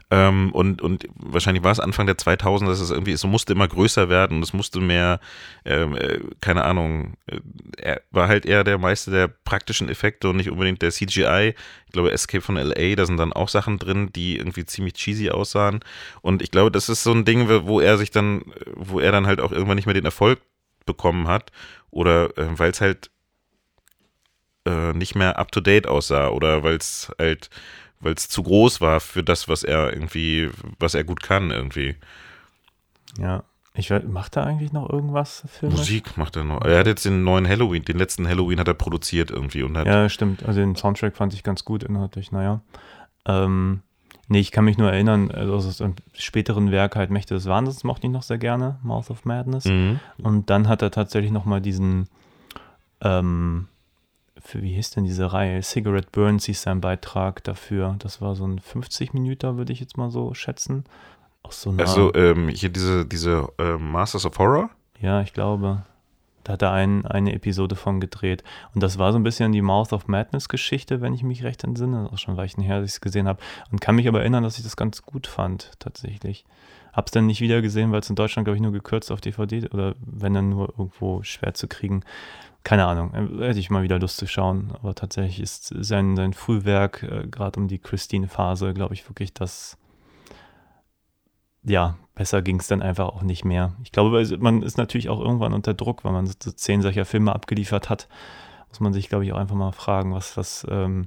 [0.08, 3.66] ähm, und, und wahrscheinlich war es Anfang der 2000, dass es irgendwie, es musste immer
[3.66, 5.18] größer werden und es musste mehr,
[5.64, 7.40] ähm, äh, keine Ahnung, äh,
[7.76, 11.54] er war halt eher der Meister der praktischen Effekte und nicht unbedingt der CGI.
[11.86, 15.30] Ich glaube, Escape von LA, da sind dann auch Sachen drin, die irgendwie ziemlich cheesy
[15.30, 15.80] aussahen.
[16.22, 18.42] Und ich glaube, das ist so ein Ding, wo er sich dann,
[18.76, 20.40] wo er dann halt auch irgendwann nicht mehr den Erfolg
[20.84, 21.50] bekommen hat
[21.90, 23.10] oder äh, weil es halt
[24.94, 27.50] nicht mehr up to date aussah oder weil es halt
[28.00, 31.96] weil es zu groß war für das, was er irgendwie, was er gut kann irgendwie.
[33.18, 33.44] Ja.
[33.78, 35.80] Ich macht er eigentlich noch irgendwas filmisch?
[35.80, 36.62] Musik macht er noch.
[36.62, 39.86] Er hat jetzt den neuen Halloween, den letzten Halloween hat er produziert irgendwie und hat.
[39.86, 40.46] Ja, stimmt.
[40.46, 42.62] Also den Soundtrack fand ich ganz gut inhaltlich, naja.
[43.26, 43.82] Ähm,
[44.28, 47.84] Nee, ich kann mich nur erinnern, also aus einem späteren Werk halt Mächte des Wahnsinns
[47.84, 49.66] mochte ich noch sehr gerne, Mouth of Madness.
[49.66, 50.00] Mhm.
[50.18, 52.08] Und dann hat er tatsächlich nochmal diesen,
[53.02, 53.68] ähm,
[54.46, 55.62] für, wie hieß denn diese Reihe?
[55.62, 57.96] Cigarette Burns hieß sein Beitrag dafür.
[57.98, 60.84] Das war so ein 50 Minuten, würde ich jetzt mal so schätzen.
[61.42, 64.70] Aus so einer, Also ähm, hier diese, diese äh, Masters of Horror.
[65.00, 65.82] ja, ich glaube.
[66.44, 68.44] Da hat er ein, eine Episode von gedreht.
[68.72, 71.64] Und das war so ein bisschen die Mouth of Madness Geschichte, wenn ich mich recht
[71.64, 71.96] entsinne.
[71.96, 73.40] Das ist auch schon Weichen her, dass ich es gesehen habe.
[73.72, 76.44] Und kann mich aber erinnern, dass ich das ganz gut fand, tatsächlich.
[76.92, 79.68] Hab's dann nicht wieder gesehen, weil es in Deutschland, glaube ich, nur gekürzt auf DVD
[79.70, 82.04] oder wenn dann nur irgendwo schwer zu kriegen.
[82.66, 84.72] Keine Ahnung, äh, hätte ich mal wieder Lust zu schauen.
[84.72, 89.78] Aber tatsächlich ist sein, sein Frühwerk, äh, gerade um die Christine-Phase, glaube ich, wirklich das.
[91.62, 93.76] Ja, besser ging es dann einfach auch nicht mehr.
[93.84, 97.32] Ich glaube, man ist natürlich auch irgendwann unter Druck, wenn man so zehn solcher Filme
[97.32, 98.08] abgeliefert hat,
[98.68, 101.06] muss man sich, glaube ich, auch einfach mal fragen, was, was, ähm,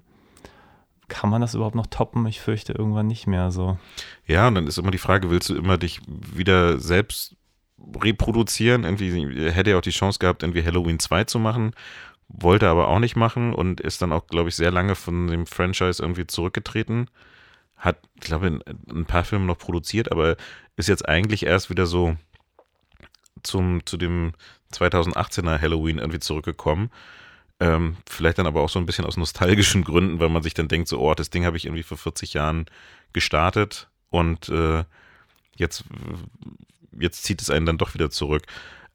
[1.09, 2.25] kann man das überhaupt noch toppen?
[2.27, 3.77] Ich fürchte irgendwann nicht mehr so.
[4.25, 7.35] Ja, und dann ist immer die Frage, willst du immer dich wieder selbst
[8.01, 8.83] reproduzieren?
[8.83, 11.71] Irgendwie hätte er auch die Chance gehabt, irgendwie Halloween 2 zu machen,
[12.27, 15.45] wollte aber auch nicht machen und ist dann auch, glaube ich, sehr lange von dem
[15.45, 17.09] Franchise irgendwie zurückgetreten.
[17.77, 20.35] Hat, ich glaube, ein, ein paar Filme noch produziert, aber
[20.75, 22.17] ist jetzt eigentlich erst wieder so
[23.43, 24.33] zum, zu dem
[24.73, 26.91] 2018er Halloween irgendwie zurückgekommen.
[27.59, 30.67] Ähm, vielleicht dann aber auch so ein bisschen aus nostalgischen Gründen, weil man sich dann
[30.67, 32.65] denkt, so, oh, das Ding habe ich irgendwie vor 40 Jahren
[33.11, 34.83] gestartet und äh,
[35.57, 35.83] jetzt,
[36.99, 38.43] jetzt zieht es einen dann doch wieder zurück.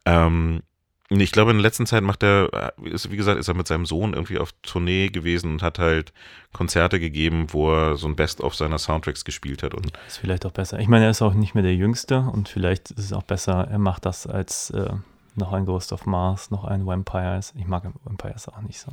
[0.04, 0.62] Ähm,
[1.10, 3.84] ich glaube, in der letzten Zeit macht er, ist, wie gesagt, ist er mit seinem
[3.84, 6.12] Sohn irgendwie auf Tournee gewesen und hat halt
[6.52, 9.74] Konzerte gegeben, wo er so ein Best-of seiner Soundtracks gespielt hat.
[9.74, 10.78] Und Ist vielleicht auch besser.
[10.78, 13.68] Ich meine, er ist auch nicht mehr der Jüngste und vielleicht ist es auch besser,
[13.70, 14.90] er macht das als äh,
[15.36, 17.52] noch ein Ghost of Mars, noch ein Vampires.
[17.56, 18.92] Ich mag Vampires auch nicht so.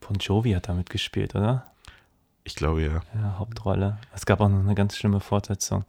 [0.00, 1.72] Bon Jovi hat da mitgespielt, oder?
[2.44, 3.00] ich glaube ja.
[3.14, 3.98] Ja, Hauptrolle.
[4.14, 5.84] Es gab auch noch eine ganz schlimme Fortsetzung.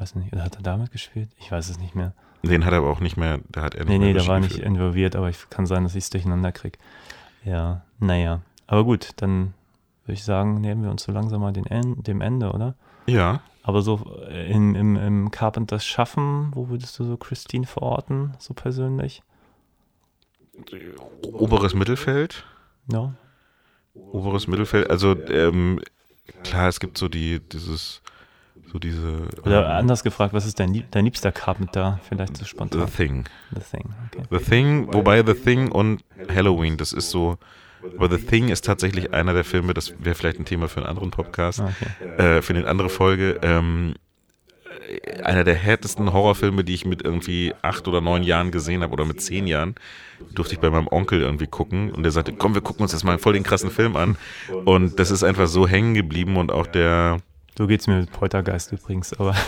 [0.00, 1.28] Weiß nicht, oder hat er damit gespielt?
[1.36, 2.14] Ich weiß es nicht mehr.
[2.42, 4.40] Den hat er aber auch nicht mehr, da hat er nicht Nee, nee, da war
[4.40, 6.78] nicht involviert, aber ich kann sein, dass ich es durcheinander kriege.
[7.44, 8.40] Ja, naja.
[8.66, 9.52] Aber gut, dann
[10.04, 12.76] würde ich sagen, nehmen wir uns so langsam mal den en dem Ende, oder?
[13.06, 18.32] Ja, Aber so äh, in, im, im Carpenters Schaffen, wo würdest du so Christine verorten,
[18.38, 19.22] so persönlich?
[21.22, 22.44] oberes Mittelfeld.
[22.90, 23.14] Ja.
[23.94, 24.88] Oberes Mittelfeld.
[24.88, 25.80] Also, ähm,
[26.42, 28.00] klar, es gibt so die, dieses,
[28.72, 29.28] so diese.
[29.44, 32.00] Oder ähm, anders gefragt, was ist dein, dein liebster Carpenter?
[32.08, 32.86] Vielleicht so The spontan.
[32.94, 33.24] Thing.
[33.54, 34.22] The Thing, okay.
[34.30, 36.02] The Thing, wobei The Thing und
[36.32, 37.38] Halloween, das ist so.
[37.96, 40.86] Aber The Thing ist tatsächlich einer der Filme, das wäre vielleicht ein Thema für einen
[40.88, 42.36] anderen Podcast, Ah, okay.
[42.38, 43.40] äh, für eine andere Folge.
[43.42, 43.94] Ähm,
[44.88, 48.92] äh, einer der härtesten Horrorfilme, die ich mit irgendwie acht oder neun Jahren gesehen habe
[48.92, 49.76] oder mit zehn Jahren,
[50.34, 53.04] durfte ich bei meinem Onkel irgendwie gucken und der sagte, komm, wir gucken uns jetzt
[53.04, 54.16] mal voll den krassen Film an.
[54.66, 57.16] Und das ist einfach so hängen geblieben und auch der,
[57.56, 59.34] So geht's mir mit Poltergeist übrigens, aber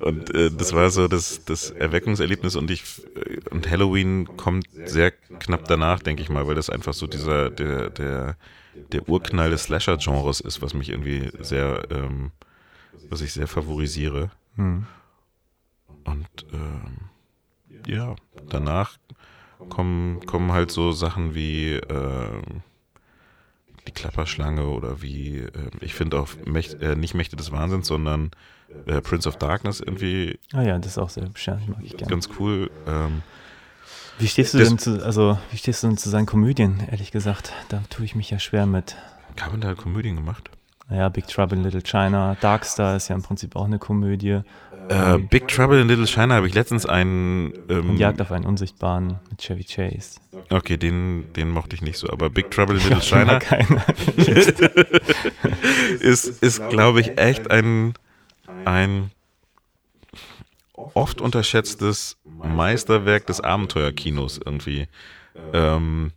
[0.00, 2.82] Und äh, das war so das, das Erweckungserlebnis und ich
[3.14, 7.50] äh, und Halloween kommt sehr knapp danach, denke ich mal, weil das einfach so dieser
[7.50, 8.36] der der
[8.92, 12.32] der Urknall des Slasher-Genres ist, was mich irgendwie sehr, ähm,
[13.08, 14.30] was ich sehr favorisiere.
[14.56, 14.86] hm.
[16.04, 17.10] Und ähm,
[17.86, 18.14] ja,
[18.48, 18.98] danach
[19.68, 22.62] kommen kommen halt so Sachen wie ähm,
[23.86, 25.50] die Klapperschlange oder wie äh,
[25.80, 28.30] ich finde auch Mächt, äh, nicht Mächte des Wahnsinns, sondern
[28.86, 32.10] äh, Prince of Darkness irgendwie ah ja, das ist auch sehr ja, mag ich gerne.
[32.10, 32.70] ganz cool.
[32.86, 33.22] Ähm,
[34.18, 37.10] Wie stehst du das- denn zu, also wie stehst du denn zu seinen Komödien, ehrlich
[37.12, 37.52] gesagt?
[37.68, 38.96] Da tue ich mich ja schwer mit.
[39.36, 40.50] Carpenter hat Komödien gemacht.
[40.88, 44.40] Naja, Big Trouble in Little China, Darkstar ist ja im Prinzip auch eine Komödie.
[44.88, 47.52] Äh, Big Trouble in Little China habe ich letztens einen.
[47.68, 50.20] Ähm, Jagd auf einen Unsichtbaren mit Chevy Chase.
[50.50, 53.84] okay, den, den mochte ich nicht so, aber Big Trouble in Little China Keiner.
[56.00, 57.94] ist, ist glaube ich, echt ein,
[58.64, 59.10] ein
[60.72, 64.88] oft unterschätztes Meisterwerk des Abenteuerkinos irgendwie.
[65.52, 66.12] Ähm,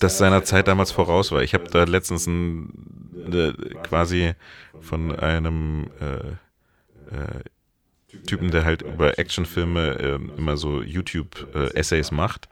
[0.00, 1.42] das seiner Zeit damals voraus war.
[1.42, 2.72] Ich habe da letztens ein,
[3.12, 4.32] ne, quasi
[4.80, 6.36] von einem äh, äh,
[8.26, 12.48] Typen, der halt über Actionfilme äh, immer so YouTube-Essays macht,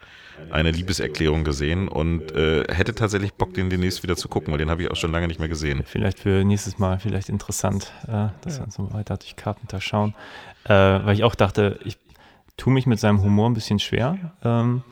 [0.50, 4.70] eine Liebeserklärung gesehen und äh, hätte tatsächlich Bock, den demnächst wieder zu gucken, weil den
[4.70, 5.82] habe ich auch schon lange nicht mehr gesehen.
[5.86, 10.14] Vielleicht für nächstes Mal vielleicht interessant, äh, dass wir uns so weiter durch Carpenter schauen.
[10.64, 11.96] Äh, weil ich auch dachte, ich
[12.56, 14.32] tue mich mit seinem Humor ein bisschen schwer.
[14.42, 14.82] Ähm,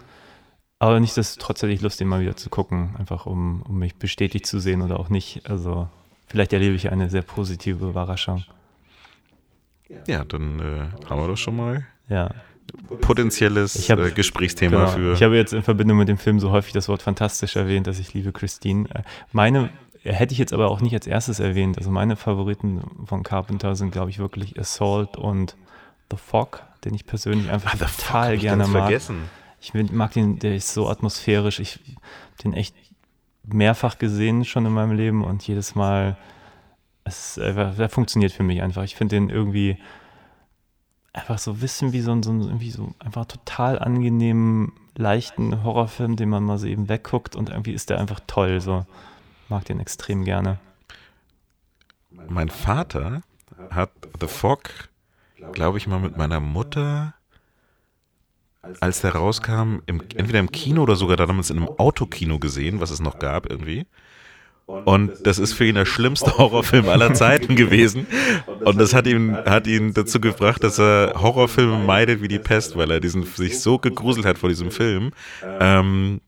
[0.78, 4.46] aber nichtsdestotrotz hätte ich Lust, den mal wieder zu gucken, einfach um, um mich bestätigt
[4.46, 5.48] zu sehen oder auch nicht.
[5.48, 5.88] Also
[6.26, 8.44] vielleicht erlebe ich eine sehr positive Überraschung.
[10.06, 12.30] Ja, dann äh, haben wir doch schon mal Ja,
[13.00, 14.88] potenzielles hab- äh, Gesprächsthema genau.
[14.90, 15.12] für.
[15.14, 17.98] Ich habe jetzt in Verbindung mit dem Film so häufig das Wort fantastisch erwähnt, dass
[17.98, 18.88] ich liebe Christine.
[18.94, 19.02] Äh,
[19.32, 19.70] Meine
[20.02, 21.76] hätte ich jetzt aber auch nicht als erstes erwähnt.
[21.76, 25.56] Also meine Favoriten von Carpenter sind, glaube ich, wirklich Assault und
[26.10, 28.82] The Fog, den ich persönlich einfach Ah, total gerne mag.
[28.84, 29.16] vergessen.
[29.60, 31.60] Ich mag den, der ist so atmosphärisch.
[31.60, 31.80] Ich
[32.42, 32.74] den echt
[33.44, 36.16] mehrfach gesehen schon in meinem Leben und jedes Mal,
[37.10, 38.82] es, äh, der funktioniert für mich einfach.
[38.84, 39.78] Ich finde den irgendwie
[41.12, 46.16] einfach so ein bisschen wie so ein, so irgendwie so einfach total angenehmen, leichten Horrorfilm,
[46.16, 48.60] den man mal so eben wegguckt und irgendwie ist der einfach toll.
[48.60, 48.86] So
[49.48, 50.58] mag den extrem gerne.
[52.28, 53.22] Mein Vater
[53.70, 54.88] hat The Fog,
[55.52, 57.14] glaube ich mal, mit meiner Mutter,
[58.80, 62.90] als der rauskam, im, entweder im Kino oder sogar damals in einem Autokino gesehen, was
[62.90, 63.86] es noch gab irgendwie.
[64.84, 68.06] Und das ist für ihn der schlimmste Horrorfilm aller Zeiten gewesen.
[68.64, 72.76] Und das hat ihn, hat ihn dazu gebracht, dass er Horrorfilme meidet wie die Pest,
[72.76, 75.12] weil er diesen, sich so gegruselt hat vor diesem Film.
[75.42, 76.20] Ähm,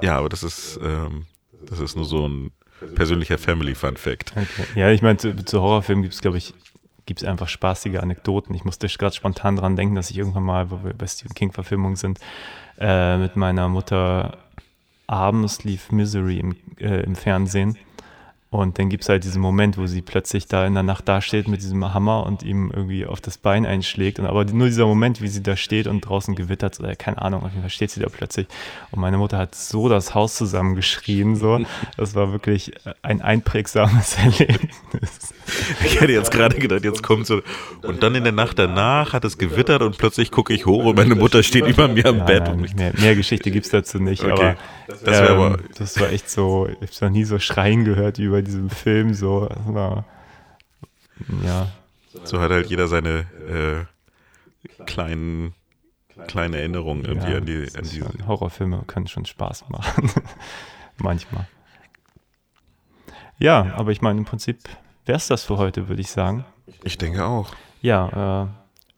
[0.00, 1.26] ja, aber das ist, ähm,
[1.68, 2.50] das ist nur so ein
[2.94, 4.32] persönlicher Family Fun Fact.
[4.36, 4.66] Okay.
[4.74, 6.54] Ja, ich meine, zu, zu Horrorfilmen gibt es, glaube ich,
[7.06, 8.54] gibt es einfach spaßige Anekdoten.
[8.54, 11.96] Ich musste gerade spontan dran denken, dass ich irgendwann mal, wo wir bei Stephen King-Verfilmungen
[11.96, 12.18] sind,
[12.78, 14.38] äh, mit meiner Mutter
[15.06, 17.76] abends lief Misery im, äh, im Fernsehen.
[18.56, 21.46] Und dann gibt es halt diesen Moment, wo sie plötzlich da in der Nacht dasteht
[21.48, 24.18] mit diesem Hammer und ihm irgendwie auf das Bein einschlägt.
[24.18, 27.42] Und aber nur dieser Moment, wie sie da steht und draußen gewittert, oder keine Ahnung,
[27.42, 28.46] auf jeden Fall steht sie da plötzlich.
[28.90, 31.36] Und meine Mutter hat so das Haus zusammengeschrien.
[31.36, 31.60] So.
[31.96, 32.72] Das war wirklich
[33.02, 35.34] ein einprägsames Erlebnis.
[35.84, 37.42] Ich hätte jetzt gerade gedacht, jetzt kommt so.
[37.82, 40.96] Und dann in der Nacht danach hat es gewittert und plötzlich gucke ich hoch und
[40.96, 42.44] meine Mutter steht über mir am Nein, Bett.
[42.46, 44.32] nein, mehr, mehr Geschichte gibt es dazu nicht, Okay.
[44.32, 44.56] aber,
[45.02, 48.28] Das ähm, aber- das war echt so, ich habe noch nie so schreien gehört wie
[48.28, 50.04] bei diesem Film, so, war,
[51.44, 51.68] ja,
[52.24, 53.26] so hat halt jeder seine
[54.78, 55.54] äh, kleinen,
[56.26, 57.68] kleinen Erinnerungen irgendwie ja an die.
[57.76, 60.10] An die schon, Horrorfilme können schon Spaß machen,
[60.98, 61.46] manchmal.
[63.38, 64.60] Ja, aber ich meine, im Prinzip
[65.04, 66.44] wäre es das für heute, würde ich sagen.
[66.82, 67.50] ich denke auch.
[67.82, 68.46] Ja, äh,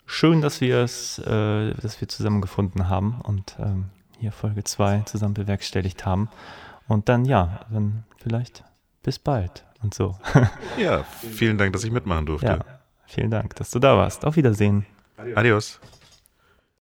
[0.07, 3.87] schön, dass wir es, äh, dass wir zusammengefunden haben und ähm,
[4.19, 6.29] hier Folge 2 zusammen bewerkstelligt haben.
[6.87, 8.65] Und dann, ja, dann vielleicht
[9.03, 10.17] bis bald und so.
[10.79, 12.47] Ja, vielen Dank, dass ich mitmachen durfte.
[12.47, 12.59] ja,
[13.07, 14.25] vielen Dank, dass du da warst.
[14.25, 14.87] Auf Wiedersehen.
[15.35, 15.81] Adios.